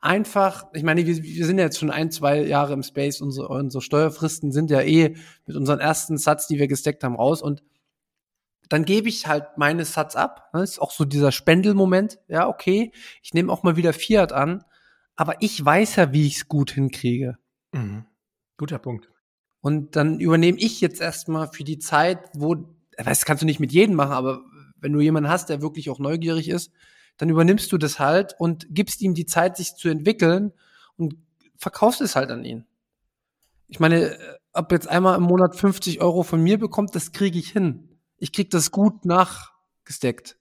[0.02, 3.48] einfach, ich meine, wir, wir sind ja jetzt schon ein, zwei Jahre im Space, unsere,
[3.48, 7.40] unsere Steuerfristen sind ja eh mit unseren ersten Satz, die wir gesteckt haben, raus.
[7.40, 7.62] Und
[8.68, 10.50] dann gebe ich halt meine Satz ab.
[10.52, 12.18] Das ist auch so dieser Spendelmoment.
[12.28, 12.92] Ja, okay,
[13.22, 14.64] ich nehme auch mal wieder Fiat an
[15.16, 17.38] aber ich weiß ja, wie ich es gut hinkriege.
[17.72, 18.06] Mhm.
[18.56, 19.08] Guter Punkt.
[19.60, 22.56] Und dann übernehme ich jetzt erstmal für die Zeit, wo,
[22.96, 24.40] das kannst du nicht mit jedem machen, aber
[24.80, 26.72] wenn du jemanden hast, der wirklich auch neugierig ist,
[27.22, 30.50] dann übernimmst du das halt und gibst ihm die Zeit, sich zu entwickeln
[30.96, 31.14] und
[31.56, 32.66] verkaufst es halt an ihn.
[33.68, 34.18] Ich meine,
[34.52, 37.96] ob jetzt einmal im Monat 50 Euro von mir bekommt, das kriege ich hin.
[38.16, 40.36] Ich krieg das gut nachgesteckt.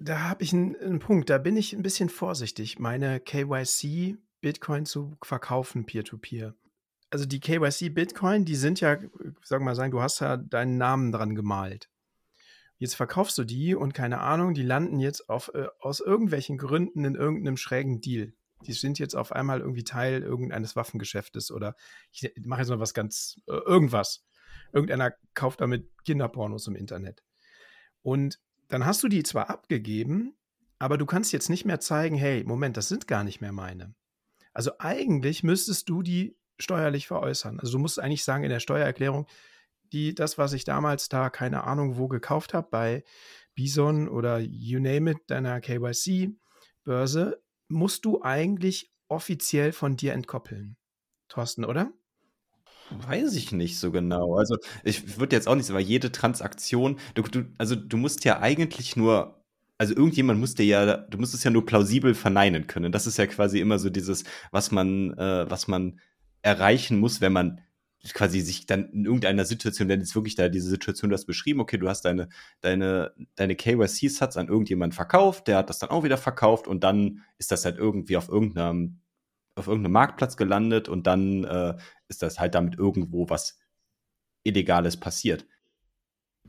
[0.00, 4.84] Da habe ich einen, einen Punkt, da bin ich ein bisschen vorsichtig, meine KYC Bitcoin
[4.84, 6.56] zu verkaufen peer-to-peer.
[7.08, 8.98] Also die KYC Bitcoin, die sind ja,
[9.44, 11.88] sag mal sagen, du hast ja deinen Namen dran gemalt.
[12.78, 17.04] Jetzt verkaufst du die und keine Ahnung, die landen jetzt auf, äh, aus irgendwelchen Gründen
[17.04, 18.34] in irgendeinem schrägen Deal.
[18.66, 21.74] Die sind jetzt auf einmal irgendwie Teil irgendeines Waffengeschäftes oder
[22.10, 24.24] ich mache jetzt mal was ganz, äh, irgendwas.
[24.72, 27.22] Irgendeiner kauft damit Kinderpornos im Internet.
[28.02, 30.36] Und dann hast du die zwar abgegeben,
[30.78, 33.94] aber du kannst jetzt nicht mehr zeigen, hey, Moment, das sind gar nicht mehr meine.
[34.52, 37.60] Also eigentlich müsstest du die steuerlich veräußern.
[37.60, 39.26] Also du musst eigentlich sagen in der Steuererklärung,
[39.92, 43.04] die, das, was ich damals da, keine Ahnung, wo gekauft habe, bei
[43.54, 50.76] Bison oder you name it, deiner KYC-Börse, musst du eigentlich offiziell von dir entkoppeln.
[51.28, 51.92] Thorsten, oder?
[52.90, 54.36] Weiß ich nicht so genau.
[54.36, 58.40] Also, ich würde jetzt auch nicht sagen, jede Transaktion du du also, du musst ja
[58.40, 59.42] eigentlich nur
[59.78, 62.92] also, irgendjemand muss dir ja du musst es ja nur plausibel verneinen können.
[62.92, 66.00] Das ist ja quasi immer so dieses, was man äh, was man
[66.42, 67.60] erreichen muss, wenn man
[68.14, 71.60] quasi sich dann in irgendeiner Situation wenn jetzt wirklich da diese Situation du hast beschrieben,
[71.60, 72.28] okay, du hast deine
[72.60, 77.22] deine deine KYC-Sats an irgendjemanden verkauft, der hat das dann auch wieder verkauft und dann
[77.38, 79.00] ist das halt irgendwie auf irgendeinem
[79.56, 81.74] auf irgendeinem Marktplatz gelandet und dann äh,
[82.08, 83.58] ist das halt damit irgendwo was
[84.44, 85.46] Illegales passiert.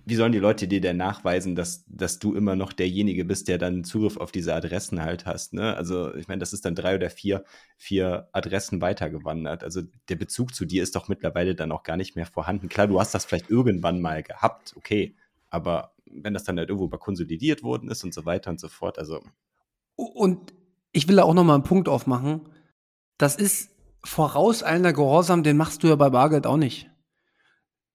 [0.07, 3.57] Wie sollen die Leute dir denn nachweisen, dass, dass du immer noch derjenige bist, der
[3.57, 5.53] dann Zugriff auf diese Adressen halt hast?
[5.53, 5.75] Ne?
[5.75, 7.43] Also, ich meine, das ist dann drei oder vier,
[7.77, 9.63] vier Adressen weitergewandert.
[9.63, 12.69] Also, der Bezug zu dir ist doch mittlerweile dann auch gar nicht mehr vorhanden.
[12.69, 15.15] Klar, du hast das vielleicht irgendwann mal gehabt, okay.
[15.49, 18.69] Aber wenn das dann halt irgendwo mal konsolidiert worden ist und so weiter und so
[18.69, 19.21] fort, also.
[19.95, 20.53] Und
[20.93, 22.41] ich will da auch noch mal einen Punkt aufmachen
[23.17, 23.71] das ist
[24.03, 26.89] vorauseilender Gehorsam, den machst du ja bei Bargeld auch nicht.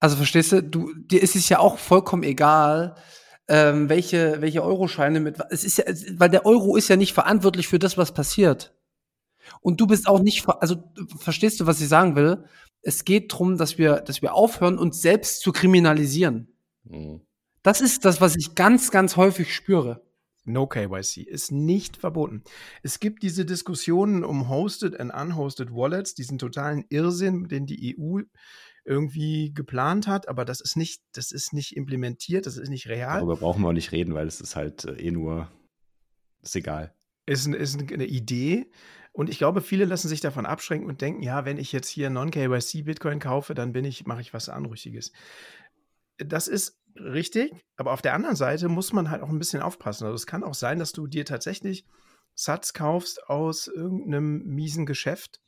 [0.02, 2.96] Also verstehst du, du dir ist es ja auch vollkommen egal,
[3.46, 5.38] ähm, welche, welche Euroscheine mit.
[5.50, 5.84] Es ist ja,
[6.18, 8.74] weil der Euro ist ja nicht verantwortlich für das, was passiert.
[9.60, 10.82] Und du bist auch nicht, also
[11.20, 12.44] verstehst du, was ich sagen will?
[12.82, 16.52] Es geht darum, dass wir, dass wir aufhören, uns selbst zu kriminalisieren.
[16.82, 17.20] Mhm.
[17.62, 20.02] Das ist das, was ich ganz, ganz häufig spüre.
[20.44, 22.42] No KYC ist nicht verboten.
[22.82, 28.22] Es gibt diese Diskussionen um Hosted and Unhosted Wallets, diesen totalen Irrsinn, den die EU
[28.84, 33.18] irgendwie geplant hat, aber das ist nicht, das ist nicht implementiert, das ist nicht real.
[33.18, 35.50] Darüber brauchen wir auch nicht reden, weil es ist halt äh, eh nur,
[36.42, 36.94] ist egal.
[37.26, 38.70] Ist, ist eine Idee.
[39.12, 42.10] Und ich glaube, viele lassen sich davon abschränken und denken, ja, wenn ich jetzt hier
[42.10, 45.12] Non-KYC Bitcoin kaufe, dann bin ich, mache ich was Anrüchiges.
[46.16, 50.04] Das ist richtig, aber auf der anderen Seite muss man halt auch ein bisschen aufpassen.
[50.04, 51.84] Also es kann auch sein, dass du dir tatsächlich
[52.34, 55.40] Satz kaufst aus irgendeinem miesen Geschäft.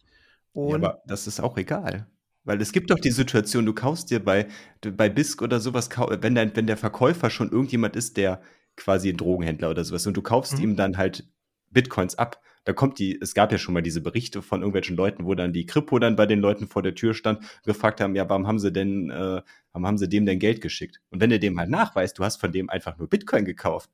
[0.55, 2.07] ja, aber das ist auch egal.
[2.45, 4.47] Weil es gibt doch die Situation, du kaufst dir bei,
[4.83, 5.89] bei BISC oder sowas,
[6.21, 8.43] wenn, dein, wenn der Verkäufer schon irgendjemand ist, der
[8.77, 10.65] quasi ein Drogenhändler oder sowas und du kaufst Mhm.
[10.65, 11.27] ihm dann halt
[11.71, 12.41] Bitcoins ab.
[12.65, 15.53] Da kommt die, es gab ja schon mal diese Berichte von irgendwelchen Leuten, wo dann
[15.53, 18.47] die Kripo dann bei den Leuten vor der Tür stand und gefragt haben, ja, warum
[18.47, 19.43] haben sie denn, äh,
[19.73, 21.01] warum haben sie dem denn Geld geschickt?
[21.11, 23.91] Und wenn du dem halt nachweist, du hast von dem einfach nur Bitcoin gekauft,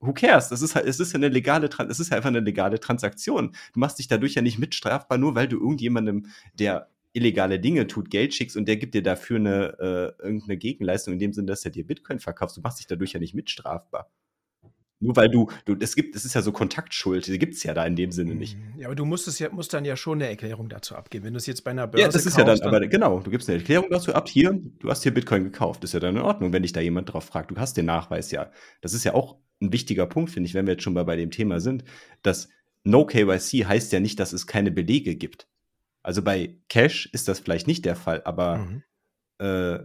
[0.00, 0.48] who cares?
[0.50, 3.52] Das ist halt, es ist ja eine legale, es ist ja einfach eine legale Transaktion.
[3.72, 6.26] Du machst dich dadurch ja nicht mitstrafbar, nur weil du irgendjemandem,
[6.58, 9.76] der illegale Dinge tut, Geld schickst und der gibt dir dafür eine
[10.20, 12.56] äh, irgendeine Gegenleistung, in dem Sinne, dass er dir Bitcoin verkaufst.
[12.56, 14.10] Du machst dich dadurch ja nicht mitstrafbar.
[14.98, 17.84] Nur weil du, du, es gibt, es ist ja so Kontaktschuld, die gibt's ja da
[17.84, 18.56] in dem Sinne nicht.
[18.56, 18.80] Mhm.
[18.80, 21.26] Ja, aber du musst es ja, musst dann ja schon eine Erklärung dazu abgeben.
[21.26, 23.20] Wenn du es jetzt bei einer Börse Ja, das ist ja dann, kaufst, aber genau,
[23.20, 26.16] du gibst eine Erklärung dazu ab, hier, du hast hier Bitcoin gekauft, ist ja dann
[26.16, 28.50] in Ordnung, wenn dich da jemand drauf fragt, du hast den Nachweis ja.
[28.80, 31.16] Das ist ja auch ein wichtiger Punkt, finde ich, wenn wir jetzt schon mal bei
[31.16, 31.84] dem Thema sind,
[32.22, 32.48] dass
[32.84, 35.46] No KYC heißt ja nicht, dass es keine Belege gibt.
[36.06, 38.82] Also bei Cash ist das vielleicht nicht der Fall, aber Mhm.
[39.38, 39.78] äh,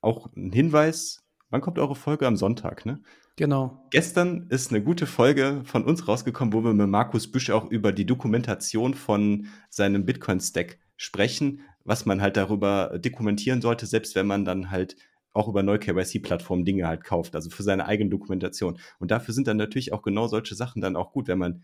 [0.00, 3.02] auch ein Hinweis, wann kommt eure Folge am Sonntag, ne?
[3.36, 3.86] Genau.
[3.90, 7.92] Gestern ist eine gute Folge von uns rausgekommen, wo wir mit Markus Büsch auch über
[7.92, 14.44] die Dokumentation von seinem Bitcoin-Stack sprechen, was man halt darüber dokumentieren sollte, selbst wenn man
[14.46, 14.96] dann halt
[15.34, 18.78] auch über Neu-KYC-Plattformen Dinge halt kauft, also für seine eigene Dokumentation.
[18.98, 21.62] Und dafür sind dann natürlich auch genau solche Sachen dann auch gut, wenn man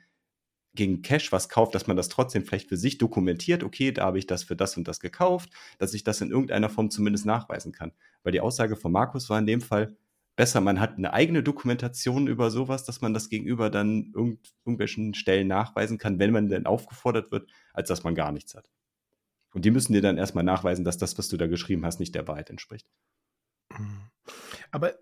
[0.75, 4.19] gegen Cash was kauft, dass man das trotzdem vielleicht für sich dokumentiert, okay, da habe
[4.19, 7.73] ich das für das und das gekauft, dass ich das in irgendeiner Form zumindest nachweisen
[7.73, 7.93] kann.
[8.23, 9.97] Weil die Aussage von Markus war in dem Fall,
[10.37, 15.15] besser, man hat eine eigene Dokumentation über sowas, dass man das gegenüber dann irgend, irgendwelchen
[15.15, 18.69] Stellen nachweisen kann, wenn man denn aufgefordert wird, als dass man gar nichts hat.
[19.53, 22.15] Und die müssen dir dann erstmal nachweisen, dass das, was du da geschrieben hast, nicht
[22.15, 22.89] der Wahrheit entspricht.
[23.79, 24.11] Mhm.
[24.73, 24.95] Aber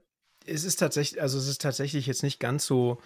[0.45, 3.01] es ist tatsächlich, also es ist tatsächlich jetzt nicht ganz so.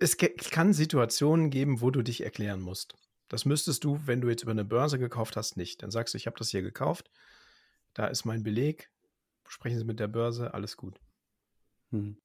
[0.00, 2.94] Es kann Situationen geben, wo du dich erklären musst.
[3.28, 5.82] Das müsstest du, wenn du jetzt über eine Börse gekauft hast, nicht.
[5.82, 7.10] Dann sagst du, ich habe das hier gekauft,
[7.94, 8.90] da ist mein Beleg,
[9.48, 11.00] sprechen Sie mit der Börse, alles gut.
[11.90, 12.16] Hm.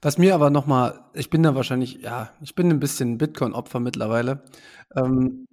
[0.00, 3.80] Was mir aber noch mal, ich bin da wahrscheinlich, ja, ich bin ein bisschen Bitcoin-Opfer
[3.80, 4.44] mittlerweile.
[4.96, 5.46] Ähm,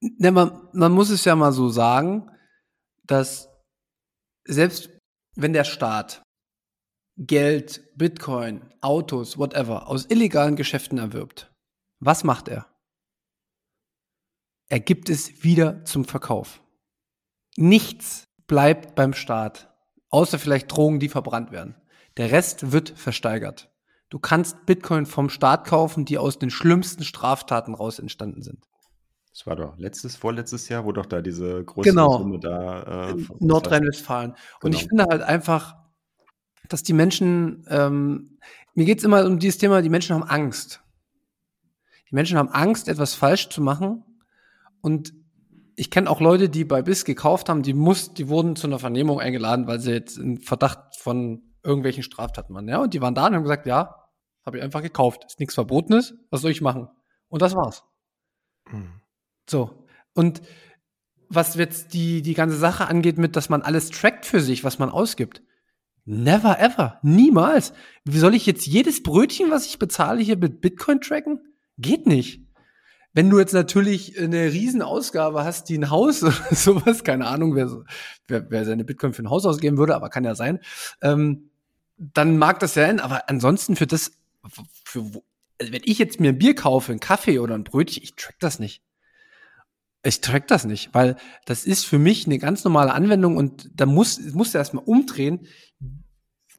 [0.00, 2.30] ne, man, man muss es ja mal so sagen,
[3.04, 3.48] dass
[4.44, 4.90] selbst
[5.34, 6.22] wenn der Staat
[7.18, 11.52] Geld, Bitcoin, Autos, whatever, aus illegalen Geschäften erwirbt,
[11.98, 12.66] was macht er?
[14.68, 16.60] Er gibt es wieder zum Verkauf.
[17.56, 19.74] Nichts bleibt beim Staat,
[20.10, 21.74] außer vielleicht Drogen, die verbrannt werden.
[22.18, 23.68] Der Rest wird versteigert.
[24.10, 28.64] Du kannst Bitcoin vom Staat kaufen, die aus den schlimmsten Straftaten raus entstanden sind.
[29.30, 32.18] Das war doch letztes, vorletztes Jahr, wo doch da diese große Genau.
[32.18, 33.10] Summe da.
[33.10, 34.30] Äh, Nordrhein-Westfalen.
[34.30, 34.76] Und Genau.
[34.76, 35.76] ich finde halt einfach,
[36.68, 38.38] dass die Menschen, ähm,
[38.74, 40.82] mir geht's immer um dieses Thema, die Menschen haben Angst.
[42.10, 44.04] Die Menschen haben Angst, etwas falsch zu machen.
[44.80, 45.12] Und
[45.76, 48.78] ich kenne auch Leute, die bei BIS gekauft haben, die muss, die wurden zu einer
[48.78, 52.68] Vernehmung eingeladen, weil sie jetzt in Verdacht von irgendwelchen Straftaten waren.
[52.68, 53.94] Ja, und die waren da und haben gesagt, ja,
[54.44, 55.24] habe ich einfach gekauft.
[55.26, 56.88] Ist nichts Verbotenes, was soll ich machen?
[57.28, 57.84] Und das war's.
[58.70, 59.00] Mhm.
[59.48, 59.86] So.
[60.14, 60.42] Und
[61.28, 64.78] was jetzt die, die ganze Sache angeht, mit, dass man alles trackt für sich, was
[64.78, 65.42] man ausgibt.
[66.10, 66.98] Never ever.
[67.02, 67.74] Niemals.
[68.02, 71.40] Wie soll ich jetzt jedes Brötchen, was ich bezahle, hier mit Bitcoin tracken?
[71.76, 72.40] Geht nicht.
[73.12, 77.84] Wenn du jetzt natürlich eine Riesenausgabe hast, die ein Haus oder sowas, keine Ahnung, wer,
[78.26, 80.60] wer, wer seine Bitcoin für ein Haus ausgeben würde, aber kann ja sein,
[81.02, 81.50] ähm,
[81.98, 84.12] dann mag das sein, aber ansonsten für das,
[84.84, 85.00] für,
[85.60, 88.36] also wenn ich jetzt mir ein Bier kaufe, einen Kaffee oder ein Brötchen, ich track
[88.40, 88.82] das nicht.
[90.04, 93.84] Ich track das nicht, weil das ist für mich eine ganz normale Anwendung und da
[93.84, 95.46] muss, muss er erstmal umdrehen.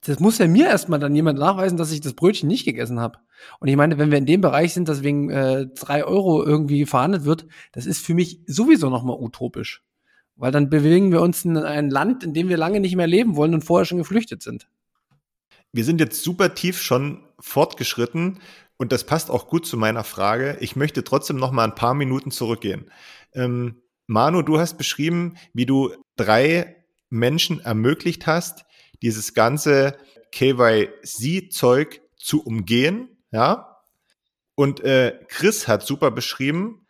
[0.04, 3.20] Das muss ja mir erstmal dann jemand nachweisen, dass ich das Brötchen nicht gegessen habe.
[3.60, 6.86] Und ich meine, wenn wir in dem Bereich sind, dass wegen äh, drei Euro irgendwie
[6.86, 9.84] verhandelt wird, das ist für mich sowieso nochmal utopisch.
[10.36, 13.36] Weil dann bewegen wir uns in ein Land, in dem wir lange nicht mehr leben
[13.36, 14.70] wollen und vorher schon geflüchtet sind.
[15.72, 18.40] Wir sind jetzt super tief schon fortgeschritten
[18.78, 20.58] und das passt auch gut zu meiner Frage.
[20.62, 22.90] Ich möchte trotzdem noch mal ein paar Minuten zurückgehen.
[23.34, 26.76] Ähm, Manu, du hast beschrieben, wie du drei
[27.10, 28.66] Menschen ermöglicht hast,
[29.02, 29.98] dieses ganze
[30.32, 33.78] KYC-Zeug zu umgehen, ja.
[34.56, 36.86] Und äh, Chris hat super beschrieben,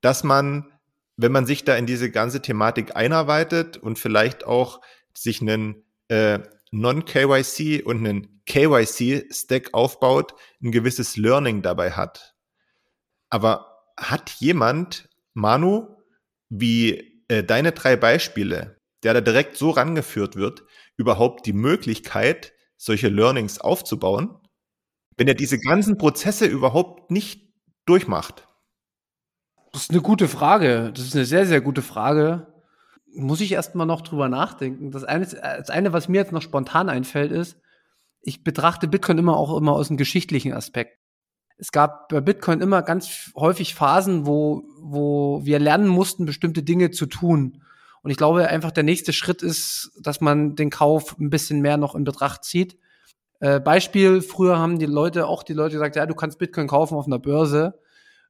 [0.00, 0.70] dass man,
[1.16, 4.80] wenn man sich da in diese ganze Thematik einarbeitet und vielleicht auch
[5.14, 6.40] sich einen äh,
[6.70, 12.34] Non-KYC und einen KYC-Stack aufbaut, ein gewisses Learning dabei hat.
[13.30, 15.88] Aber hat jemand, Manu,
[16.48, 20.64] wie äh, deine drei Beispiele, der da direkt so rangeführt wird,
[20.96, 24.36] überhaupt die Möglichkeit, solche Learnings aufzubauen,
[25.16, 27.52] wenn er diese ganzen Prozesse überhaupt nicht
[27.86, 28.48] durchmacht?
[29.72, 30.92] Das ist eine gute Frage.
[30.94, 32.46] Das ist eine sehr, sehr gute Frage.
[33.16, 34.90] Muss ich erst mal noch drüber nachdenken.
[34.90, 37.58] Das eine, das eine, was mir jetzt noch spontan einfällt, ist,
[38.20, 40.98] ich betrachte Bitcoin immer auch immer aus einem geschichtlichen Aspekt.
[41.56, 46.90] Es gab bei Bitcoin immer ganz häufig Phasen, wo, wo wir lernen mussten, bestimmte Dinge
[46.90, 47.62] zu tun.
[48.02, 51.76] Und ich glaube einfach, der nächste Schritt ist, dass man den Kauf ein bisschen mehr
[51.76, 52.76] noch in Betracht zieht.
[53.40, 56.96] Äh, Beispiel, früher haben die Leute, auch die Leute gesagt, ja, du kannst Bitcoin kaufen
[56.96, 57.78] auf einer Börse.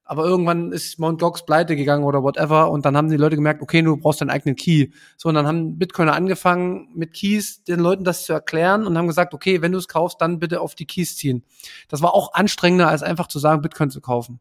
[0.06, 3.62] Aber irgendwann ist Mount Gox pleite gegangen oder whatever und dann haben die Leute gemerkt,
[3.62, 4.88] okay, du brauchst deinen eigenen Key.
[5.16, 9.06] So, und dann haben Bitcoiner angefangen, mit Keys den Leuten das zu erklären und haben
[9.06, 11.42] gesagt, okay, wenn du es kaufst, dann bitte auf die Keys ziehen.
[11.88, 14.40] Das war auch anstrengender, als einfach zu sagen, Bitcoin zu kaufen.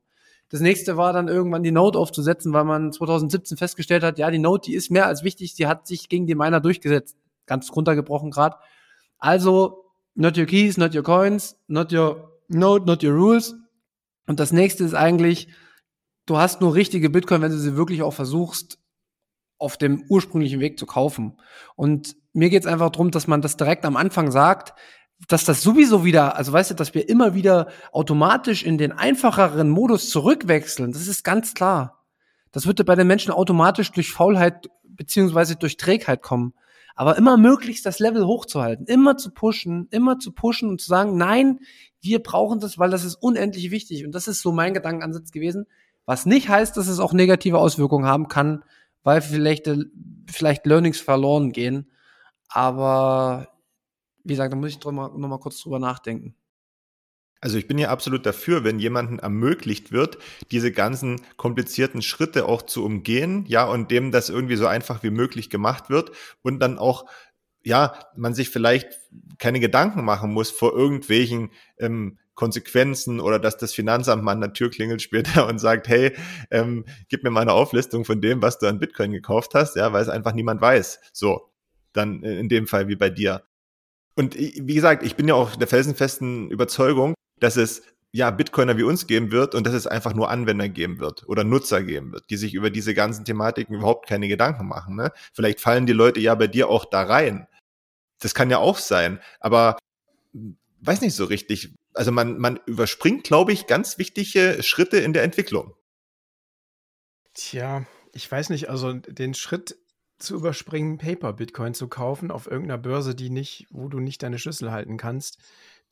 [0.49, 4.39] Das nächste war dann irgendwann die Note aufzusetzen, weil man 2017 festgestellt hat, ja, die
[4.39, 7.16] Note, die ist mehr als wichtig, die hat sich gegen die Miner durchgesetzt.
[7.45, 8.57] Ganz runtergebrochen gerade.
[9.18, 13.55] Also, not your keys, not your coins, not your note, not your rules
[14.28, 15.50] und das nächste ist eigentlich,
[16.26, 18.80] du hast nur richtige Bitcoin, wenn du sie wirklich auch versuchst,
[19.58, 21.38] auf dem ursprünglichen Weg zu kaufen.
[21.76, 24.74] Und mir geht es einfach darum, dass man das direkt am Anfang sagt,
[25.28, 29.70] dass das sowieso wieder, also weißt du, dass wir immer wieder automatisch in den einfacheren
[29.70, 32.04] Modus zurückwechseln, das ist ganz klar.
[32.52, 36.54] Das würde bei den Menschen automatisch durch Faulheit beziehungsweise durch Trägheit kommen.
[36.96, 41.18] Aber immer möglichst das Level hochzuhalten, immer zu pushen, immer zu pushen und zu sagen,
[41.18, 41.60] nein,
[42.02, 44.06] wir brauchen das, weil das ist unendlich wichtig.
[44.06, 45.66] Und das ist so mein Gedankenansatz gewesen.
[46.06, 48.64] Was nicht heißt, dass es auch negative Auswirkungen haben kann,
[49.04, 49.78] weil vielleicht, äh,
[50.30, 51.89] vielleicht Learnings verloren gehen.
[52.50, 53.48] Aber
[54.24, 56.36] wie gesagt, da muss ich drüber, noch mal kurz drüber nachdenken.
[57.44, 60.18] Also ich bin ja absolut dafür, wenn jemandem ermöglicht wird,
[60.52, 65.10] diese ganzen komplizierten Schritte auch zu umgehen, ja, und dem das irgendwie so einfach wie
[65.10, 67.06] möglich gemacht wird und dann auch,
[67.62, 68.98] ja, man sich vielleicht
[69.39, 74.54] keine Gedanken machen muss vor irgendwelchen ähm, Konsequenzen oder dass das Finanzamt mal an der
[74.54, 76.16] Tür klingelt später und sagt, hey,
[76.50, 79.91] ähm, gib mir mal eine Auflistung von dem, was du an Bitcoin gekauft hast, ja,
[79.91, 81.02] weil es einfach niemand weiß.
[81.12, 81.50] So,
[81.91, 83.44] dann in dem Fall wie bei dir.
[84.16, 88.84] Und wie gesagt, ich bin ja auch der felsenfesten Überzeugung, dass es ja Bitcoiner wie
[88.84, 92.30] uns geben wird und dass es einfach nur Anwender geben wird oder Nutzer geben wird,
[92.30, 94.96] die sich über diese ganzen Thematiken überhaupt keine Gedanken machen.
[94.96, 95.12] Ne?
[95.34, 97.48] Vielleicht fallen die Leute ja bei dir auch da rein.
[98.20, 99.78] Das kann ja auch sein, aber
[100.82, 101.74] weiß nicht so richtig.
[101.94, 105.74] Also man, man überspringt, glaube ich, ganz wichtige Schritte in der Entwicklung.
[107.34, 109.76] Tja, ich weiß nicht, also den Schritt
[110.20, 114.40] zu überspringen, Paper Bitcoin zu kaufen auf irgendeiner Börse, die nicht, wo du nicht deine
[114.40, 115.40] Schlüssel halten kannst,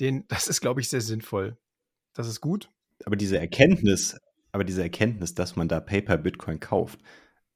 [0.02, 1.58] den, das ist, glaube ich, sehr sinnvoll.
[2.14, 2.70] Das ist gut.
[3.06, 4.20] Aber diese Erkenntnis,
[4.52, 7.00] aber diese Erkenntnis, dass man da Paper Bitcoin kauft,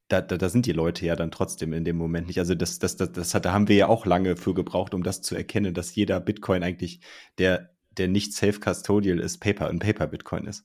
[0.08, 2.39] da, da, da, sind die Leute ja dann trotzdem in dem Moment nicht.
[2.39, 5.02] Also das, das, das, das hat, da haben wir ja auch lange für gebraucht, um
[5.02, 7.02] das zu erkennen, dass jeder Bitcoin eigentlich,
[7.39, 10.64] der, der nicht self-custodial ist, Paper, ein Paper-Bitcoin ist.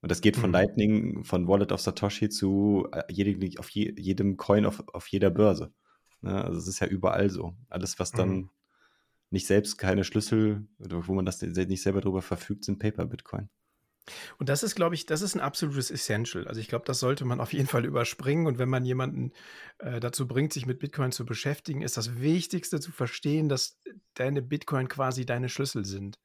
[0.00, 0.54] Und das geht von mhm.
[0.54, 5.30] Lightning, von Wallet of Satoshi zu äh, jedem, auf je, jedem Coin auf, auf jeder
[5.30, 5.72] Börse.
[6.22, 6.42] Ne?
[6.42, 7.54] Also es ist ja überall so.
[7.68, 8.50] Alles, was dann mhm
[9.32, 13.48] nicht selbst keine Schlüssel, wo man das nicht selber darüber verfügt, sind Paper-Bitcoin.
[14.38, 16.48] Und das ist, glaube ich, das ist ein absolutes Essential.
[16.48, 18.46] Also ich glaube, das sollte man auf jeden Fall überspringen.
[18.46, 19.32] Und wenn man jemanden
[19.78, 23.78] äh, dazu bringt, sich mit Bitcoin zu beschäftigen, ist das Wichtigste zu verstehen, dass
[24.14, 26.18] deine Bitcoin quasi deine Schlüssel sind.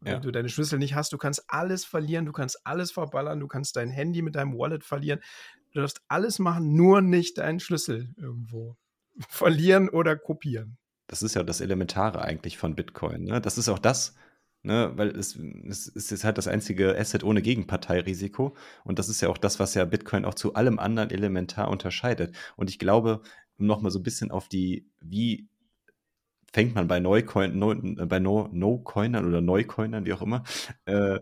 [0.00, 0.14] Und ja.
[0.14, 3.46] wenn du deine Schlüssel nicht hast, du kannst alles verlieren, du kannst alles verballern, du
[3.46, 5.20] kannst dein Handy mit deinem Wallet verlieren.
[5.72, 8.76] Du darfst alles machen, nur nicht deinen Schlüssel irgendwo
[9.28, 10.76] verlieren oder kopieren.
[11.12, 13.24] Das ist ja das Elementare eigentlich von Bitcoin.
[13.24, 13.38] Ne?
[13.42, 14.14] Das ist auch das,
[14.62, 14.92] ne?
[14.96, 18.56] weil es, es, ist halt das einzige Asset ohne Gegenparteirisiko.
[18.82, 22.34] Und das ist ja auch das, was ja Bitcoin auch zu allem anderen elementar unterscheidet.
[22.56, 23.20] Und ich glaube,
[23.58, 25.50] um nochmal so ein bisschen auf die, wie
[26.50, 27.74] fängt man bei Neucoin, no,
[28.06, 30.44] bei No-Coinern no oder Neucoinern, wie auch immer,
[30.86, 31.20] äh,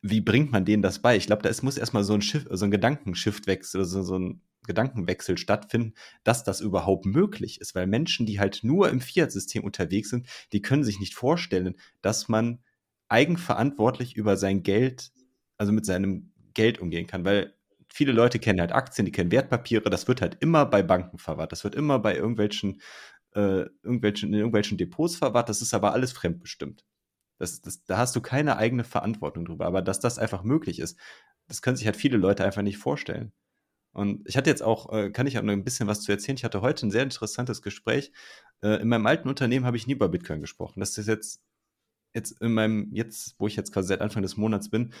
[0.00, 1.16] wie bringt man denen das bei?
[1.16, 4.42] Ich glaube, da ist, muss erstmal so ein Schiff, so ein Gedankenshiftwechsel, so, so ein
[4.66, 5.94] Gedankenwechsel stattfinden,
[6.24, 7.74] dass das überhaupt möglich ist.
[7.74, 12.28] Weil Menschen, die halt nur im Fiat-System unterwegs sind, die können sich nicht vorstellen, dass
[12.28, 12.60] man
[13.08, 15.12] eigenverantwortlich über sein Geld,
[15.56, 17.24] also mit seinem Geld umgehen kann.
[17.24, 17.54] Weil
[17.88, 21.52] viele Leute kennen halt Aktien, die kennen Wertpapiere, das wird halt immer bei Banken verwahrt,
[21.52, 22.80] das wird immer bei irgendwelchen,
[23.34, 26.84] äh, irgendwelchen, in irgendwelchen Depots verwahrt, das ist aber alles fremdbestimmt.
[27.38, 29.66] Das, das, da hast du keine eigene Verantwortung drüber.
[29.66, 30.98] Aber dass das einfach möglich ist,
[31.48, 33.32] das können sich halt viele Leute einfach nicht vorstellen.
[33.94, 36.36] Und ich hatte jetzt auch, äh, kann ich auch noch ein bisschen was zu erzählen.
[36.36, 38.12] Ich hatte heute ein sehr interessantes Gespräch.
[38.62, 40.80] Äh, in meinem alten Unternehmen habe ich nie über Bitcoin gesprochen.
[40.80, 41.42] Das ist jetzt,
[42.12, 44.92] jetzt in meinem, jetzt, wo ich jetzt quasi seit Anfang des Monats bin,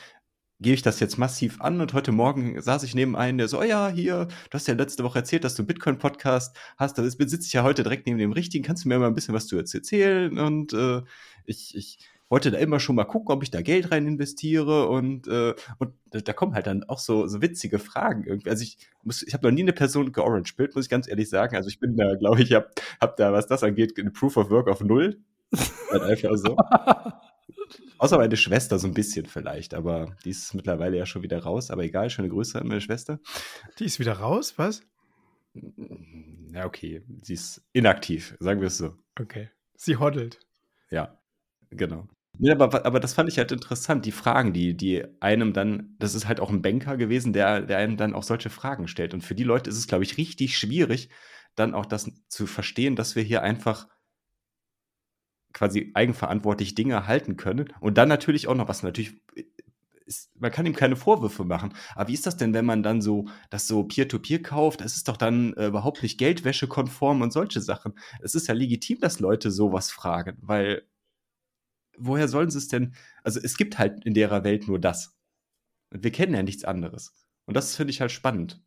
[0.60, 3.60] gehe ich das jetzt massiv an und heute Morgen saß ich neben einem, der so,
[3.60, 7.40] oh ja, hier, du hast ja letzte Woche erzählt, dass du Bitcoin-Podcast hast, da sitze
[7.40, 9.56] ich ja heute direkt neben dem Richtigen, kannst du mir mal ein bisschen was zu
[9.56, 11.02] erzählen und äh,
[11.44, 11.98] ich, ich
[12.34, 15.94] wollte da immer schon mal gucken, ob ich da Geld rein investiere und, äh, und
[16.10, 18.50] da kommen halt dann auch so, so witzige Fragen irgendwie.
[18.50, 21.28] Also ich muss, ich habe noch nie eine Person georange bild muss ich ganz ehrlich
[21.28, 21.54] sagen.
[21.54, 22.70] Also ich bin da, glaube ich, habe
[23.00, 25.22] hab da, was das angeht, eine Proof of Work auf null.
[25.92, 26.56] halt einfach so.
[27.98, 31.70] Außer meine Schwester so ein bisschen vielleicht, aber die ist mittlerweile ja schon wieder raus.
[31.70, 33.20] Aber egal, schöne Grüße an meine Schwester.
[33.78, 34.82] Die ist wieder raus, was?
[36.52, 37.04] Ja, okay.
[37.22, 38.96] Sie ist inaktiv, sagen wir es so.
[39.20, 39.50] Okay.
[39.76, 40.40] Sie hoddelt.
[40.90, 41.16] Ja,
[41.70, 42.08] genau.
[42.38, 46.14] Ja, aber, aber das fand ich halt interessant, die Fragen, die, die einem dann, das
[46.14, 49.14] ist halt auch ein Banker gewesen, der, der einem dann auch solche Fragen stellt.
[49.14, 51.10] Und für die Leute ist es, glaube ich, richtig schwierig,
[51.54, 53.86] dann auch das zu verstehen, dass wir hier einfach
[55.52, 57.72] quasi eigenverantwortlich Dinge halten können.
[57.80, 59.20] Und dann natürlich auch noch, was natürlich
[60.06, 61.74] ist, man kann ihm keine Vorwürfe machen.
[61.94, 64.80] Aber wie ist das denn, wenn man dann so das so Peer-to-Peer -Peer kauft?
[64.82, 67.94] Das ist doch dann äh, überhaupt nicht Geldwäschekonform und solche Sachen.
[68.22, 70.82] Es ist ja legitim, dass Leute sowas fragen, weil
[71.98, 72.94] woher sollen sie es denn?
[73.22, 75.16] Also es gibt halt in der Welt nur das.
[75.90, 77.12] Und wir kennen ja nichts anderes.
[77.46, 78.62] Und das finde ich halt spannend.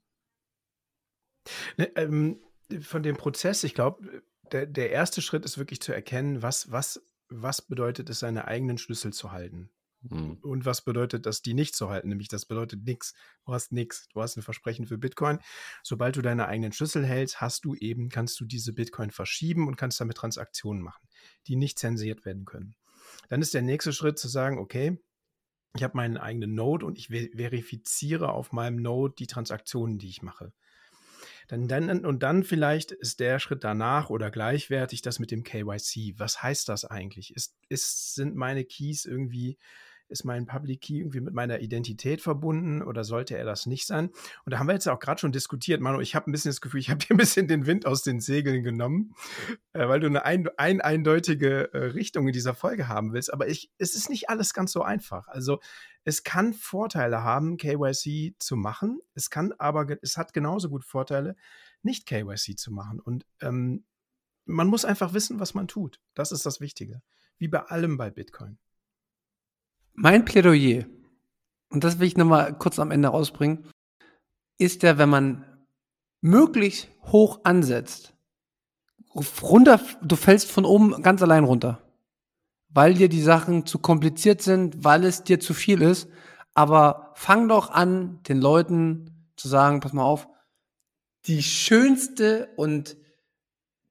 [1.77, 2.39] Ne, ähm,
[2.81, 7.01] von dem Prozess, ich glaube, der, der erste Schritt ist wirklich zu erkennen, was, was,
[7.29, 9.69] was bedeutet es, seine eigenen Schlüssel zu halten.
[10.01, 10.37] Mhm.
[10.41, 12.09] Und was bedeutet das, die nicht zu halten?
[12.09, 13.13] Nämlich, das bedeutet nichts.
[13.45, 14.07] Du hast nichts.
[14.09, 15.39] Du hast ein Versprechen für Bitcoin.
[15.83, 19.75] Sobald du deine eigenen Schlüssel hältst, hast du eben, kannst du diese Bitcoin verschieben und
[19.75, 21.07] kannst damit Transaktionen machen,
[21.47, 22.75] die nicht zensiert werden können.
[23.29, 24.97] Dann ist der nächste Schritt zu sagen, okay,
[25.75, 30.21] ich habe meinen eigenen Node und ich verifiziere auf meinem Node die Transaktionen, die ich
[30.21, 30.53] mache.
[31.47, 36.15] Dann, dann, und dann vielleicht ist der Schritt danach oder gleichwertig das mit dem KYC.
[36.17, 37.33] Was heißt das eigentlich?
[37.35, 39.57] Ist, ist, sind meine Keys irgendwie
[40.09, 44.09] ist mein Public Key irgendwie mit meiner Identität verbunden oder sollte er das nicht sein?
[44.45, 46.61] Und da haben wir jetzt auch gerade schon diskutiert, Manu, ich habe ein bisschen das
[46.61, 49.15] Gefühl, ich habe dir ein bisschen den Wind aus den Segeln genommen,
[49.73, 53.33] äh, weil du eine ein, ein eindeutige äh, Richtung in dieser Folge haben willst.
[53.33, 55.27] Aber ich, es ist nicht alles ganz so einfach.
[55.27, 55.59] Also
[56.03, 59.01] es kann Vorteile haben, KYC zu machen.
[59.13, 61.35] Es kann aber, es hat genauso gut Vorteile,
[61.81, 62.99] nicht KYC zu machen.
[62.99, 63.83] Und ähm,
[64.45, 65.99] man muss einfach wissen, was man tut.
[66.13, 67.01] Das ist das Wichtige.
[67.37, 68.57] Wie bei allem bei Bitcoin.
[69.99, 70.85] Mein Plädoyer,
[71.71, 73.67] und das will ich nochmal kurz am Ende rausbringen,
[74.59, 75.43] ist ja, wenn man
[76.21, 78.13] möglichst hoch ansetzt,
[79.41, 81.81] runter, du fällst von oben ganz allein runter,
[82.69, 86.07] weil dir die Sachen zu kompliziert sind, weil es dir zu viel ist.
[86.53, 90.27] Aber fang doch an, den Leuten zu sagen, pass mal auf,
[91.25, 92.97] die schönste und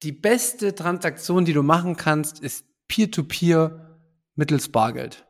[0.04, 3.98] die beste Transaktion, die du machen kannst, ist Peer-to-Peer -Peer
[4.36, 5.26] mittels Bargeld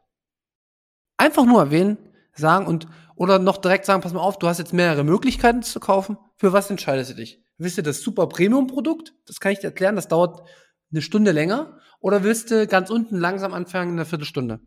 [1.16, 1.98] einfach nur erwähnen,
[2.34, 2.86] sagen und
[3.16, 6.18] oder noch direkt sagen, pass mal auf, du hast jetzt mehrere Möglichkeiten zu kaufen.
[6.36, 7.42] Für was entscheidest du dich?
[7.56, 9.14] Willst du das super Premium-Produkt?
[9.26, 10.46] Das kann ich dir erklären, das dauert
[10.92, 11.78] eine Stunde länger.
[12.00, 14.60] Oder willst du ganz unten langsam anfangen in einer Viertelstunde?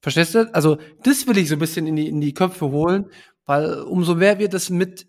[0.00, 0.54] Verstehst du?
[0.54, 3.10] Also, das will ich so ein bisschen in die, in die Köpfe holen,
[3.44, 5.08] weil umso mehr wir das mit,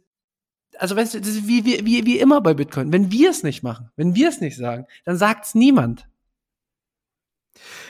[0.79, 2.91] also weißt du, das ist wie, wie, wie, wie immer bei Bitcoin.
[2.91, 6.08] Wenn wir es nicht machen, wenn wir es nicht sagen, dann sagt es niemand.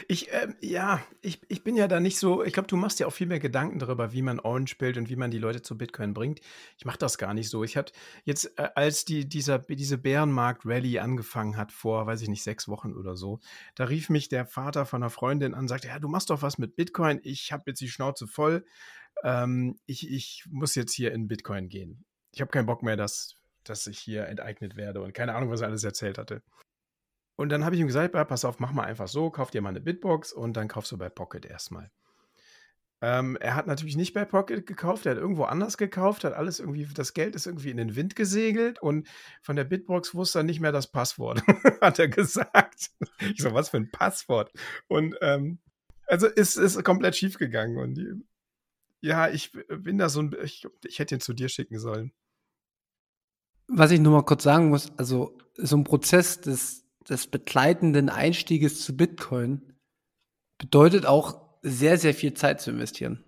[0.07, 3.07] Ich, äh, ja, ich, ich bin ja da nicht so, ich glaube, du machst ja
[3.07, 5.77] auch viel mehr Gedanken darüber, wie man Orange bildet und wie man die Leute zu
[5.77, 6.39] Bitcoin bringt.
[6.77, 7.63] Ich mache das gar nicht so.
[7.63, 7.93] Ich hatte
[8.23, 12.93] jetzt, äh, als die, dieser, diese Bärenmarkt-Rally angefangen hat, vor, weiß ich nicht, sechs Wochen
[12.93, 13.39] oder so,
[13.75, 16.41] da rief mich der Vater von einer Freundin an und sagte, ja, du machst doch
[16.41, 18.65] was mit Bitcoin, ich habe jetzt die Schnauze voll,
[19.23, 22.05] ähm, ich, ich muss jetzt hier in Bitcoin gehen.
[22.33, 25.61] Ich habe keinen Bock mehr, dass, dass ich hier enteignet werde und keine Ahnung, was
[25.61, 26.41] er alles erzählt hatte.
[27.39, 29.61] Und dann habe ich ihm gesagt, ja, pass auf, mach mal einfach so, kauf dir
[29.61, 31.89] mal eine Bitbox und dann kaufst du bei Pocket erstmal.
[32.99, 36.59] Ähm, er hat natürlich nicht bei Pocket gekauft, er hat irgendwo anders gekauft, hat alles
[36.59, 39.07] irgendwie, das Geld ist irgendwie in den Wind gesegelt und
[39.41, 41.41] von der Bitbox wusste er nicht mehr das Passwort,
[41.81, 42.91] hat er gesagt.
[43.21, 44.51] Ich so, was für ein Passwort?
[44.89, 45.59] Und ähm,
[46.07, 48.15] also ist, ist komplett schief gegangen und die,
[48.99, 52.11] ja, ich bin da so ein, ich, ich hätte ihn zu dir schicken sollen.
[53.69, 58.81] Was ich nur mal kurz sagen muss, also so ein Prozess des des begleitenden Einstieges
[58.81, 59.73] zu Bitcoin
[60.57, 63.23] bedeutet auch sehr, sehr viel Zeit zu investieren.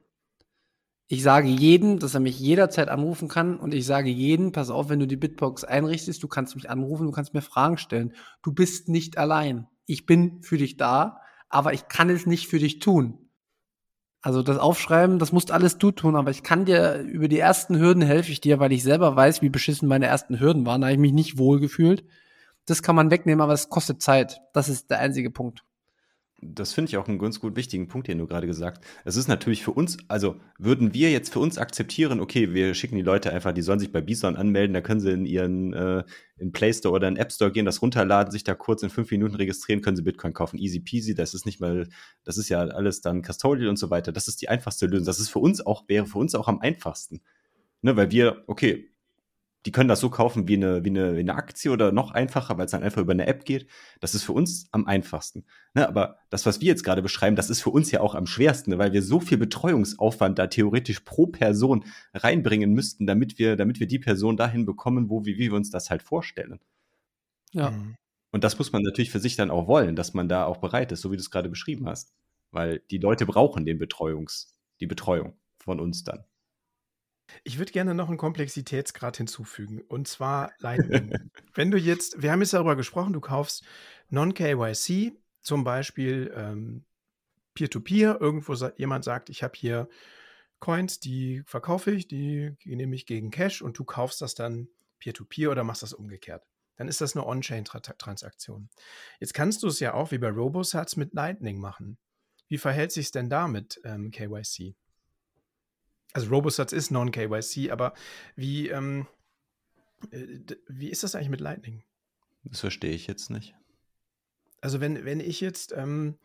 [1.07, 4.87] Ich sage jedem, dass er mich jederzeit anrufen kann und ich sage jedem, pass auf,
[4.87, 8.13] wenn du die Bitbox einrichtest, du kannst mich anrufen, du kannst mir Fragen stellen.
[8.43, 9.67] Du bist nicht allein.
[9.85, 11.19] Ich bin für dich da,
[11.49, 13.29] aber ich kann es nicht für dich tun.
[14.21, 17.77] Also das Aufschreiben, das musst alles du tun, aber ich kann dir über die ersten
[17.77, 20.79] Hürden helfe ich dir, weil ich selber weiß, wie beschissen meine ersten Hürden waren.
[20.79, 22.05] Da habe ich mich nicht wohl gefühlt.
[22.71, 24.39] Das kann man wegnehmen, aber es kostet Zeit.
[24.53, 25.65] Das ist der einzige Punkt.
[26.41, 28.85] Das finde ich auch einen ganz gut wichtigen Punkt, den du gerade gesagt.
[29.03, 32.95] Es ist natürlich für uns, also würden wir jetzt für uns akzeptieren, okay, wir schicken
[32.95, 36.05] die Leute einfach, die sollen sich bei Bison anmelden, da können sie in ihren äh,
[36.37, 39.11] in Play Store oder in App Store gehen, das runterladen, sich da kurz in fünf
[39.11, 40.57] Minuten registrieren, können sie Bitcoin kaufen.
[40.57, 41.89] Easy peasy, das ist nicht mal,
[42.23, 44.13] das ist ja alles dann Custodial und so weiter.
[44.13, 45.05] Das ist die einfachste Lösung.
[45.05, 47.19] Das ist für uns auch, wäre für uns auch am einfachsten.
[47.81, 48.91] Ne, weil wir, okay,
[49.65, 52.57] die können das so kaufen wie eine, wie eine, wie eine Aktie oder noch einfacher,
[52.57, 53.67] weil es dann einfach über eine App geht.
[53.99, 55.45] Das ist für uns am einfachsten.
[55.73, 55.87] Ne?
[55.87, 58.77] Aber das, was wir jetzt gerade beschreiben, das ist für uns ja auch am schwersten,
[58.79, 63.87] weil wir so viel Betreuungsaufwand da theoretisch pro Person reinbringen müssten, damit wir, damit wir
[63.87, 66.59] die Person dahin bekommen, wo wie, wie wir uns das halt vorstellen.
[67.51, 67.71] Ja.
[67.71, 67.95] Mhm.
[68.31, 70.91] Und das muss man natürlich für sich dann auch wollen, dass man da auch bereit
[70.91, 72.13] ist, so wie du es gerade beschrieben hast.
[72.51, 76.23] Weil die Leute brauchen den Betreuungs, die Betreuung von uns dann.
[77.43, 81.13] Ich würde gerne noch einen Komplexitätsgrad hinzufügen, und zwar Lightning.
[81.53, 83.63] Wenn du jetzt, wir haben jetzt darüber gesprochen, du kaufst
[84.09, 86.85] Non-KYC, zum Beispiel ähm,
[87.53, 89.89] Peer-to-Peer, irgendwo sa jemand sagt, ich habe hier
[90.59, 94.67] Coins, die verkaufe ich, die nehme ich gegen Cash und du kaufst das dann
[94.99, 96.45] Peer-to-Peer -Peer oder machst das umgekehrt.
[96.77, 98.69] Dann ist das eine On-Chain-Transaktion.
[99.19, 101.97] Jetzt kannst du es ja auch wie bei Robosats mit Lightning machen.
[102.47, 104.75] Wie verhält sich es denn da mit ähm, KYC?
[106.13, 107.93] Also Robosats ist Non-KYC, aber
[108.35, 109.07] wie, ähm,
[110.11, 111.83] äh, wie ist das eigentlich mit Lightning?
[112.43, 113.55] Das verstehe ich jetzt nicht.
[114.59, 116.17] Also wenn, wenn ich jetzt ähm,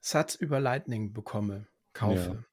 [0.00, 2.44] Sats über Lightning bekomme, kaufe, ja.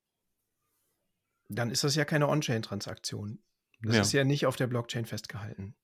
[1.49, 3.39] dann ist das ja keine On-Chain-Transaktion.
[3.81, 4.01] Das ja.
[4.01, 5.75] ist ja nicht auf der Blockchain festgehalten.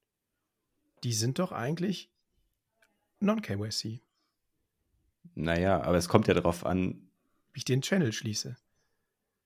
[1.04, 2.12] Die sind doch eigentlich
[3.20, 4.02] Non-KYC.
[5.36, 7.10] Naja, aber es kommt ja darauf an,
[7.54, 8.58] wie ich den Channel schließe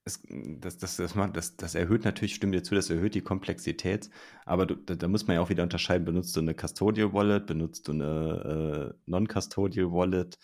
[0.07, 4.09] es, das, das, das, das, das erhöht natürlich, stimmt dir zu, das erhöht die Komplexität,
[4.45, 7.45] aber du, da, da, muss man ja auch wieder unterscheiden, benutzt du eine Custodial Wallet,
[7.45, 10.39] benutzt du eine äh, Non-Custodial Wallet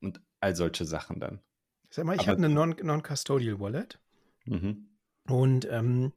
[0.00, 1.40] und all solche Sachen dann.
[1.90, 4.00] Sag mal, ich habe eine Non-Custodial -Non Wallet
[4.46, 4.88] mhm.
[5.26, 6.12] und ähm,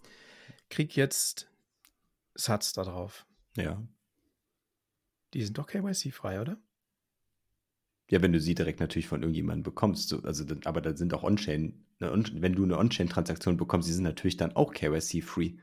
[0.70, 1.50] krieg jetzt
[2.36, 3.26] Sats da drauf.
[3.56, 3.82] Ja.
[5.34, 6.58] Die sind doch KYC-frei, oder?
[8.10, 10.10] Ja, wenn du sie direkt natürlich von irgendjemandem bekommst.
[10.10, 14.04] So, also, aber da sind auch On-Chain, ne, wenn du eine On-Chain-Transaktion bekommst, die sind
[14.04, 15.54] natürlich dann auch KYC-free.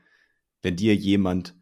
[0.61, 1.55] Wenn dir jemand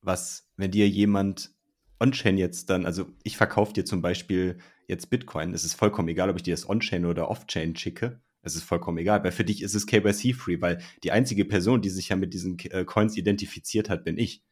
[0.00, 1.52] was, wenn dir jemand
[2.00, 6.30] On-Chain jetzt dann, also ich verkaufe dir zum Beispiel jetzt Bitcoin, es ist vollkommen egal,
[6.30, 8.20] ob ich dir das On-Chain oder Off-Chain schicke.
[8.42, 11.90] Es ist vollkommen egal, weil für dich ist es KYC-free, weil die einzige Person, die
[11.90, 14.42] sich ja mit diesen äh, Coins identifiziert hat, bin ich.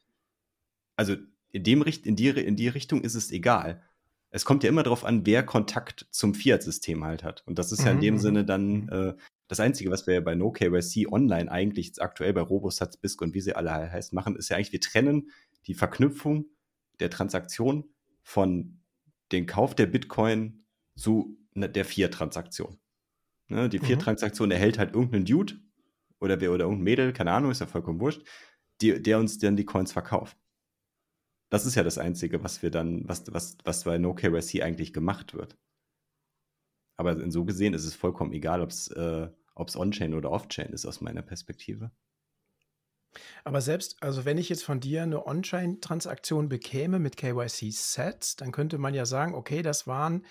[0.97, 1.15] Also
[1.51, 3.81] in, dem, in, die, in die Richtung ist es egal
[4.29, 7.43] es kommt ja immer darauf an, wer Kontakt zum Fiat-System halt hat.
[7.45, 8.19] Und das ist ja in dem mhm.
[8.19, 8.89] Sinne dann mhm.
[8.89, 9.13] äh,
[9.47, 13.33] das Einzige, was wir ja bei NoKYC online eigentlich jetzt aktuell bei Robosats, BISC und
[13.33, 15.31] wie sie alle heißen, machen, ist ja eigentlich, wir trennen
[15.67, 16.45] die Verknüpfung
[16.99, 17.85] der Transaktion
[18.21, 18.81] von
[19.31, 22.77] dem Kauf der Bitcoin zu ne, der Fiat-Transaktion.
[23.47, 23.85] Ne, die mhm.
[23.85, 25.55] Fiat-Transaktion erhält halt irgendeinen Dude
[26.19, 28.23] oder wer oder irgendein Mädel, keine Ahnung, ist ja vollkommen wurscht,
[28.81, 30.37] die, der uns dann die Coins verkauft.
[31.49, 35.33] Das ist ja das Einzige, was wir dann, was, was, was bei NoKYC eigentlich gemacht
[35.33, 35.57] wird.
[36.97, 40.85] Aber in so gesehen ist es vollkommen egal, ob es äh, On-Chain oder Off-Chain ist,
[40.85, 41.91] aus meiner Perspektive.
[43.43, 48.77] Aber selbst, also wenn ich jetzt von dir eine On-Chain-Transaktion bekäme mit KYC-Sets, dann könnte
[48.77, 50.25] man ja sagen, okay, das waren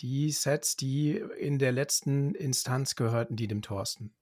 [0.00, 4.14] die Sets, die in der letzten Instanz gehörten, die dem Thorsten.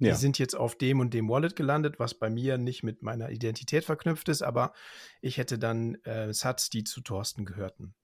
[0.00, 0.14] Die ja.
[0.16, 3.84] sind jetzt auf dem und dem Wallet gelandet, was bei mir nicht mit meiner Identität
[3.84, 4.72] verknüpft ist, aber
[5.20, 7.94] ich hätte dann äh, Sats, die zu Thorsten gehörten.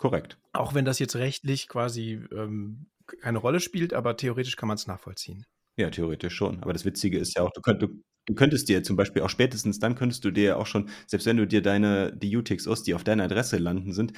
[0.00, 0.38] Korrekt.
[0.54, 2.86] Auch wenn das jetzt rechtlich quasi ähm,
[3.20, 5.44] keine Rolle spielt, aber theoretisch kann man es nachvollziehen.
[5.76, 6.62] Ja, theoretisch schon.
[6.62, 7.88] Aber das Witzige ist ja auch, du, könnt, du,
[8.24, 11.36] du, könntest dir zum Beispiel auch spätestens dann könntest du dir auch schon, selbst wenn
[11.36, 14.14] du dir deine, die UTXOs, die auf deiner Adresse landen sind,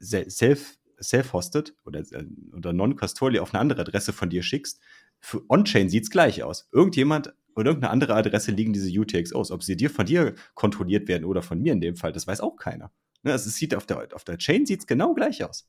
[0.00, 4.80] self, self-hosted oder, äh, oder non-custodial auf eine andere Adresse von dir schickst,
[5.20, 6.68] für On-Chain sieht es gleich aus.
[6.72, 9.52] Irgendjemand oder irgendeine andere Adresse liegen diese UTXOs.
[9.52, 12.40] Ob sie dir von dir kontrolliert werden oder von mir in dem Fall, das weiß
[12.40, 12.90] auch keiner.
[13.22, 15.68] Ne, also es sieht auf der, auf der Chain sieht es genau gleich aus.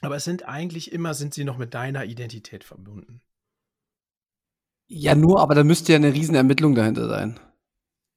[0.00, 3.20] Aber es sind eigentlich immer, sind sie noch mit deiner Identität verbunden.
[4.86, 7.38] Ja, nur, aber da müsste ja eine Riesenermittlung dahinter sein.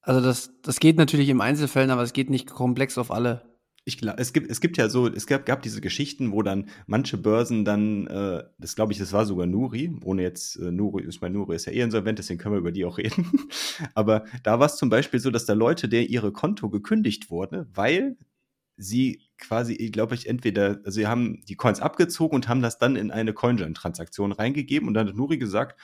[0.02, 3.51] Also das, das geht natürlich im Einzelfällen, aber es geht nicht komplex auf alle
[3.92, 6.70] ich glaube, es gibt, es gibt ja so, es gab, gab diese Geschichten, wo dann
[6.88, 11.04] manche Börsen dann, äh, das glaube ich, das war sogar Nuri, ohne jetzt, äh, Nuri,
[11.08, 13.30] ich meine, Nuri ist ja eh insolvent, deswegen können wir über die auch reden.
[13.94, 17.68] Aber da war es zum Beispiel so, dass da Leute, der ihre Konto gekündigt wurde,
[17.74, 18.16] weil
[18.78, 22.96] sie quasi, glaube ich, entweder, also sie haben die Coins abgezogen und haben das dann
[22.96, 25.80] in eine CoinJoin-Transaktion reingegeben und dann hat Nuri gesagt,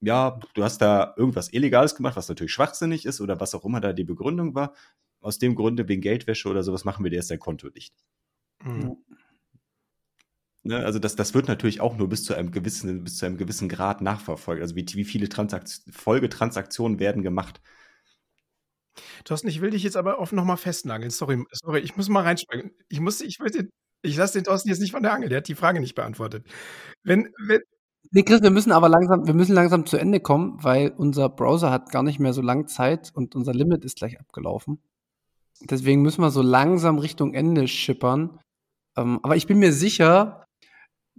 [0.00, 3.80] ja, du hast da irgendwas Illegales gemacht, was natürlich schwachsinnig ist oder was auch immer
[3.80, 4.74] da die Begründung war
[5.22, 7.94] aus dem Grunde wegen Geldwäsche oder sowas machen wir dir erst dein Konto dicht.
[8.62, 8.96] Mhm.
[10.64, 13.36] Ne, also das, das wird natürlich auch nur bis zu einem gewissen, bis zu einem
[13.36, 14.62] gewissen Grad nachverfolgt.
[14.62, 17.60] Also wie, wie viele Transakt Folgetransaktionen werden gemacht.
[19.24, 21.10] Thorsten, ich will dich jetzt aber offen nochmal festnageln.
[21.10, 22.72] Sorry, sorry, ich muss mal reinspringen.
[22.88, 23.70] Ich muss, ich will den,
[24.02, 26.46] ich lasse den Thorsten jetzt nicht von der Angel, der hat die Frage nicht beantwortet.
[27.02, 27.60] Wenn, wenn,
[28.14, 31.70] Nee, Chris, wir müssen aber langsam, wir müssen langsam zu Ende kommen, weil unser Browser
[31.70, 34.82] hat gar nicht mehr so lange Zeit und unser Limit ist gleich abgelaufen.
[35.70, 38.38] Deswegen müssen wir so langsam Richtung Ende schippern.
[38.96, 40.46] Ähm, aber ich bin mir sicher,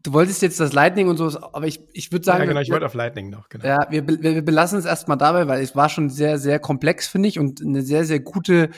[0.03, 2.41] du wolltest jetzt das Lightning und so, aber ich, ich würde sagen.
[2.41, 3.65] Ja, genau, ich wollte auf Lightning noch, genau.
[3.65, 7.07] Ja, wir, wir, wir belassen es erstmal dabei, weil es war schon sehr, sehr komplex,
[7.07, 8.69] finde ich, und eine sehr, sehr gute,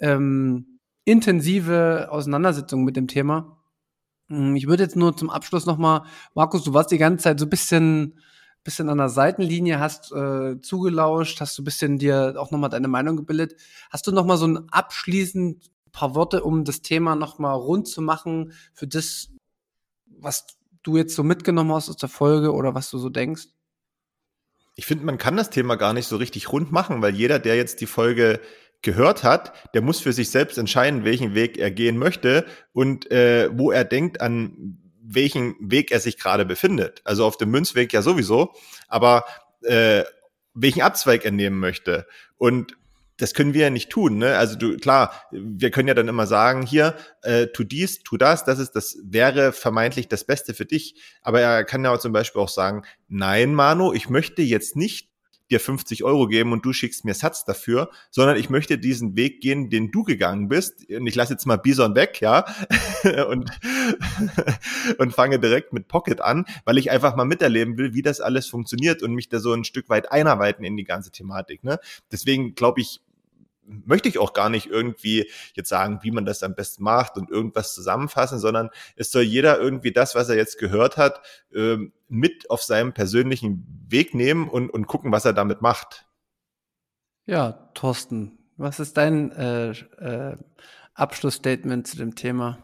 [0.00, 3.58] ähm, intensive Auseinandersetzung mit dem Thema.
[4.28, 6.02] Hm, ich würde jetzt nur zum Abschluss nochmal,
[6.34, 8.18] Markus, du warst die ganze Zeit so ein bisschen,
[8.64, 13.16] bisschen an der Seitenlinie, hast äh, zugelauscht, hast du bisschen dir auch nochmal deine Meinung
[13.16, 13.56] gebildet.
[13.90, 18.52] Hast du nochmal so ein abschließend paar Worte, um das Thema nochmal rund zu machen
[18.72, 19.28] für das,
[20.06, 20.46] was
[20.82, 23.48] du jetzt so mitgenommen hast aus der Folge oder was du so denkst?
[24.74, 27.56] Ich finde, man kann das Thema gar nicht so richtig rund machen, weil jeder, der
[27.56, 28.40] jetzt die Folge
[28.80, 33.50] gehört hat, der muss für sich selbst entscheiden, welchen Weg er gehen möchte und äh,
[33.52, 37.02] wo er denkt, an welchen Weg er sich gerade befindet.
[37.04, 38.54] Also auf dem Münzweg ja sowieso,
[38.88, 39.24] aber
[39.62, 40.04] äh,
[40.54, 42.06] welchen Abzweig er nehmen möchte.
[42.36, 42.76] Und
[43.18, 44.18] das können wir ja nicht tun.
[44.18, 44.36] Ne?
[44.36, 48.44] Also du, klar, wir können ja dann immer sagen, hier, äh, tu dies, tu das,
[48.44, 51.00] das ist, das wäre vermeintlich das Beste für dich.
[51.22, 55.11] Aber er kann ja zum Beispiel auch sagen, nein, Manu, ich möchte jetzt nicht
[55.52, 59.40] dir 50 Euro geben und du schickst mir Satz dafür, sondern ich möchte diesen Weg
[59.40, 60.88] gehen, den du gegangen bist.
[60.90, 62.44] Und ich lasse jetzt mal Bison weg, ja,
[63.28, 63.50] und,
[64.98, 68.48] und fange direkt mit Pocket an, weil ich einfach mal miterleben will, wie das alles
[68.48, 71.62] funktioniert und mich da so ein Stück weit einarbeiten in die ganze Thematik.
[71.62, 71.78] Ne?
[72.10, 73.00] Deswegen glaube ich,
[73.64, 77.30] möchte ich auch gar nicht irgendwie jetzt sagen, wie man das am besten macht und
[77.30, 81.20] irgendwas zusammenfassen, sondern es soll jeder irgendwie das, was er jetzt gehört hat,
[81.54, 86.06] ähm, mit auf seinem persönlichen Weg nehmen und, und gucken, was er damit macht.
[87.24, 90.36] Ja, Thorsten, was ist dein äh, äh,
[90.94, 92.58] Abschlussstatement zu dem Thema?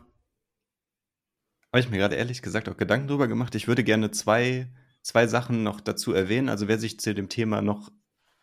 [1.73, 3.55] Habe ich mir gerade ehrlich gesagt auch Gedanken drüber gemacht.
[3.55, 4.69] Ich würde gerne zwei,
[5.03, 6.49] zwei Sachen noch dazu erwähnen.
[6.49, 7.91] Also wer sich zu dem Thema noch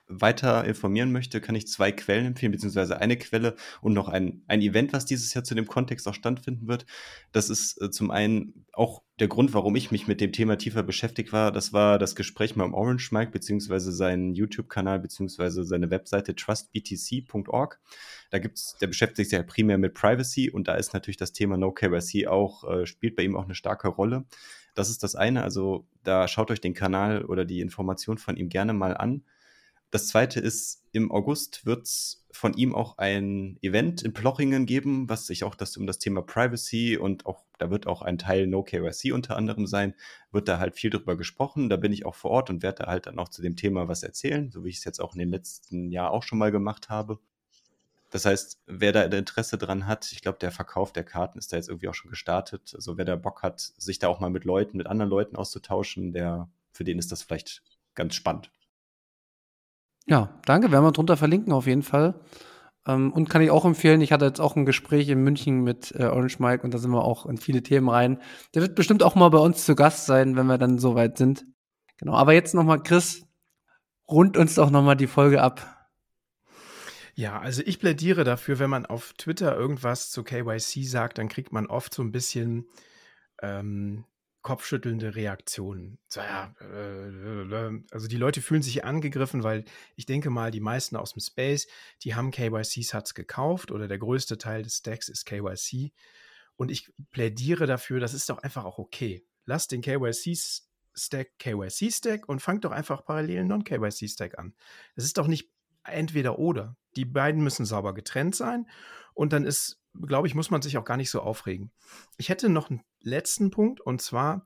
[0.08, 4.62] weiter informieren möchte, kann ich zwei Quellen empfehlen, beziehungsweise eine Quelle und noch ein, ein
[4.62, 6.86] Event, was dieses Jahr zu dem Kontext auch stattfinden wird.
[7.32, 10.84] Das ist äh, zum einen auch der Grund, warum ich mich mit dem Thema tiefer
[10.84, 11.52] beschäftigt war.
[11.52, 17.80] Das war das Gespräch mit Orange Mike, beziehungsweise seinen YouTube-Kanal, beziehungsweise seine Webseite trustbtc.org.
[18.30, 21.58] Da gibt's, der beschäftigt sich ja primär mit Privacy und da ist natürlich das Thema
[21.58, 24.26] No KYC auch, äh, spielt bei ihm auch eine starke Rolle.
[24.76, 25.44] Das ist das eine.
[25.44, 29.24] Also da schaut euch den Kanal oder die Information von ihm gerne mal an.
[29.96, 35.08] Das zweite ist, im August wird es von ihm auch ein Event in Plochingen geben,
[35.08, 38.46] was sich auch das um das Thema Privacy und auch, da wird auch ein Teil
[38.46, 39.96] No KYC unter anderem sein,
[40.34, 41.70] wird da halt viel drüber gesprochen.
[41.70, 43.88] Da bin ich auch vor Ort und werde da halt dann auch zu dem Thema
[43.88, 46.52] was erzählen, so wie ich es jetzt auch in den letzten Jahren auch schon mal
[46.52, 47.20] gemacht habe.
[48.10, 51.56] Das heißt, wer da Interesse dran hat, ich glaube, der Verkauf der Karten ist da
[51.56, 52.74] jetzt irgendwie auch schon gestartet.
[52.76, 56.12] Also wer da Bock hat, sich da auch mal mit Leuten, mit anderen Leuten auszutauschen,
[56.12, 57.64] der, für den ist das vielleicht
[57.94, 58.52] ganz spannend.
[60.08, 60.72] Ja, danke.
[60.72, 62.20] Werden wir drunter verlinken auf jeden Fall.
[62.88, 65.94] Ähm, und kann ich auch empfehlen, ich hatte jetzt auch ein Gespräch in München mit
[65.98, 68.22] äh, Orange Mike und da sind wir auch in viele Themen rein.
[68.54, 71.46] Der wird bestimmt auch mal bei uns zu Gast sein, wenn wir dann soweit sind.
[71.98, 72.14] Genau.
[72.14, 73.26] Aber jetzt nochmal, Chris,
[74.08, 75.72] rund uns doch nochmal die Folge ab.
[77.16, 81.54] Ja, also ich plädiere dafür, wenn man auf Twitter irgendwas zu KYC sagt, dann kriegt
[81.54, 82.68] man oft so ein bisschen
[83.42, 84.04] ähm,
[84.46, 85.98] kopfschüttelnde Reaktionen.
[86.08, 89.66] So, ja, äh, äh, also die Leute fühlen sich angegriffen, weil
[89.96, 91.66] ich denke mal, die meisten aus dem Space,
[92.04, 95.94] die haben KYC-Sats gekauft oder der größte Teil des Stacks ist KYC.
[96.58, 99.26] Und ich plädiere dafür, das ist doch einfach auch okay.
[99.46, 104.54] Lasst den KYC-Stack KYC-Stack und fangt doch einfach parallel einen Non-KYC-Stack an.
[104.96, 105.50] Es ist doch nicht
[105.84, 106.78] entweder oder.
[106.98, 108.70] Die beiden müssen sauber getrennt sein
[109.16, 111.72] und dann ist glaube ich, muss man sich auch gar nicht so aufregen.
[112.18, 114.46] Ich hätte noch einen letzten Punkt und zwar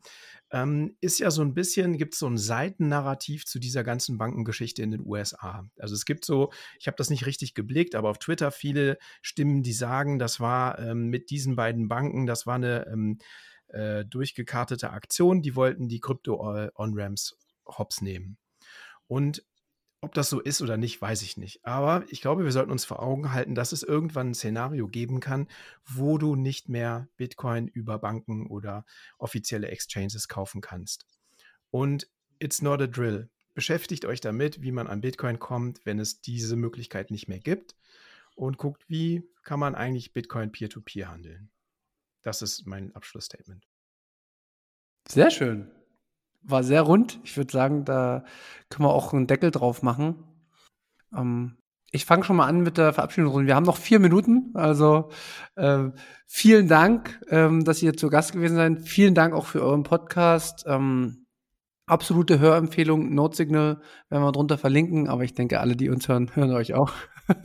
[0.52, 4.82] ähm, ist ja so ein bisschen, gibt es so ein Seitennarrativ zu dieser ganzen Bankengeschichte
[4.82, 5.70] in den USA.
[5.78, 9.64] Also es gibt so, ich habe das nicht richtig geblickt, aber auf Twitter viele Stimmen,
[9.64, 13.20] die sagen, das war ähm, mit diesen beiden Banken, das war eine ähm,
[13.68, 18.38] äh, durchgekartete Aktion, die wollten die Krypto-On-Ramps hops nehmen.
[19.08, 19.44] Und
[20.02, 21.66] ob das so ist oder nicht, weiß ich nicht.
[21.66, 25.20] Aber ich glaube, wir sollten uns vor Augen halten, dass es irgendwann ein Szenario geben
[25.20, 25.48] kann,
[25.86, 28.86] wo du nicht mehr Bitcoin über Banken oder
[29.18, 31.06] offizielle Exchanges kaufen kannst.
[31.70, 32.08] Und
[32.40, 33.30] it's not a drill.
[33.54, 37.76] Beschäftigt euch damit, wie man an Bitcoin kommt, wenn es diese Möglichkeit nicht mehr gibt.
[38.36, 41.52] Und guckt, wie kann man eigentlich Bitcoin peer-to-peer -peer handeln.
[42.22, 43.68] Das ist mein Abschlussstatement.
[45.06, 45.70] Sehr schön
[46.42, 47.20] war sehr rund.
[47.24, 48.24] Ich würde sagen, da
[48.70, 50.24] können wir auch einen Deckel drauf machen.
[51.16, 51.58] Ähm,
[51.92, 53.48] ich fange schon mal an mit der Verabschiedungsrunde.
[53.48, 54.52] Wir haben noch vier Minuten.
[54.54, 55.10] Also
[55.56, 55.86] äh,
[56.28, 58.82] vielen Dank, ähm, dass ihr zu Gast gewesen seid.
[58.88, 60.66] Vielen Dank auch für euren Podcast.
[60.68, 61.26] Ähm,
[61.88, 63.14] absolute Hörempfehlung.
[63.14, 66.76] Note Signal werden wir drunter verlinken, aber ich denke, alle, die uns hören, hören euch
[66.76, 66.94] auch.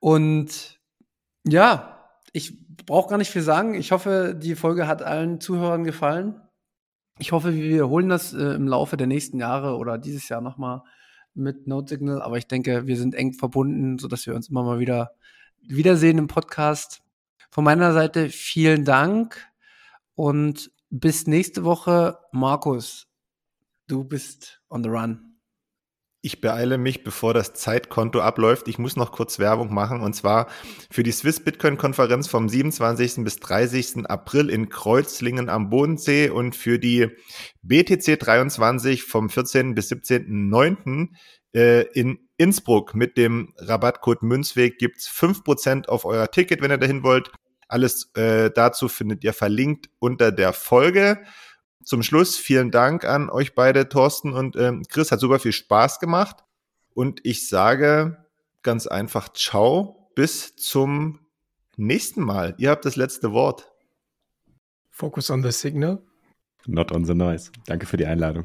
[0.00, 0.80] Und
[1.46, 3.74] ja, ich brauche gar nicht viel sagen.
[3.74, 6.40] Ich hoffe, die Folge hat allen Zuhörern gefallen.
[7.18, 10.82] Ich hoffe, wir wiederholen das äh, im Laufe der nächsten Jahre oder dieses Jahr nochmal
[11.34, 12.22] mit Note Signal.
[12.22, 15.12] Aber ich denke, wir sind eng verbunden, sodass wir uns immer mal wieder
[15.60, 17.02] wiedersehen im Podcast.
[17.50, 19.46] Von meiner Seite vielen Dank
[20.14, 22.18] und bis nächste Woche.
[22.32, 23.08] Markus,
[23.86, 25.31] du bist on the run.
[26.24, 28.68] Ich beeile mich, bevor das Zeitkonto abläuft.
[28.68, 30.46] Ich muss noch kurz Werbung machen und zwar
[30.88, 33.24] für die Swiss Bitcoin Konferenz vom 27.
[33.24, 34.06] bis 30.
[34.06, 37.08] April in Kreuzlingen am Bodensee und für die
[37.62, 39.74] BTC 23 vom 14.
[39.74, 41.08] bis 17.9.
[41.54, 46.78] Äh, in Innsbruck mit dem Rabattcode Münzweg gibt's fünf Prozent auf euer Ticket, wenn ihr
[46.78, 47.32] dahin wollt.
[47.66, 51.18] Alles äh, dazu findet ihr verlinkt unter der Folge
[51.84, 55.12] zum Schluss vielen Dank an euch beide, Thorsten und ähm, Chris.
[55.12, 56.44] Hat super viel Spaß gemacht.
[56.94, 58.24] Und ich sage
[58.62, 61.20] ganz einfach Ciao, bis zum
[61.76, 62.54] nächsten Mal.
[62.58, 63.72] Ihr habt das letzte Wort.
[64.90, 66.02] Focus on the signal.
[66.66, 67.50] Not on the noise.
[67.66, 68.44] Danke für die Einladung.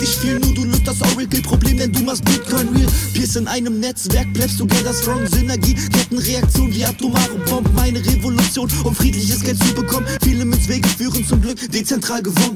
[0.09, 2.87] viel, nur du löst das Oracle-Problem, denn du machst Bitcoin real.
[3.13, 8.95] Peers in einem Netzwerk, bleibst together strong, Synergie, Kettenreaktion wie atomare Bomben, meine Revolution, um
[8.95, 10.05] friedliches Geld zu bekommen.
[10.23, 12.55] Viele Münzwege führen zum Glück dezentral gewonnen.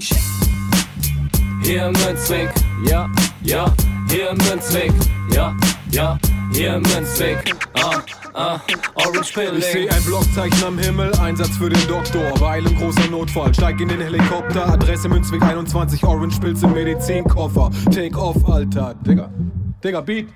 [1.64, 2.50] Hier Münzweg,
[2.88, 3.10] ja,
[3.44, 3.74] ja,
[4.10, 4.92] hier im Münzweg,
[5.34, 5.56] ja,
[5.92, 6.18] ja,
[6.52, 7.38] hier im Münzweg,
[7.74, 8.02] ah,
[8.34, 8.60] ah,
[8.96, 9.58] Orange Pilling.
[9.58, 12.40] Ich sehe ein Blockzeichen am Himmel, Einsatz für den Doktor.
[12.40, 14.68] Weil im großer Notfall, steig in den Helikopter.
[14.68, 17.72] Adresse Münzweg 21, Orange Pilz im Medizinkoffer.
[17.94, 18.96] Take off, Alter.
[19.06, 19.30] Digga,
[19.84, 20.28] Digga, Beat.